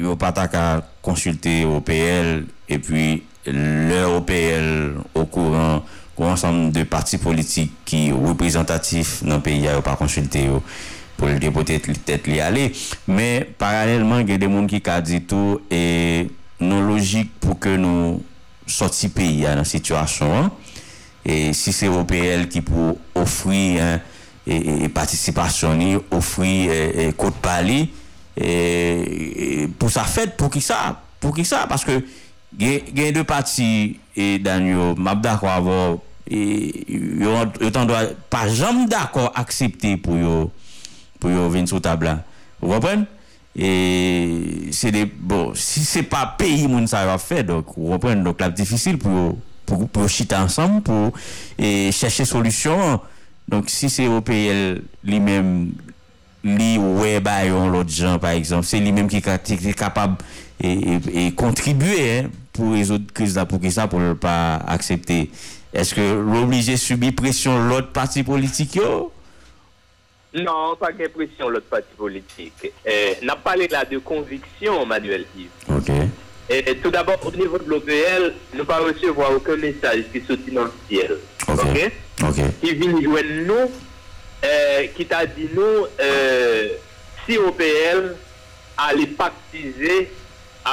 yo 0.01 0.17
pata 0.21 0.49
ka 0.51 0.65
konsulte 1.05 1.61
OPL, 1.69 2.47
e 2.69 2.81
pi 2.83 3.07
le 3.49 4.03
OPL 4.17 4.71
ou 5.15 5.29
kouran, 5.33 5.83
ou 6.19 6.27
ansam 6.27 6.73
de 6.75 6.83
parti 6.89 7.21
politik 7.23 7.77
ki 7.87 8.09
reprezentatif 8.17 9.21
nan 9.23 9.45
peyi 9.45 9.69
a 9.71 9.77
yo 9.77 9.85
pa 9.87 9.95
konsulte 10.01 10.49
yo. 10.49 10.63
pou 11.19 11.27
l 11.27 11.41
depote 11.43 11.77
tet 12.07 12.29
li 12.31 12.39
ale, 12.43 12.69
men 13.11 13.49
paralelman 13.59 14.25
gen 14.29 14.41
de 14.41 14.51
moun 14.51 14.69
ki 14.71 14.81
ka 14.85 15.01
ditou 15.05 15.59
e 15.67 16.29
non 16.63 16.87
logik 16.89 17.31
pou 17.43 17.59
ke 17.61 17.77
nou 17.81 18.19
soti 18.69 19.11
peyi 19.13 19.47
an 19.49 19.63
an 19.63 19.69
situasyon. 19.69 20.51
E 21.29 21.53
si 21.57 21.75
se 21.77 21.91
OPL 21.93 22.47
ki 22.53 22.63
pou 22.65 22.95
ofri 23.19 23.77
e, 23.77 23.89
e, 24.49 24.59
e 24.87 24.91
patisipasyon 24.95 25.81
ni, 25.81 25.91
ofri 26.15 26.69
e, 26.73 27.09
kote 27.19 27.43
pali, 27.45 27.83
pou 29.79 29.91
sa 29.93 30.07
fèt 30.09 30.37
pou 30.39 30.49
ki 30.53 30.63
sa, 30.63 30.95
pou 31.19 31.35
ki 31.37 31.45
sa, 31.45 31.65
paske 31.69 31.99
gen 32.57 33.17
de 33.17 33.25
pati 33.29 33.99
e 34.17 34.37
dan 34.41 34.69
yo 34.71 34.93
mabda 34.97 35.35
kwa 35.43 35.57
avò, 35.59 35.81
yo 36.31 37.71
tan 37.75 37.91
do 37.91 37.97
a 37.99 38.07
pa 38.31 38.47
jam 38.49 38.87
da 38.89 39.07
kwa 39.13 39.29
aksepte 39.43 39.97
pou 40.05 40.17
yo, 40.21 40.37
pou 41.19 41.35
yo 41.35 41.49
ven 41.53 41.69
sou 41.69 41.83
tabla. 41.83 42.21
Ou 42.63 42.73
wapren? 42.73 43.05
E 43.59 44.71
se 44.73 44.93
de, 44.95 45.03
bon, 45.05 45.51
si 45.59 45.83
se 45.83 46.05
pa 46.07 46.23
peyi 46.39 46.69
moun 46.71 46.87
sa 46.87 47.03
va 47.09 47.17
fe, 47.19 47.43
dok, 47.43 47.73
ou 47.75 47.91
repren, 47.97 48.23
dok 48.23 48.39
la 48.45 48.53
difisil 48.55 49.01
pou, 49.03 49.33
pou, 49.67 49.89
pou 49.91 50.11
chita 50.13 50.45
ansam, 50.47 50.79
pou, 50.87 51.11
e 51.59 51.91
chèche 51.95 52.29
solusyon, 52.29 53.01
donk 53.51 53.73
si 53.73 53.91
se 53.91 54.07
ou 54.07 54.23
peyi 54.23 54.53
el 54.53 54.63
li 55.11 55.19
mèm, 55.25 55.53
li 56.47 56.77
ouè 56.79 57.19
bayon 57.25 57.73
lot 57.75 57.91
jan, 57.91 58.23
par 58.23 58.39
exemple, 58.39 58.71
se 58.71 58.79
li 58.79 58.95
mèm 58.95 59.11
ki 59.11 59.25
kapab 59.75 60.21
e, 60.23 60.71
e, 60.71 60.99
e 61.27 61.29
kontribuè, 61.35 62.29
pou 62.55 62.79
rezout 62.79 63.11
kriz 63.15 63.35
la 63.39 63.47
pou 63.49 63.59
ki 63.63 63.75
sa 63.75 63.91
pou 63.91 64.03
lè 64.03 64.15
pa 64.23 64.63
aksepte. 64.71 65.25
Eske 65.75 66.03
l'oblige 66.15 66.79
subi 66.81 67.11
presyon 67.13 67.67
lot 67.69 67.91
parti 67.97 68.23
politik 68.27 68.79
yo? 68.79 69.09
Non, 70.45 70.77
pas 70.77 70.93
que 70.93 71.09
pression 71.09 71.49
l'autre 71.49 71.67
parti 71.67 71.95
politique. 71.97 72.73
Eh, 72.85 73.17
n'a 73.23 73.37
parlé 73.37 73.69
là 73.69 73.85
de 73.85 73.99
conviction, 73.99 74.85
Manuel 74.87 75.27
Yves. 75.37 75.51
Ok. 75.69 75.91
Et, 76.51 76.77
tout 76.79 76.91
d'abord, 76.91 77.19
au 77.27 77.31
niveau 77.33 77.59
de 77.59 77.69
l'OPL, 77.69 78.35
nous 78.55 78.65
pas 78.65 78.79
recevoir 78.79 79.33
aucun 79.33 79.57
message 79.57 80.05
qui 80.13 80.21
sorti 80.21 80.51
dans 80.51 80.65
le 80.65 80.73
ciel. 80.89 81.19
Ok. 81.47 81.59
Ok? 81.59 81.93
Ok. 82.29 82.43
Qui 82.63 82.75
vient 82.75 83.03
joindre 83.03 83.29
nous, 83.47 83.71
euh, 84.45 84.87
qui 84.97 85.07
t'a 85.07 85.27
dit 85.27 85.49
nous, 85.55 85.87
euh, 86.01 86.69
si 87.27 87.37
OPL 87.37 88.17
allait 88.77 89.07
pactiser 89.07 90.11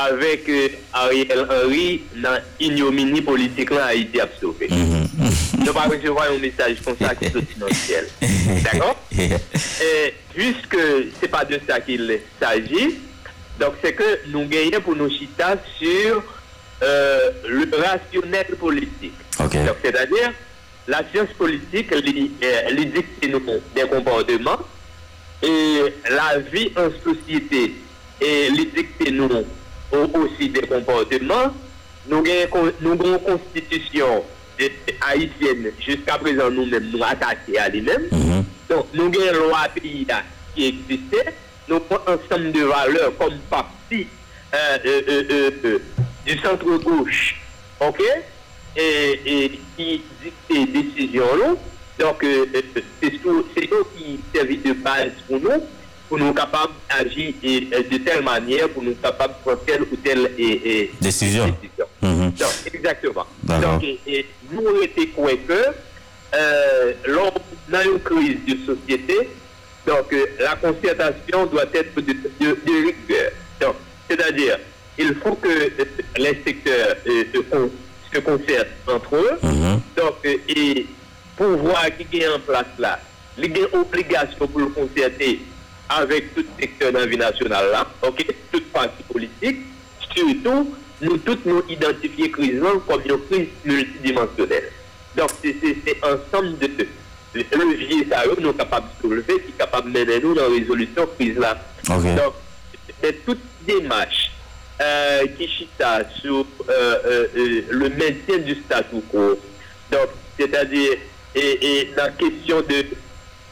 avec 0.03 0.49
euh, 0.49 0.67
Ariel 0.93 1.47
Henry 1.49 2.03
dans 2.15 2.39
ignominie 2.59 3.21
politique 3.21 3.69
là 3.69 3.85
Haïti 3.85 4.19
a 4.19 4.27
sauvé. 4.39 4.67
Nous 4.69 5.73
pas 5.73 5.83
recevoir 5.83 6.27
un 6.31 6.39
message 6.39 6.77
comme 6.83 6.97
ça 6.99 7.15
qui 7.15 7.25
est 7.25 7.41
financier. 7.53 7.97
D'accord? 8.63 8.97
Et 9.17 10.13
puisque 10.33 10.77
c'est 11.19 11.29
pas 11.29 11.45
de 11.45 11.59
ça 11.67 11.79
qu'il 11.79 12.19
s'agit, 12.39 12.95
donc 13.59 13.73
c'est 13.83 13.93
que 13.93 14.19
nous 14.27 14.45
gagnons 14.47 14.81
pour 14.81 14.95
nos 14.95 15.09
chita 15.09 15.55
sur 15.79 16.23
euh, 16.83 17.31
le 17.47 17.69
rationnel 17.81 18.47
politique. 18.59 19.13
Ok. 19.39 19.53
Donc 19.65 19.77
c'est-à-dire 19.83 20.33
la 20.87 21.01
science 21.11 21.29
politique 21.37 21.87
elle 21.91 22.91
dicte 22.91 23.25
des 23.75 23.81
comportements 23.87 24.59
et 25.41 25.77
la 26.09 26.39
vie 26.39 26.71
en 26.75 26.89
société 27.03 27.75
et 28.21 28.49
les 28.49 28.65
dicte 28.65 29.11
nous 29.11 29.45
aussi 30.03 30.49
des 30.49 30.61
comportements. 30.61 31.53
Nous 32.07 32.17
avons 32.17 32.71
une 32.81 33.19
constitution 33.19 34.23
haïtienne, 35.01 35.71
jusqu'à 35.79 36.17
présent 36.17 36.49
nous-mêmes, 36.49 36.89
nous 36.91 37.03
attachés 37.03 37.57
à 37.57 37.69
lui-même. 37.69 38.03
Donc, 38.69 38.85
nous 38.93 39.05
avons 39.05 39.13
une 39.21 39.47
loi 39.49 39.67
pays 39.73 40.07
qui 40.55 40.65
existait. 40.67 41.33
Nous 41.67 41.75
avons 41.77 41.99
un 42.07 42.13
ensemble 42.13 42.51
de 42.51 42.61
valeurs 42.63 43.17
comme 43.17 43.37
parti 43.49 44.07
euh, 44.53 44.77
euh, 44.85 45.23
euh, 45.65 45.79
du 46.25 46.37
centre-gauche, 46.39 47.35
ok, 47.79 48.01
et, 48.77 49.19
et 49.25 49.59
qui 49.75 50.01
dicte 50.23 50.35
des 50.49 50.65
décisions. 50.65 51.57
Donc, 51.99 52.25
c'est 53.01 53.71
eux 53.71 53.85
qui 53.97 54.19
servent 54.33 54.47
de 54.47 54.73
base 54.73 55.11
pour 55.27 55.39
nous 55.39 55.61
pour 56.07 56.17
nous 56.19 56.33
capables 56.33 56.73
d'agir 56.89 57.33
de 57.41 57.97
telle 57.97 58.23
manière, 58.23 58.69
pour 58.69 58.83
nous 58.83 58.95
capables 58.95 59.33
de 59.33 59.39
prendre 59.41 59.65
telle 59.65 59.81
ou 59.83 59.95
telle 60.03 60.31
et, 60.37 60.91
décision. 61.01 61.45
décision. 61.47 61.85
Donc, 62.01 62.73
exactement. 62.73 63.25
Donc, 63.43 63.83
et, 64.05 64.25
nous 64.51 64.81
étions 64.81 65.05
quoi 65.15 65.31
que, 65.47 65.53
euh, 66.35 66.93
lors 67.05 67.33
d'une 67.67 67.99
crise 67.99 68.37
de 68.47 68.73
société, 68.73 69.29
donc 69.85 70.13
la 70.39 70.55
concertation 70.55 71.45
doit 71.47 71.65
être 71.73 71.95
de, 71.95 72.13
de, 72.39 72.55
rigueur. 72.67 73.31
Donc, 73.61 73.75
c'est-à-dire, 74.09 74.59
il 74.97 75.15
faut 75.15 75.35
que 75.35 75.71
les 76.17 76.41
secteurs 76.45 76.95
euh, 77.07 77.23
se 78.13 78.19
concertent 78.19 78.67
entre 78.87 79.15
eux. 79.15 79.39
Donc, 79.97 80.15
et 80.23 80.85
pour 81.35 81.47
voir 81.57 81.85
qui 81.97 82.19
est 82.19 82.27
en 82.27 82.39
place 82.39 82.65
là, 82.77 82.99
il 83.37 83.45
y 83.57 83.61
a 83.61 83.67
une 83.73 83.79
obligation 83.79 84.47
pour 84.47 84.59
le 84.59 84.67
concerter 84.67 85.41
avec 85.89 86.33
tout 86.33 86.45
secteur 86.59 86.91
dans 86.91 86.99
la 86.99 87.05
vie 87.05 87.17
nationale 87.17 87.71
là, 87.71 87.87
ok, 88.01 88.25
toute 88.51 88.71
partie 88.71 89.03
politique, 89.03 89.59
surtout, 90.13 90.75
nous 91.01 91.17
tous 91.17 91.37
nous 91.45 91.63
identifier 91.69 92.31
crise 92.31 92.61
comme 92.87 93.01
une 93.05 93.19
crise 93.29 93.47
multidimensionnelle. 93.63 94.71
Donc, 95.15 95.29
c'est 95.41 96.03
ensemble 96.03 96.57
de 96.59 96.87
leviers 97.35 98.07
ça 98.09 98.23
nous 98.25 98.45
sommes 98.45 98.55
capables 98.55 98.87
de 98.95 99.01
soulever, 99.01 99.33
qui 99.41 99.49
est 99.49 99.57
capable 99.57 99.91
de 99.91 99.99
mener 99.99 100.19
nous 100.21 100.33
dans 100.33 100.43
la 100.43 100.55
résolution 100.55 101.03
de 101.03 101.09
crise 101.17 101.37
là. 101.37 101.57
Donc, 101.87 102.33
de 103.03 103.11
toute 103.25 103.39
démarche 103.67 104.31
euh, 104.81 105.27
qui 105.37 105.47
chita 105.47 106.01
sur 106.21 106.45
euh, 106.69 107.27
le 107.69 107.89
maintien 107.89 108.37
du 108.39 108.55
statu 108.55 109.01
quo. 109.09 109.39
Donc, 109.91 110.09
c'est-à-dire, 110.37 110.97
et, 111.35 111.91
la 111.95 112.09
question 112.09 112.61
de 112.61 112.85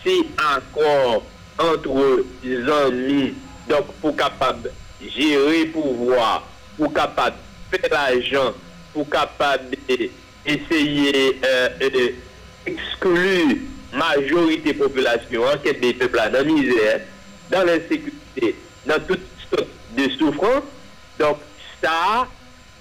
si 0.04 0.26
accord 0.38 1.24
entre 1.60 2.26
les 2.43 2.70
amis, 2.70 3.34
donc 3.70 3.86
pour 4.01 4.16
capable 4.16 4.72
gérer 5.01 5.66
pouvoir, 5.66 6.47
pour 6.78 6.93
capable 6.93 7.36
faire 7.70 7.89
l'argent, 7.91 8.54
pour 8.93 9.10
capable 9.10 9.76
essayer 10.45 11.39
d'exclure 12.66 13.58
majorité 13.93 14.74
population, 14.74 15.43
en 15.43 15.58
quête 15.58 15.80
des 15.80 15.93
peuples 15.93 16.18
dans 16.18 16.32
la 16.32 16.43
misère, 16.43 17.01
dans 17.51 17.64
l'insécurité, 17.64 18.56
dans 18.86 18.99
toutes 19.08 19.22
sortes 19.49 19.68
de 19.95 20.10
souffrances. 20.10 20.64
Donc, 21.20 21.38
ça, 21.82 22.28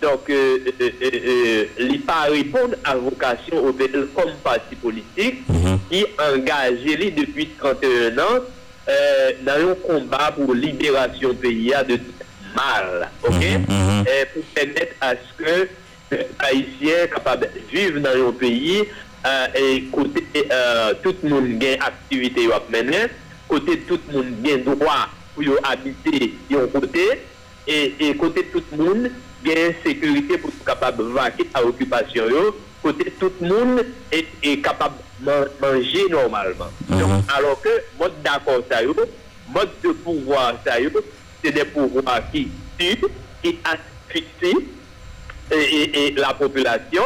donc, 0.00 0.28
euh, 0.30 0.58
euh, 0.80 0.90
euh, 1.02 1.66
euh 1.80 1.98
pas 2.06 2.22
répondre 2.22 2.74
à 2.84 2.96
vocation 2.96 3.64
au 3.64 3.72
comme 3.72 4.32
parti 4.42 4.74
politique 4.74 5.48
mhm. 5.48 5.78
qui 5.90 6.04
engagé 6.18 7.10
depuis 7.10 7.50
31 8.86 8.92
ans 8.92 9.34
dans 9.42 9.70
un 9.70 9.74
combat 9.74 10.32
pour 10.32 10.54
libération 10.54 11.34
pays 11.34 11.72
de 11.88 11.96
tout 11.96 12.12
mal, 12.54 13.08
ok? 13.22 13.32
Mhm, 13.32 13.66
mhm. 13.68 14.04
pour 14.34 14.42
permettre 14.54 14.94
à 15.00 15.12
ce 15.12 15.42
que 15.42 15.68
les 16.10 16.26
Haïtiens 16.38 17.06
capables 17.12 17.48
de 17.54 17.76
vivre 17.76 18.00
dans 18.00 18.28
un 18.28 18.32
pays 18.32 18.84
et 19.56 19.84
côté 19.92 20.24
tout 21.02 21.14
le 21.22 21.28
monde 21.28 21.58
gagne 21.58 21.78
activité 21.80 22.48
à 22.52 22.62
mener, 22.70 23.06
côté 23.48 23.78
tout 23.80 24.00
le 24.08 24.16
monde 24.16 24.42
gagne 24.42 24.64
droit 24.64 25.08
pour 25.34 25.44
habiter 25.62 26.34
un 26.52 26.66
côté 26.66 27.22
et, 27.66 28.14
côté 28.16 28.44
tout 28.52 28.62
le 28.72 28.84
monde 28.84 29.10
gagne 29.44 29.74
sécurité 29.84 30.38
pour 30.38 30.50
être 30.50 30.64
capable 30.64 30.98
de 30.98 31.12
vaquer 31.12 31.48
à 31.54 31.62
l'occupation 31.62 32.24
côté 32.82 33.12
tout 33.18 33.32
le 33.40 33.48
monde 33.48 33.84
est, 34.10 34.60
capable 34.60 34.96
de 35.22 35.50
manger 35.60 36.08
normalement. 36.10 36.70
Mhm. 36.88 37.22
alors 37.36 37.60
que 37.60 37.68
mode 37.98 38.12
d'accord 38.22 38.60
ça 38.70 38.80
mode 39.48 39.70
de 39.82 39.90
pouvoir 39.90 40.54
ça 40.64 40.72
c'est 41.42 41.52
des 41.52 41.64
pouvoirs 41.64 42.22
qui 42.32 42.48
tuent, 42.78 43.04
qui 43.42 43.58
asphyxient 43.64 44.68
et, 45.50 46.06
et, 46.06 46.10
la 46.12 46.32
population, 46.34 47.02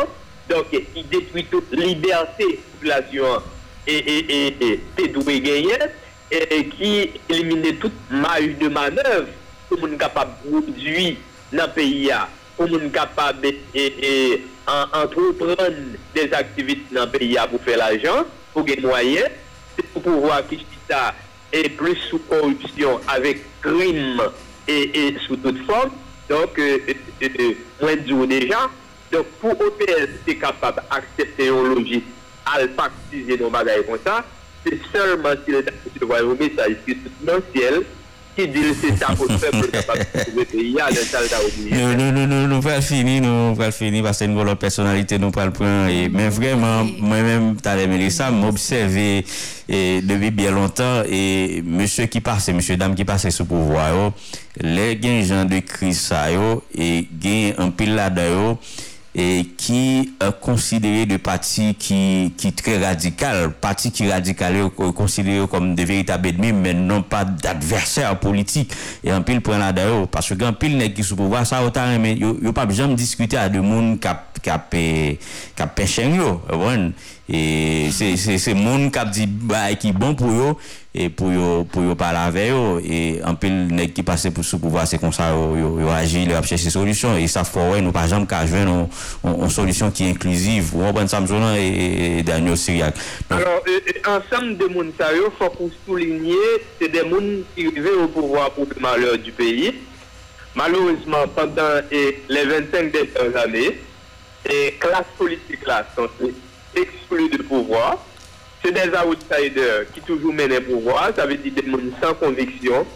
donc 0.48 0.66
qui 0.70 1.02
détruit 1.04 1.46
toute 1.50 1.72
liberté 1.72 2.60
de 2.82 2.88
la 2.88 3.02
population 3.02 3.42
et, 3.86 3.96
et, 3.96 4.46
et, 4.46 4.54
et, 4.60 4.80
et 6.30 6.66
qui 6.68 7.10
élimine 7.28 7.76
toute 7.76 7.92
marge 8.10 8.56
de 8.60 8.68
manœuvre 8.68 9.28
pour 9.68 9.78
être 9.78 9.98
capable 9.98 10.32
de 10.44 10.50
produire 10.50 11.16
dans 11.52 11.66
le 11.66 11.72
pays, 11.72 12.10
pour 12.56 12.66
être 12.66 12.92
capable 12.92 13.48
d'entreprendre 14.66 15.70
des 16.14 16.32
activités 16.32 16.94
dans 16.94 17.04
le 17.04 17.10
pays 17.10 17.36
pour 17.50 17.60
faire 17.62 17.78
l'argent, 17.78 18.24
pour 18.52 18.64
gagner 18.64 18.82
moyens, 18.82 19.28
pour 19.92 20.02
pouvoir 20.02 20.46
qui 20.46 20.64
est 21.52 21.68
plus 21.70 21.96
sous 22.10 22.18
corruption 22.18 23.00
avec 23.08 23.44
crime 23.60 24.20
et, 24.68 25.14
sous 25.26 25.36
toute 25.36 25.64
forme. 25.64 25.90
Donc, 26.28 26.58
euh, 26.58 26.78
euh, 26.88 27.28
euh, 27.38 27.52
moins 27.80 27.94
de 27.94 28.26
déjà. 28.26 28.68
Donc, 29.12 29.26
pour 29.40 29.52
OPS, 29.52 30.08
c'est 30.26 30.34
capable 30.34 30.82
d'accepter 30.90 31.46
une 31.46 31.74
logique 31.74 32.04
à 32.44 32.62
le 32.62 33.48
bagages 33.50 33.86
comme 33.86 33.98
ça, 34.04 34.24
c'est 34.64 34.78
seulement 34.92 35.30
si 35.46 35.54
un 35.54 36.34
message 36.34 36.76
est 36.86 37.84
qui 38.36 38.48
dit 38.48 38.74
c'est 38.80 38.96
ça 38.96 39.14
faire 39.38 39.50
peuple 39.50 39.70
capable 39.70 40.06
de 40.36 40.44
pays 40.44 40.76
à 40.80 40.90
Non, 40.90 42.12
non, 42.12 42.26
non, 42.26 42.45
nou 42.56 42.64
pral 42.64 42.80
fini, 42.80 43.18
nou 43.20 43.52
pral 43.58 43.72
fini, 43.76 44.00
basen 44.04 44.32
nou 44.32 44.46
lor 44.46 44.56
personalite 44.60 45.18
nou 45.20 45.34
pral 45.34 45.50
pran, 45.54 45.90
men 46.14 46.30
vreman, 46.32 46.88
mwen 47.02 47.26
men 47.26 47.50
talè 47.60 47.84
mè 47.90 47.98
lè 48.00 48.08
sa, 48.12 48.30
m'observe 48.32 49.04
debi 50.08 50.30
bie 50.32 50.52
lontan, 50.54 51.04
e 51.04 51.60
monsye 51.66 52.08
ki 52.08 52.22
pase, 52.24 52.54
monsye 52.56 52.78
dam 52.80 52.96
ki 52.96 53.04
pase 53.08 53.32
sou 53.34 53.48
pouvwa 53.50 53.90
yo, 53.92 54.06
lè 54.64 54.94
gen 55.02 55.20
jan 55.26 55.50
de 55.50 55.60
kris 55.66 56.06
sa 56.08 56.26
yo, 56.32 56.62
e 56.72 57.04
gen 57.20 57.60
an 57.60 57.74
pil 57.76 57.92
la 57.98 58.08
da 58.12 58.24
yo, 58.30 58.54
et 59.18 59.46
qui 59.56 60.00
est 60.00 60.22
euh, 60.22 60.30
considéré 60.30 61.06
de 61.06 61.16
parti 61.16 61.74
qui, 61.74 62.34
qui 62.36 62.48
est 62.48 62.56
très 62.56 62.84
radical, 62.84 63.50
parti 63.50 63.90
qui 63.90 64.10
radical 64.10 64.54
est 64.56 64.92
considéré 64.92 65.46
comme 65.48 65.74
de 65.74 65.82
véritables 65.82 66.28
ennemis, 66.28 66.52
mais 66.52 66.74
non 66.74 67.02
pas 67.02 67.24
d'adversaires 67.24 68.20
politiques. 68.20 68.70
Et 69.02 69.10
en 69.10 69.22
pile 69.22 69.40
point 69.40 69.56
là 69.56 69.72
d'ailleurs, 69.72 70.06
parce 70.06 70.36
qu'en 70.36 70.52
pile 70.52 70.76
n'est 70.76 70.92
qui 70.92 71.02
sous 71.02 71.16
pouvoir, 71.16 71.46
ça 71.46 71.64
autant, 71.64 71.86
mais 71.98 72.12
il 72.12 72.26
n'y 72.26 72.48
a 72.48 72.52
pas 72.52 72.66
besoin 72.66 72.88
de 72.88 72.94
discuter 72.94 73.38
à 73.38 73.48
des 73.48 73.58
gens 73.58 73.96
qui 73.96 74.50
ont 74.50 75.68
pêché. 75.74 76.04
E 77.28 77.90
se, 77.90 78.16
se, 78.16 78.36
se 78.38 78.52
moun 78.54 78.86
kap 78.94 79.08
di 79.10 79.24
bay 79.26 79.74
ki 79.82 79.90
bon 79.90 80.14
pou 80.14 80.30
yo 80.30 80.52
E 80.94 81.08
pou 81.10 81.32
yo, 81.34 81.64
pou 81.72 81.82
yo 81.82 81.96
pala 81.98 82.28
ave 82.28 82.44
yo 82.52 82.76
E 82.78 83.18
anpil 83.26 83.56
nek 83.74 83.96
ki 83.96 84.04
pase 84.06 84.30
pou 84.30 84.46
sou 84.46 84.62
pou 84.62 84.70
va 84.70 84.84
se 84.86 85.00
konsa 85.02 85.32
yo, 85.32 85.48
yo, 85.58 85.70
yo 85.82 85.90
agi, 85.90 86.22
yo 86.22 86.36
ap 86.38 86.46
chese 86.46 86.70
solisyon 86.70 87.18
E 87.18 87.26
sa 87.26 87.42
fwowe 87.42 87.82
nou 87.82 87.90
pa 87.96 88.04
jam 88.06 88.28
ka 88.30 88.44
jwen 88.46 88.70
On 88.70 89.50
solisyon 89.50 89.90
ki 89.90 90.06
inklusiv. 90.12 90.70
Ou 90.78 90.86
an 90.86 90.94
ban 90.94 91.10
samzonan 91.10 91.58
e, 91.58 91.66
e, 91.66 91.90
e 92.20 92.22
danyo 92.30 92.54
siryak 92.54 92.94
Alors, 93.34 93.66
e, 93.66 93.82
e 93.90 93.98
ansam 94.14 94.52
de 94.62 94.70
moun 94.70 94.94
sa 94.94 95.10
yo 95.18 95.34
Fok 95.42 95.58
ou 95.66 95.74
soulinye 95.82 96.62
Se 96.78 96.94
de 96.94 97.02
moun 97.10 97.42
ki 97.58 97.72
rive 97.74 97.98
ou 98.04 98.14
pou 98.14 98.38
wap 98.38 98.54
ou 98.62 98.70
de 98.70 98.78
maleur 98.78 99.18
du 99.18 99.34
peyi 99.34 99.74
Malouzman, 100.54 101.26
pandan 101.34 101.90
le 101.90 102.48
25 102.54 102.94
de 102.94 103.06
san 103.10 103.34
zane 103.34 103.68
E 104.46 104.66
klas 104.78 105.10
politik 105.18 105.66
la 105.66 105.82
Son 105.98 106.06
se 106.20 106.36
exclues 106.76 107.30
de 107.30 107.42
pouvoir. 107.42 107.98
C'est 108.64 108.72
des 108.72 108.90
outsiders 109.06 109.90
qui 109.92 110.00
toujours 110.00 110.32
mènent 110.32 110.50
le 110.50 110.60
pouvoir, 110.60 111.10
ça 111.14 111.26
veut 111.26 111.36
dire 111.36 111.52
des 111.52 111.70
gens 111.70 111.78
sans 112.02 112.14
conviction, 112.14 112.86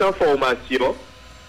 sans 0.00 0.12
formation 0.12 0.94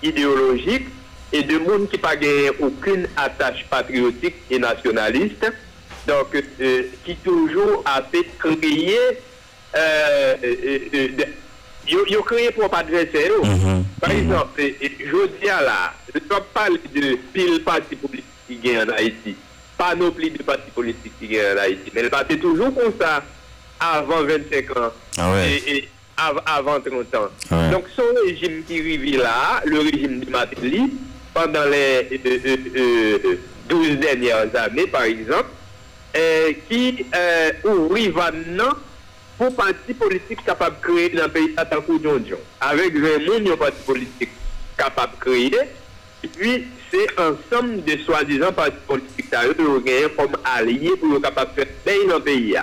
idéologique 0.02 0.88
et 1.32 1.44
des 1.44 1.56
gens 1.56 1.86
qui 1.90 1.98
n'ont 1.98 2.02
pas 2.02 2.16
aucune 2.60 3.08
attache 3.16 3.66
patriotique 3.70 4.36
et 4.50 4.60
nationaliste, 4.60 5.46
donc 6.08 6.36
euh, 6.36 6.84
qui 7.04 7.16
toujours 7.18 7.84
a 7.86 8.02
fait 8.02 8.26
créer 8.40 8.98
euh, 9.76 10.36
euh, 10.44 10.78
euh 10.94 12.22
créé 12.26 12.52
pour 12.52 12.70
pas 12.70 12.80
adversaire. 12.80 13.32
Mm 13.44 13.84
Par 14.00 14.12
exemple, 14.12 14.62
je 14.80 15.28
dis 15.40 15.48
là, 15.48 15.94
je 16.14 16.20
ne 16.20 16.40
pas 16.40 16.68
de 16.70 17.16
pile 17.34 17.64
parti 17.64 17.96
politique 17.96 18.26
qui 18.48 18.56
gagne 18.56 18.90
en 18.90 18.94
Haïti, 18.94 19.36
plus 20.12 20.32
de 20.32 20.44
parti 20.44 20.72
politique 20.72 21.14
qui 21.20 21.28
gagne 21.28 21.58
en 21.58 21.62
Haïti, 21.62 21.92
mais 21.94 22.04
c'est 22.30 22.38
toujours 22.38 22.74
comme 22.74 22.94
ça 23.00 23.24
avant 23.80 24.24
25 24.24 24.78
ans. 24.78 24.92
Ah 25.18 25.34
et, 25.46 25.88
avant 26.18 26.80
30 26.80 27.16
ans. 27.16 27.30
Donc 27.72 27.86
son 27.96 28.04
régime 28.26 28.64
qui 28.68 28.82
vit 28.82 29.18
là, 29.18 29.62
le 29.66 29.80
régime 29.80 30.20
de 30.20 30.30
Matéli, 30.30 30.92
pendant 31.34 31.66
les 31.66 32.20
12 32.24 32.32
euh, 32.36 32.58
euh, 32.76 33.38
euh, 33.72 33.96
dernières 33.98 34.56
années 34.56 34.88
par 34.88 35.04
exemple, 35.04 35.50
qui 36.68 37.06
ouvrit 37.64 38.10
maintenant 38.10 38.74
pour 39.38 39.56
parti 39.56 39.94
politique 39.94 40.44
capable 40.44 40.78
de 40.78 40.82
créer 40.82 41.10
dans 41.10 41.26
le 41.26 41.30
pays 41.30 41.54
à 41.56 41.62
Avec 42.62 42.94
un 42.96 43.58
parti 43.58 43.84
politique 43.86 44.32
capable 44.76 45.14
de 45.14 45.20
créer, 45.20 45.60
et 46.24 46.28
puis 46.28 46.68
c'est 46.92 47.08
ensemble 47.20 47.84
de 47.84 47.98
soi-disant 48.04 48.54
partis 48.54 48.78
politiques 48.88 49.30
qui 49.30 50.10
comme 50.16 50.38
alliés 50.44 50.94
pour 51.00 51.22
capable 51.22 51.56
de 51.56 51.66
faire 51.84 52.08
dans 52.08 52.18
le 52.18 52.24
pays 52.24 52.56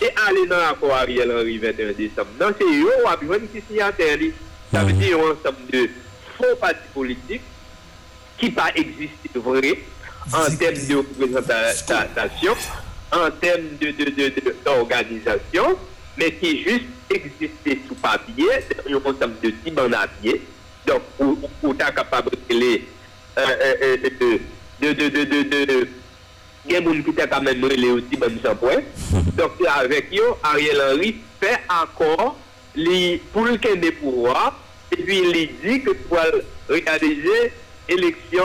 et 0.00 0.10
aller 0.28 0.46
dans 0.48 0.58
l'accord 0.58 0.94
Ariel 0.94 1.30
Henry 1.30 1.58
21 1.58 1.92
décembre. 1.92 2.28
Non, 2.40 2.48
c'est 2.58 2.64
eux 2.64 3.46
qui 3.52 3.62
signataires. 3.68 4.18
Ça 4.72 4.84
veut 4.84 4.92
dire 4.92 5.18
un 5.18 5.30
ensemble 5.30 5.66
de 5.72 5.88
faux 6.36 6.56
partis 6.60 6.78
politiques 6.92 7.42
qui 8.38 8.50
pas 8.50 8.70
existé 8.74 9.30
vrai 9.36 9.78
en 10.32 10.56
termes 10.56 10.86
de 10.88 10.96
représentation, 10.96 12.54
en 13.12 13.30
termes 13.30 13.62
d'organisation, 14.64 15.78
mais 16.16 16.32
qui 16.32 16.62
juste 16.62 16.84
existait 17.10 17.78
sous 17.86 17.94
papier, 17.94 18.46
c'est 18.68 18.90
un 18.90 18.96
ensemble 18.96 19.34
de 19.42 19.50
petits 19.50 19.94
à 19.94 20.08
pied. 20.08 20.42
Donc, 20.86 21.02
pour, 21.16 21.38
pour, 21.60 21.74
être 21.74 21.94
capable 21.94 22.30
de, 22.30 22.54
de, 22.54 22.80
de, 23.36 24.92
de, 24.92 25.64
de 25.64 25.88
il 26.66 26.72
y 26.72 26.76
a 26.76 26.80
des 26.80 26.86
gens 26.86 27.02
qui 27.02 27.10
étaient 27.10 27.28
quand 27.28 27.42
même 27.42 27.62
relés 27.62 27.90
aussi, 27.90 28.16
bon, 28.16 28.32
sans 28.42 28.56
point. 28.56 28.80
Donc, 29.36 29.52
avec 29.66 30.06
eux, 30.14 30.34
Ariel 30.42 30.80
Henry 30.92 31.16
fait 31.40 31.60
encore 31.68 32.36
pour 33.32 33.44
le 33.44 33.76
des 33.76 33.92
pouvoirs, 33.92 34.58
et 34.90 34.96
puis 34.96 35.18
il 35.18 35.48
dit 35.62 35.82
que 35.82 35.90
pour 35.90 36.18
réaliser 36.68 37.52
élection 37.88 38.44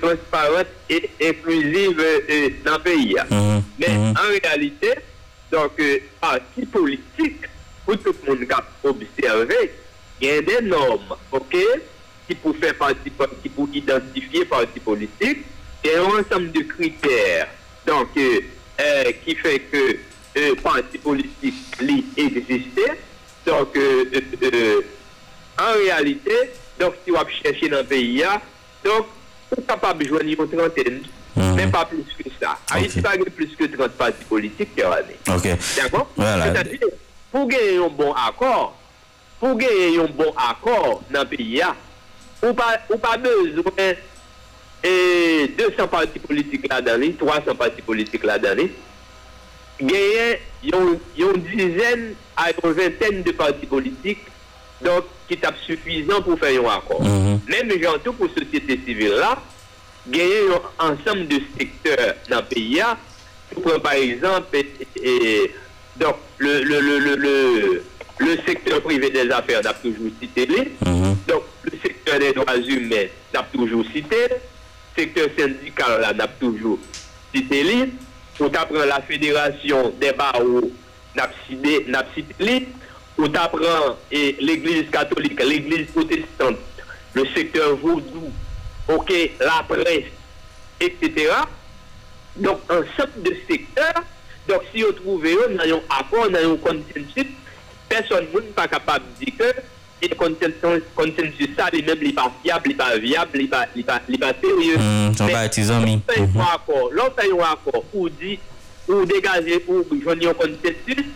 transparente 0.00 0.66
et 0.90 1.08
inclusive 1.22 1.98
euh, 1.98 2.50
dans 2.64 2.74
le 2.74 2.82
pays. 2.82 3.16
Mhm. 3.30 3.62
Mais 3.78 3.88
mhm. 3.88 4.14
en 4.16 4.46
réalité, 4.46 4.94
donc, 5.50 5.72
euh, 5.80 5.98
parti 6.20 6.66
politique, 6.70 7.46
pour 7.86 7.96
tout 7.98 8.14
le 8.26 8.34
monde 8.34 8.46
qui 8.46 8.52
a 8.52 8.64
observé, 8.84 9.72
il 10.20 10.28
y 10.28 10.30
a 10.30 10.42
des 10.42 10.60
normes, 10.62 11.16
ok? 11.32 11.56
ki 12.28 12.36
pou 12.40 12.56
fè 12.56 12.72
parti, 12.78 13.12
ki 13.42 13.52
pou 13.52 13.68
identifiye 13.76 14.46
parti 14.48 14.82
politik, 14.84 15.44
e 15.84 15.94
an 16.00 16.20
ansam 16.20 16.48
de 16.52 16.64
kriter, 16.68 17.50
donk, 17.84 18.16
euh, 18.16 19.10
ki 19.24 19.36
fè 19.40 19.56
ke 19.68 19.82
euh, 19.84 20.12
euh 20.34 20.54
parti 20.62 20.98
politik 20.98 21.80
li 21.84 22.00
egziste, 22.18 22.86
donk, 23.44 23.76
euh, 23.76 24.04
euh, 24.14 24.38
euh 24.50 25.60
an 25.60 25.76
realite, 25.82 26.38
donk, 26.80 26.96
si 27.04 27.12
wap 27.14 27.30
chèche 27.30 27.68
nan 27.72 27.84
peyi 27.88 28.22
ya, 28.22 28.38
donk, 28.86 29.12
pou 29.50 29.68
kapab 29.68 30.00
jwani 30.02 30.38
yon 30.38 30.48
trenten, 30.50 31.04
men 31.34 31.66
mhm. 31.66 31.72
pa 31.74 31.84
plus 31.90 32.16
ke 32.16 32.30
sa. 32.38 32.56
A 32.72 32.80
yon 32.80 33.04
pa 33.04 33.16
gen 33.18 33.30
plus 33.34 33.52
ke 33.58 33.68
30 33.70 33.98
parti 33.98 34.26
politik 34.30 34.72
kè 34.76 34.88
rane. 34.88 35.18
Ok. 35.34 35.50
D'akon? 35.76 36.08
Voilà. 36.16 36.50
Pou 37.34 37.50
gen 37.50 37.70
yon 37.80 37.90
bon 37.98 38.14
akor, 38.24 38.72
pou 39.40 39.58
gen 39.58 39.98
yon 39.98 40.12
bon 40.16 40.30
akor 40.38 41.02
nan 41.12 41.26
peyi 41.28 41.58
ya, 41.58 41.72
ou 42.44 42.52
pas, 42.54 42.78
ou 42.90 42.98
pas 42.98 43.16
besoin 43.16 43.94
et 44.82 45.48
200 45.56 45.88
partis 45.88 46.18
politiques 46.18 46.68
là-dedans, 46.70 47.12
300 47.18 47.54
partis 47.54 47.82
politiques 47.82 48.22
là-dedans, 48.24 48.68
il 49.80 49.90
y 49.90 50.72
a 50.72 50.76
une 51.18 51.42
dizaine 51.42 52.14
à 52.36 52.50
une 52.50 52.72
vingtaine 52.72 53.22
de 53.22 53.32
partis 53.32 53.66
politiques 53.66 54.26
donc, 54.82 55.04
qui 55.26 55.34
est 55.34 55.66
suffisant 55.66 56.20
pour 56.22 56.38
faire 56.38 56.60
un 56.60 56.76
accord. 56.76 57.02
Mm 57.02 57.38
Même 57.48 57.70
tout 58.04 58.12
pour 58.12 58.26
la 58.26 58.44
société 58.44 58.78
civile 58.84 59.14
là, 59.18 59.38
il 60.06 60.16
y 60.16 60.20
a 60.20 60.60
un 60.80 60.92
ensemble 60.92 61.28
de 61.28 61.40
secteurs 61.58 62.14
dans 62.28 62.36
le 62.40 62.44
pays. 62.44 62.82
par 63.82 63.92
exemple, 63.94 64.58
donc, 65.96 66.16
le, 66.38 66.62
le, 66.62 66.80
le, 66.80 66.98
le, 67.16 67.84
le 68.18 68.36
secteur 68.46 68.82
privé 68.82 69.10
des 69.10 69.30
affaires 69.30 69.62
n'a 69.62 69.72
toujours 69.72 70.10
cité. 70.20 70.46
Mhm. 70.84 71.16
Donc, 71.26 71.42
le 71.44 71.53
des 72.18 72.32
droits 72.32 72.56
humains 72.56 73.06
n'a 73.32 73.42
toujours 73.52 73.84
cité. 73.92 74.16
Secteur 74.96 75.28
syndical 75.36 76.14
n'a 76.16 76.26
toujours 76.28 76.78
cité. 77.34 77.90
On 78.40 78.46
apprend 78.46 78.84
la 78.84 79.00
fédération 79.00 79.92
des 80.00 80.12
barreaux 80.12 80.70
n'a 81.16 81.30
cité. 81.48 81.86
On 83.16 83.32
apprend 83.34 83.96
l'église 84.10 84.90
catholique, 84.90 85.40
l'église 85.42 85.86
protestante, 85.92 86.56
le 87.12 87.24
secteur 87.26 87.76
vaudou, 87.76 88.32
ok, 88.88 89.12
la 89.38 89.64
presse, 89.68 90.10
etc. 90.80 91.30
Donc, 92.36 92.60
un 92.68 92.82
certain 92.96 93.20
de 93.20 93.36
secteurs, 93.48 94.02
donc 94.48 94.62
si 94.74 94.82
nous 95.04 95.14
avons 95.14 95.60
un 95.60 95.96
accord, 95.96 96.26
un 96.26 96.56
consensus, 96.56 97.30
personne 97.88 98.26
n'est 98.34 98.40
pas 98.40 98.66
capable 98.66 99.04
de 99.20 99.26
dire 99.26 99.34
que 99.38 99.60
e 100.04 100.16
konsensus 100.18 101.52
sa, 101.56 101.70
li 101.72 101.82
mèm 101.86 102.02
li 102.04 102.12
pa 102.16 102.28
viab, 102.42 102.66
li 102.68 102.74
pa 102.78 102.90
viab, 103.00 103.34
li 103.36 103.46
pa, 103.50 103.64
li 103.74 103.84
pa, 103.86 103.98
li 104.08 104.20
pa 104.20 104.32
terye. 104.40 104.78
Son 105.16 105.30
ba 105.32 105.44
etizan 105.48 105.84
mi. 105.84 105.98
Lò 106.94 107.08
fè 107.16 107.28
yon 107.30 107.44
akor, 107.48 107.82
ou 107.92 108.10
di, 108.12 108.36
ou 108.88 109.06
degaje, 109.08 109.60
ou 109.68 109.84
joun 109.96 110.24
yon 110.24 110.36
konsensus, 110.38 111.06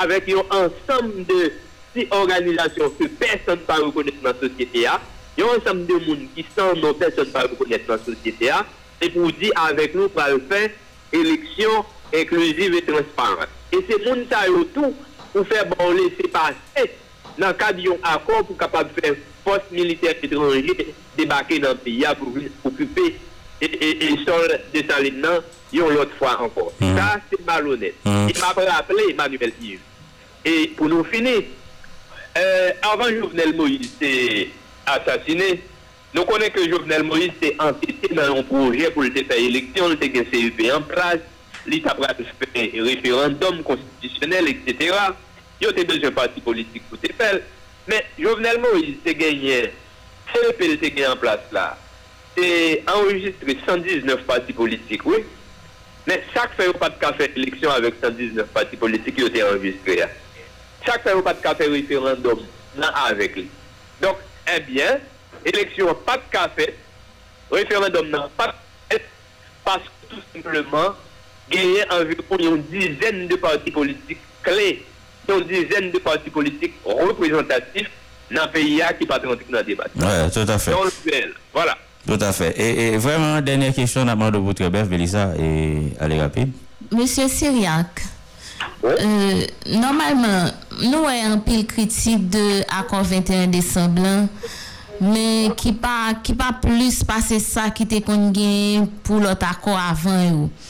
avèk 0.00 0.30
yon 0.32 0.54
ansam 0.54 1.10
de 1.28 1.50
si 1.92 2.06
organizasyon 2.14 2.92
ke 2.98 3.08
person 3.20 3.64
pa 3.66 3.80
rekonnet 3.82 4.20
nan 4.24 4.36
sosyete 4.40 4.86
a, 4.88 4.98
yon 5.38 5.58
ansam 5.58 5.82
de 5.88 5.98
moun 6.06 6.26
ki 6.34 6.46
san 6.54 6.78
non 6.80 6.96
person 6.98 7.28
pa 7.34 7.44
rekonnet 7.48 7.88
nan 7.90 8.00
sosyete 8.06 8.52
a, 8.54 8.62
se 9.00 9.10
pou 9.14 9.32
di 9.34 9.50
avèk 9.66 9.96
nou 9.98 10.12
pral 10.14 10.38
fè 10.50 10.68
eleksyon 11.16 11.84
inklusive 12.14 12.78
et 12.78 12.88
transparent. 12.88 13.50
E 13.74 13.82
se 13.86 13.98
moun 14.06 14.24
sa 14.30 14.46
yo 14.48 14.64
tou, 14.74 14.94
pou 15.34 15.46
fè 15.46 15.64
bon 15.74 15.94
lese 15.98 16.30
pa 16.32 16.48
sèk 16.74 16.96
le 17.48 17.52
cadre 17.54 17.82
d'un 17.82 17.96
accord 18.02 18.44
pour 18.44 18.56
capable 18.56 18.90
faire 19.00 19.14
force 19.44 19.70
militaire 19.70 20.14
étrangère 20.22 20.62
débarquer 21.16 21.58
dans 21.58 21.70
le 21.70 21.76
pays 21.76 22.04
pour 22.18 22.32
occuper 22.64 23.16
et, 23.60 23.64
et, 23.66 24.04
et 24.04 24.24
sol 24.24 24.60
de 24.74 24.82
Saline 24.88 25.26
une 25.72 25.82
autre 25.82 26.16
fois 26.18 26.40
encore. 26.40 26.72
Mm. 26.80 26.96
Ça, 26.96 27.20
c'est 27.30 27.46
malhonnête. 27.46 27.94
Mm. 28.04 28.28
Il 28.34 28.40
m'a 28.40 28.72
rappelé 28.72 29.02
Emmanuel 29.10 29.52
Yves. 29.60 29.80
Et 30.44 30.68
pour 30.76 30.88
nous 30.88 31.04
finir, 31.04 31.42
euh, 32.36 32.70
avant 32.82 33.08
Jovenel 33.08 33.54
Moïse 33.54 33.90
s'est 34.00 34.48
assassiné, 34.86 35.62
nous 36.14 36.24
connaissons 36.24 36.52
que 36.52 36.70
Jovenel 36.70 37.02
Moïse 37.04 37.32
s'est 37.40 37.56
entêté 37.58 38.14
dans 38.14 38.36
un 38.36 38.42
projet 38.42 38.90
pour 38.90 39.02
le 39.02 39.10
faire 39.10 39.38
élection, 39.38 39.88
le 39.88 39.96
CEP 40.00 40.72
en 40.74 40.82
place, 40.82 41.18
l'État 41.66 41.96
a 42.02 42.14
fait 42.14 42.78
un 42.78 42.84
référendum 42.84 43.62
constitutionnel, 43.62 44.48
etc. 44.48 44.94
Il 45.60 45.66
y 45.66 45.68
a 45.68 45.84
besoin 45.84 46.10
parti 46.10 46.40
politique 46.40 46.82
pour 46.88 46.98
te 46.98 47.12
faire. 47.12 47.40
Mais 47.86 48.04
Jovenel 48.18 48.60
Moïse 48.60 48.96
s'est 49.04 49.14
gagné, 49.14 49.72
CEP 50.32 50.62
s'est 50.80 50.90
gagné 50.90 51.06
en 51.06 51.16
place 51.16 51.40
là. 51.52 51.76
C'est 52.36 52.82
enregistré 52.88 53.58
119 53.66 54.22
partis 54.22 54.52
politiques, 54.52 55.04
oui. 55.04 55.24
Mais 56.06 56.22
chaque 56.32 56.54
fois, 56.54 56.72
pas 56.74 56.88
de 56.88 56.98
café 56.98 57.30
élection 57.36 57.70
avec 57.70 57.94
119 58.00 58.46
partis 58.48 58.76
politiques 58.76 59.16
qui 59.16 59.22
ont 59.22 59.26
été 59.26 59.42
enregistrés. 59.42 60.02
Chaque 60.86 61.02
fois, 61.02 61.22
pas 61.22 61.34
de 61.34 61.42
café 61.42 61.66
référendum 61.66 62.38
avec 63.06 63.36
lui. 63.36 63.48
Donc, 64.00 64.16
eh 64.56 64.60
bien, 64.60 64.98
élection 65.44 65.94
pas 65.94 66.16
de 66.16 66.22
café, 66.30 66.74
référendum 67.50 68.08
non 68.08 68.30
pas 68.36 68.54
de 68.90 68.98
parce 69.64 69.82
que 69.82 70.14
tout 70.14 70.22
simplement, 70.32 70.94
gagner 71.50 71.84
environ 71.90 72.56
une 72.56 72.62
dizaine 72.62 73.28
de 73.28 73.36
partis 73.36 73.70
politiques 73.70 74.18
clés, 74.42 74.84
une 75.28 75.44
dizaine 75.46 75.90
de 75.90 75.98
partis 75.98 76.30
politiques 76.30 76.74
représentatifs 76.84 77.90
dans 78.30 78.44
le 78.44 78.50
pays 78.50 78.80
qui 78.98 79.06
pas 79.06 79.18
dans 79.18 79.30
le 79.30 79.62
débat. 79.64 79.84
Oui, 79.96 80.30
tout 80.32 80.50
à 80.50 80.58
fait. 80.58 80.72
Voilà. 81.52 81.76
Tout 82.06 82.18
à 82.20 82.32
fait. 82.32 82.58
Et, 82.58 82.96
vraiment, 82.96 83.40
dernière 83.40 83.74
question, 83.74 84.04
de 84.04 84.38
votre 84.38 84.68
bref, 84.68 84.88
Bélissa, 84.88 85.32
et 85.38 85.92
allez 86.00 86.20
rapide. 86.20 86.50
Monsieur 86.90 87.28
Syriac, 87.28 88.02
euh, 88.84 89.44
normalement, 89.66 90.50
nous 90.82 91.06
avons 91.06 91.32
un 91.34 91.38
pile 91.38 91.66
critique 91.66 92.28
de 92.30 92.60
l'accord 92.60 93.04
21 93.04 93.46
décembre 93.48 94.28
mais 95.00 95.50
qui 95.56 95.72
pas 95.72 96.14
qui 96.22 96.34
pas 96.34 96.54
plus 96.60 97.02
passer 97.04 97.40
ça 97.40 97.70
qui 97.70 97.84
était 97.84 98.02
qu'on 98.02 98.32
pour 99.02 99.16
l'autre 99.16 99.46
accord 99.50 99.78
avant 99.78 100.50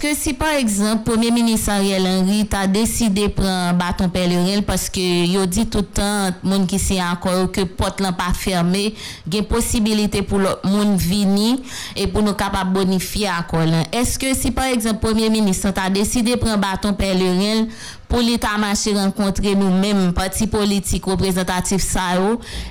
que 0.00 0.14
si 0.14 0.34
par 0.34 0.50
exemple 0.50 1.10
premier 1.10 1.30
ministre 1.30 1.70
Ariel 1.70 2.06
Henry 2.06 2.48
a 2.52 2.66
décidé 2.66 3.28
de 3.28 3.32
prendre 3.32 3.78
bâton 3.78 4.08
pèlerin 4.08 4.62
parce 4.62 4.88
que 4.90 5.00
il 5.00 5.46
dit 5.46 5.66
tout 5.66 5.78
le 5.78 5.84
temps 5.84 6.30
monde 6.42 6.66
qui 6.66 6.78
s'y 6.78 7.00
encore 7.00 7.50
que 7.50 7.62
porte 7.62 8.00
n'a 8.00 8.12
pas 8.12 8.32
fermé 8.34 8.94
il 9.26 9.34
y 9.34 9.38
a 9.38 9.42
possibilité 9.42 10.22
pour 10.22 10.38
le 10.38 10.48
monde 10.64 10.96
venir 10.98 11.58
et 11.96 12.06
pour 12.06 12.22
nous 12.22 12.34
capable 12.34 12.72
bonifier 12.72 13.28
accord 13.28 13.62
est-ce 13.92 14.18
que 14.18 14.34
si 14.34 14.50
par 14.50 14.66
exemple 14.66 15.00
premier 15.00 15.30
ministre 15.30 15.68
a 15.76 15.90
décidé 15.90 16.32
de 16.32 16.36
prendre 16.36 16.58
bâton 16.58 16.92
pèlerin 16.92 17.66
pour 18.08 18.20
l'état 18.20 18.58
marché 18.58 18.92
rencontrer 18.94 19.54
nous-mêmes 19.54 20.12
parti 20.12 20.46
politique 20.46 21.04
représentatif 21.06 21.82
ça 21.82 22.00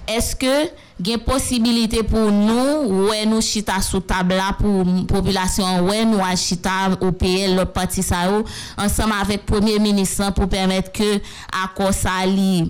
est-ce 0.08 0.36
que 0.36 0.70
gen 1.02 1.22
posibilite 1.26 2.04
pou 2.10 2.32
nou 2.34 3.08
wè 3.10 3.24
nou 3.30 3.42
chita 3.46 3.80
sou 3.86 4.04
tabla 4.06 4.52
pou 4.60 4.86
populasyon 5.10 5.88
wè 5.90 6.04
nou 6.10 6.24
a 6.26 6.34
chita 6.40 6.92
ou 7.00 7.14
peye 7.18 7.50
lop 7.56 7.74
pati 7.76 8.06
sa 8.06 8.28
ou 8.32 8.46
ansam 8.82 9.14
premier 9.46 9.80
ministran 9.80 10.32
pou 10.32 10.48
pèmèt 10.48 10.92
ke 10.94 11.22
akosa 11.64 12.22
li 12.26 12.70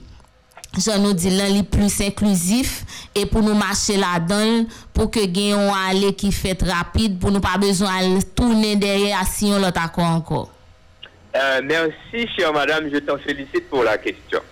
jan 0.80 1.02
nou 1.04 1.12
di 1.14 1.32
lan 1.34 1.52
li 1.52 1.64
plus 1.68 2.00
inklusif 2.00 2.86
e 3.12 3.26
pou 3.28 3.44
nou 3.44 3.58
mache 3.60 3.98
la 4.00 4.20
don 4.24 4.64
pou 4.96 5.12
ke 5.12 5.26
gen 5.28 5.58
yon 5.58 5.74
ale 5.76 6.14
ki 6.16 6.32
fèt 6.32 6.64
rapide 6.64 7.20
pou 7.20 7.34
nou 7.34 7.44
pa 7.44 7.58
bezon 7.60 7.92
al 7.92 8.22
toune 8.38 8.78
derye 8.80 9.12
asyon 9.20 9.60
lot 9.60 9.76
akon 9.82 10.24
euh, 11.36 11.60
Mersi 11.68 12.28
chèr 12.36 12.54
madame 12.56 12.90
je 12.94 13.04
t'en 13.04 13.20
felicite 13.20 13.68
pou 13.70 13.84
la 13.84 13.98
kestyon 14.00 14.48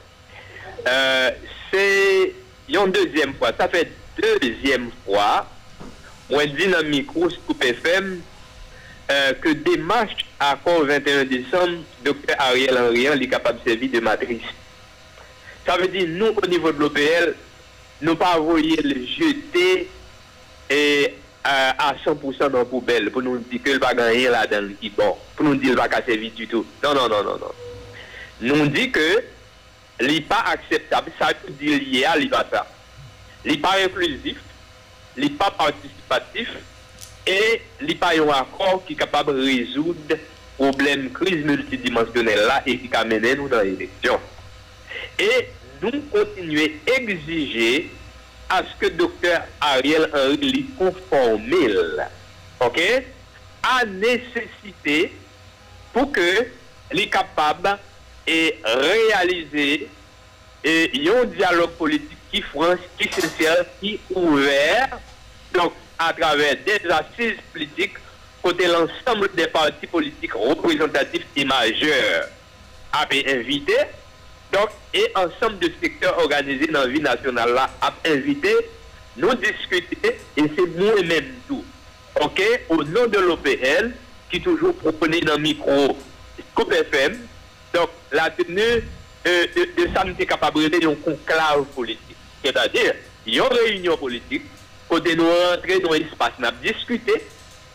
euh, 0.87 1.31
se 1.71 2.38
une 2.75 2.91
deuxième 2.91 3.33
fois, 3.35 3.51
ça 3.57 3.67
fait 3.67 3.91
deuxième 4.17 4.89
fois, 5.05 5.47
on 6.29 6.39
dit 6.45 6.67
dans 6.67 6.79
le 6.79 6.89
micro 6.89 7.29
Scoop 7.29 7.63
FM 7.63 8.21
euh, 9.11 9.33
que 9.41 9.49
démarche 9.49 10.25
accord 10.39 10.85
21 10.85 11.25
décembre, 11.25 11.79
Dr 12.03 12.35
Ariel 12.37 12.77
Henry 12.77 13.05
est 13.05 13.27
capable 13.27 13.59
de 13.63 13.69
servir 13.69 13.91
de 13.91 13.99
matrice. 13.99 14.41
Ça 15.65 15.77
veut 15.77 15.87
dire, 15.87 16.07
nous, 16.07 16.27
au 16.27 16.47
niveau 16.47 16.71
de 16.71 16.79
l'OPL, 16.79 17.35
nous 18.01 18.15
pas 18.15 18.37
le 18.37 19.05
jeter 19.05 19.89
et, 20.69 21.13
euh, 21.47 21.71
à 21.77 21.95
100% 22.05 22.49
dans 22.49 22.59
la 22.59 22.65
poubelle 22.65 23.11
pour 23.11 23.21
nous 23.21 23.39
dire 23.39 23.61
que 23.63 23.71
le 23.71 23.79
va 23.79 23.93
gagner 23.93 24.29
là-dedans 24.29 24.73
qui 24.79 24.89
bon, 24.89 25.15
pour 25.35 25.45
nous 25.45 25.55
dire 25.55 25.69
qu'il 25.69 25.77
va 25.77 25.89
pas 25.89 26.03
servir 26.05 26.31
du 26.31 26.47
tout. 26.47 26.65
Non, 26.83 26.93
non, 26.93 27.09
non, 27.09 27.23
non, 27.23 27.37
non. 27.39 27.51
Nous 28.41 28.67
dit 28.67 28.91
que 28.91 29.23
n'est 30.01 30.21
pas 30.21 30.43
acceptable, 30.47 31.11
ça 31.19 31.27
veut 31.27 31.53
dire 31.53 31.79
lié 31.79 32.05
à 32.05 32.15
l'IBATA. 32.17 32.65
n'est 33.45 33.57
pas 33.57 33.75
inclusif, 33.83 34.37
n'est 35.17 35.29
pas 35.29 35.51
participatif 35.51 36.49
et 37.27 37.61
n'est 37.81 37.95
pas 37.95 38.13
un 38.17 38.29
accord 38.29 38.83
qui 38.85 38.93
est 38.93 38.95
capable 38.95 39.35
de 39.35 39.43
résoudre 39.43 39.99
le 40.09 40.17
problème 40.57 41.11
crise 41.11 41.45
multidimensionnelle 41.45 42.45
là 42.47 42.61
et 42.65 42.77
qui 42.77 42.89
amène 42.95 43.35
nous 43.35 43.47
dans 43.47 43.61
l'élection. 43.61 44.19
Et 45.17 45.49
nous 45.81 46.01
continuons 46.11 46.67
à 46.87 46.99
exiger 46.99 47.91
à 48.49 48.63
ce 48.63 48.85
que 48.85 48.91
docteur 48.91 49.41
Ariel 49.61 50.09
Henry 50.13 50.51
lui 50.51 50.65
conforme, 50.77 51.43
ok, 52.59 52.81
nécessité 53.87 55.13
pour 55.93 56.11
que 56.11 56.47
les 56.91 57.07
capables 57.07 57.77
et 58.29 58.59
réaliser 58.63 59.89
et 60.63 61.09
un 61.09 61.25
dialogue 61.25 61.71
politique 61.71 62.17
qui 62.31 62.41
franc, 62.41 62.75
qui 62.97 63.09
sincère, 63.11 63.65
qui 63.79 63.99
ouvert, 64.13 64.99
donc 65.53 65.73
à 65.97 66.13
travers 66.13 66.55
des 66.63 66.79
assises 66.89 67.39
politiques 67.51 67.97
côté 68.41 68.67
l'ensemble 68.67 69.29
des 69.35 69.47
partis 69.47 69.87
politiques 69.87 70.33
représentatifs 70.33 71.25
et 71.35 71.43
majeurs 71.43 72.29
a 72.93 73.05
été 73.11 73.33
invité. 73.33 73.75
Donc, 74.51 74.69
et 74.93 75.11
ensemble 75.15 75.59
de 75.59 75.71
secteurs 75.81 76.17
organisés 76.17 76.67
dans 76.67 76.81
la 76.81 76.87
vie 76.87 77.01
nationale 77.01 77.53
là 77.53 77.69
a 77.81 77.93
invité 78.05 78.55
nous 79.17 79.33
discuter 79.35 80.17
et 80.37 80.41
c'est 80.55 80.75
nous-mêmes 80.75 81.33
tout. 81.47 81.63
OK? 82.21 82.41
Au 82.69 82.83
nom 82.83 83.07
de 83.07 83.19
l'OPL, 83.19 83.93
qui 84.31 84.41
toujours 84.41 84.75
proposé 84.75 85.21
dans 85.21 85.35
le 85.35 85.41
micro 85.41 85.97
Coupe 86.55 86.71
FM, 86.71 87.19
donc 87.73 87.89
la 88.11 88.29
tenue 88.29 88.83
de, 89.25 89.83
de 89.83 89.93
ça 89.93 90.03
nous 90.03 90.15
est 90.17 90.25
capable 90.25 90.69
de 90.69 90.87
conclave 90.95 91.65
politique. 91.75 92.15
C'est-à-dire, 92.43 92.93
il 93.25 93.35
y 93.35 93.39
a 93.39 93.45
une 93.45 93.57
réunion 93.57 93.97
politique, 93.97 94.43
côté 94.87 95.15
nous 95.15 95.27
rentrer 95.27 95.79
dans 95.79 95.93
l'espace, 95.93 96.31
nous 96.39 96.47
discuter, 96.63 97.21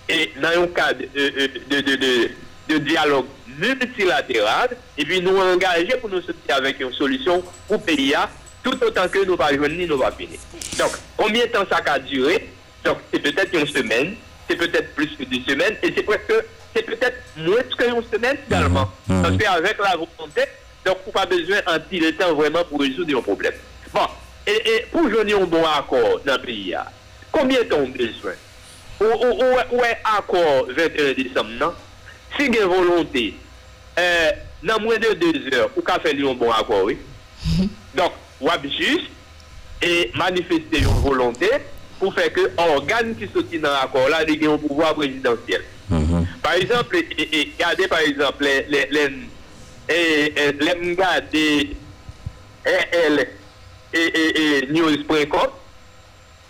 et 0.09 0.33
dans 0.41 0.63
un 0.63 0.67
cadre 0.69 1.01
de, 1.15 2.79
dialogue 2.79 3.27
multilatéral, 3.59 4.77
et 4.99 5.05
puis 5.05 5.21
nous 5.21 5.37
engager 5.37 5.97
pour 6.01 6.11
nous 6.11 6.23
sortir 6.23 6.57
avec 6.57 6.81
une 6.81 6.93
solution 6.93 7.43
pour 7.69 7.77
le 7.77 7.83
pays, 7.83 8.15
tout 8.63 8.83
autant 8.83 9.09
que 9.09 9.25
nous 9.25 9.37
ne 9.37 9.69
ni 9.69 9.87
nous 9.87 9.99
pas 9.99 10.13
finir. 10.13 10.39
Donc, 10.79 10.93
combien 11.17 11.47
de 11.47 11.51
temps 11.51 11.67
ça 11.71 11.81
a 11.85 11.99
duré? 11.99 12.49
Donc, 12.83 12.99
c'est 13.13 13.21
peut-être 13.21 13.55
une 13.55 13.67
semaine, 13.67 14.17
c'est 14.49 14.57
peut-être 14.57 14.95
plus 14.95 15.09
que 15.17 15.25
deux 15.25 15.43
semaines, 15.49 15.77
et 15.83 15.93
c'est 15.95 16.03
presque, 16.03 16.33
c'est 16.75 16.83
peut-être 16.83 17.17
moins 17.37 17.77
qu'une 17.77 18.03
semaine 18.13 18.37
finalement. 18.45 18.91
Mmh. 19.07 19.15
Mmh. 19.15 19.23
Parce 19.23 19.37
qu'avec 19.37 19.79
la 19.79 19.97
volonté, 19.97 20.43
donc 20.85 20.99
on 21.07 21.11
pas 21.11 21.27
besoin 21.27 21.59
en 21.67 21.79
le 21.91 22.13
temps 22.13 22.35
vraiment 22.35 22.65
pour 22.65 22.81
résoudre 22.81 23.13
le 23.13 23.21
problème. 23.23 23.55
Bon, 23.93 24.07
et, 24.47 24.51
et 24.51 24.87
pour 24.91 25.09
joindre 25.09 25.41
un 25.41 25.47
bon 25.47 25.65
accord 25.65 26.21
dans 26.25 26.35
le 26.35 26.43
pays, 26.43 26.75
combien 27.31 27.61
de 27.61 27.65
temps 27.65 27.79
on 27.79 27.89
besoin 27.89 28.33
Où 29.01 29.85
est 29.85 29.99
l'accord 30.05 30.67
21 30.69 31.13
décembre, 31.13 31.51
non 31.61 31.73
Si 32.37 32.47
il 32.47 32.55
y 32.55 32.59
a 32.59 32.67
volonté, 32.67 33.35
euh, 33.99 34.31
dans 34.63 34.81
moins 34.81 34.99
de 34.99 35.15
deux 35.15 35.57
heures, 35.57 35.71
ou 35.77 35.83
qu'à 35.83 35.99
faire 36.01 36.13
un 36.15 36.35
bon 36.35 36.51
accord, 36.51 36.85
oui. 36.85 36.99
Mmh. 37.47 37.67
Donc, 37.95 38.13
on 38.41 38.49
juste 38.65 39.09
et 39.81 40.11
manifester 40.15 40.79
une 40.79 41.03
volonté 41.03 41.49
pour 41.99 42.15
faire 42.15 42.33
que 42.33 42.51
l'organe 42.57 43.15
qui 43.17 43.29
soutient 43.33 43.61
dans 43.61 43.71
l'accord 43.71 44.09
là, 44.09 44.23
ait 44.23 44.47
un 44.47 44.59
pouvoir 44.59 44.95
présidentiel. 44.95 45.63
Mhm. 45.89 46.27
Par 46.43 46.55
exemple, 46.55 46.97
e, 46.97 47.29
e, 47.33 47.53
gade 47.59 47.89
par 47.89 48.01
exemple, 48.01 48.49
lèm 48.69 49.29
e, 49.89 50.95
gade 50.97 51.77
EL 52.65 53.27
et 53.93 54.71
news.com 54.73 55.51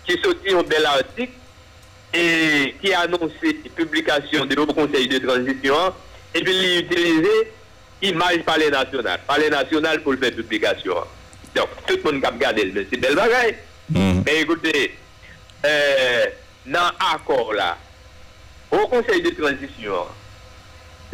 ki 0.04 0.16
soti 0.22 0.52
yon 0.52 0.68
bel 0.68 0.86
artik 0.86 1.32
et 2.14 2.78
ki 2.80 2.94
anonsi 2.94 3.56
publikasyon 3.74 4.46
de 4.48 4.58
nou 4.58 4.76
konsey 4.76 5.08
de 5.10 5.18
transisyon 5.24 5.96
et 6.34 6.40
pi 6.44 6.54
li 6.54 6.72
utilize 6.84 7.34
imaj 8.04 8.42
pale 8.46 8.70
nasyonal. 8.72 9.22
Pale 9.26 9.50
nasyonal 9.52 10.02
pou 10.04 10.14
l'fè 10.14 10.30
publikasyon. 10.36 11.10
Donc, 11.54 11.70
tout 11.86 12.02
moun 12.04 12.20
kap 12.22 12.38
gade 12.40 12.64
l'men. 12.66 12.86
Se 12.90 12.98
bel 13.00 13.16
bagay. 13.18 13.54
Men, 13.88 14.20
mhm. 14.20 14.22
ekoute, 14.32 14.86
euh, 15.66 16.24
nan 16.70 17.02
akor 17.12 17.52
la, 17.58 17.74
Ou 18.74 18.88
konsey 18.90 19.22
de 19.22 19.30
transisyon, 19.38 20.08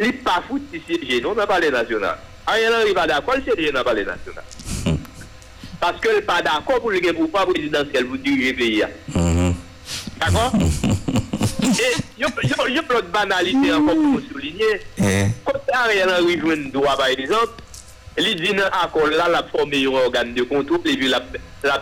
li 0.01 0.09
pa 0.25 0.39
foute 0.47 0.81
si 0.81 0.97
siye 0.97 1.19
non 1.21 1.37
nan 1.37 1.49
pale 1.49 1.69
nasyonal. 1.73 2.17
A 2.49 2.57
yon 2.57 2.73
an 2.73 2.87
li 2.87 2.95
pa 2.97 3.05
da 3.09 3.19
kol 3.25 3.41
siye 3.45 3.69
nan 3.75 3.85
pale 3.85 4.05
nasyonal. 4.07 4.47
Hmm. 4.87 4.97
Paske 5.81 6.15
li 6.15 6.23
pa 6.25 6.39
da 6.45 6.57
kol 6.65 6.81
pou 6.81 6.93
li 6.93 7.03
gen 7.03 7.17
pou 7.19 7.29
pa 7.29 7.45
presidansyel 7.49 8.07
pou 8.09 8.17
dirije 8.21 8.55
peyi 8.57 8.79
ya. 8.81 8.89
D'akon? 10.17 10.63
E 11.71 11.89
yon 12.21 12.87
plot 12.89 13.11
banalite 13.13 13.75
an 13.75 13.85
kon 13.85 14.01
pou 14.07 14.23
souline, 14.25 14.71
konta 15.45 15.83
a 15.83 15.91
yon 15.93 16.15
an 16.15 16.25
li 16.25 16.39
jwen 16.41 16.63
doa 16.73 16.95
par 16.97 17.13
exemple, 17.13 17.61
li 18.17 18.33
di 18.39 18.55
nan 18.57 18.73
akol 18.81 19.13
la 19.13 19.29
la 19.31 19.43
forme 19.51 19.83
yon 19.83 20.01
organ 20.01 20.33
de 20.33 20.47
kontrop, 20.49 20.89
li 20.89 20.97
vi 20.97 21.13
la 21.13 21.21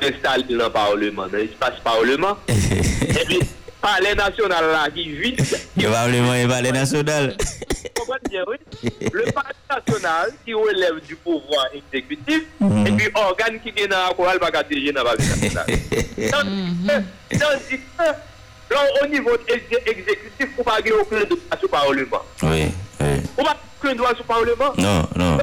pestal 0.02 0.44
nan 0.52 0.76
parleman, 0.76 1.32
nan 1.32 1.48
espase 1.48 1.80
parleman, 1.88 2.36
e 2.52 3.24
bi 3.32 3.40
palais 3.82 4.16
national 4.16 4.66
là 4.72 4.90
qui 4.94 5.36
Parlement 5.92 6.34
et 6.34 6.44
le 6.44 6.50
palais 6.50 6.72
national. 6.72 7.36
Le 9.14 9.32
parti 9.32 9.56
national 9.70 10.32
qui 10.44 10.54
relève 10.54 11.00
du 11.08 11.16
pouvoir 11.16 11.68
exécutif 11.74 12.44
mhm. 12.60 12.88
et 12.88 12.92
puis 12.92 13.08
organe 13.14 13.60
qui 13.60 13.72
vient 13.72 13.88
dans 13.88 14.08
la 14.08 14.14
chorale 14.14 14.40
pas 14.40 14.64
diriger 14.64 14.92
dans 14.92 15.04
le 15.04 15.08
parti 15.08 15.28
national. 15.28 15.66
Tandis 17.32 17.80
que, 17.98 19.04
au 19.04 19.08
niveau 19.08 19.32
exécutif, 19.86 20.50
vous 20.58 20.64
pas 20.64 20.80
aucun 20.80 21.24
droit 21.26 21.38
sur 21.58 21.62
le 21.62 21.68
Parlement. 21.68 22.26
Oui, 22.44 22.72
oui. 23.00 23.08
Vous 23.38 23.44
pas 23.44 23.58
aucun 23.82 23.96
droit 23.96 24.10
sur 24.16 24.20
le 24.20 24.28
Parlement. 24.28 24.74
Non, 24.78 25.08
non. 25.16 25.38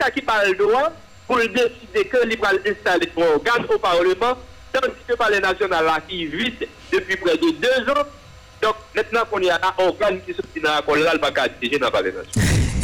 Ça 0.00 0.10
qui 0.10 0.22
parle 0.22 0.56
droit 0.56 0.92
pour 1.26 1.38
décider 1.38 2.04
que 2.10 2.18
il 2.28 2.38
va 2.38 2.50
installer 2.50 3.10
un 3.16 3.22
organe 3.22 3.66
au 3.68 3.78
Parlement, 3.78 4.38
tandis 4.80 4.94
que 5.06 5.32
le 5.32 5.40
national 5.40 5.84
là 5.84 5.98
qui 6.06 6.26
vit 6.26 6.52
depuis 6.92 7.16
près 7.16 7.36
de 7.36 7.50
deux 7.50 7.90
ans 7.90 8.06
donc, 8.62 8.74
maintenant 8.94 9.24
qu'on 9.30 9.40
y 9.40 9.50
a 9.50 9.56
un 9.56 9.84
organe 9.84 10.20
qui 10.22 10.32
sortit 10.32 10.60
dans 10.60 10.70
la 10.70 10.80
dans 10.80 11.90
la 11.90 12.02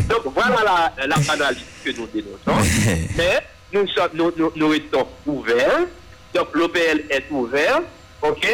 Donc, 0.09 0.35
voilà 0.35 0.93
la, 0.99 1.07
la 1.07 1.17
analyse 1.33 1.63
que 1.85 1.91
nous 1.91 2.07
dénonçons. 2.09 2.69
Mais 3.17 3.41
nous, 3.73 3.89
sommes, 3.89 4.11
nous, 4.15 4.33
nous, 4.37 4.53
nous 4.55 4.69
restons 4.69 5.09
ouverts. 5.27 5.87
Donc, 6.35 6.49
l'OPL 6.55 7.05
est 7.11 7.25
ouvert, 7.31 7.81
OK, 8.21 8.47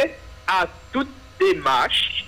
à 0.47 0.67
toute 0.93 1.09
démarche, 1.41 2.25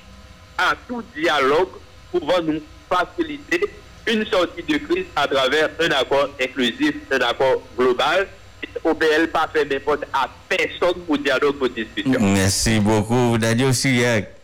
à 0.59 0.75
tout 0.89 1.03
dialogue 1.17 1.69
pouvant 2.11 2.43
nous 2.43 2.61
faciliter 2.89 3.61
une 4.07 4.27
sortie 4.27 4.63
de 4.65 4.79
crise 4.79 5.07
à 5.15 5.29
travers 5.29 5.71
un 5.81 5.91
accord 5.93 6.29
inclusif, 6.41 6.95
un 7.13 7.21
accord 7.21 7.63
global. 7.79 8.27
OBL 8.85 9.29
pa 9.33 9.47
fe 9.53 9.67
mepot 9.69 10.03
a 10.17 10.27
peson 10.51 11.05
pou 11.07 11.21
diyalog 11.21 11.59
pou 11.61 11.71
dispisyon. 11.73 12.33
Mersi 12.35 12.79
bokou, 12.85 13.39
Danyo 13.41 13.75
Siriak. 13.77 14.40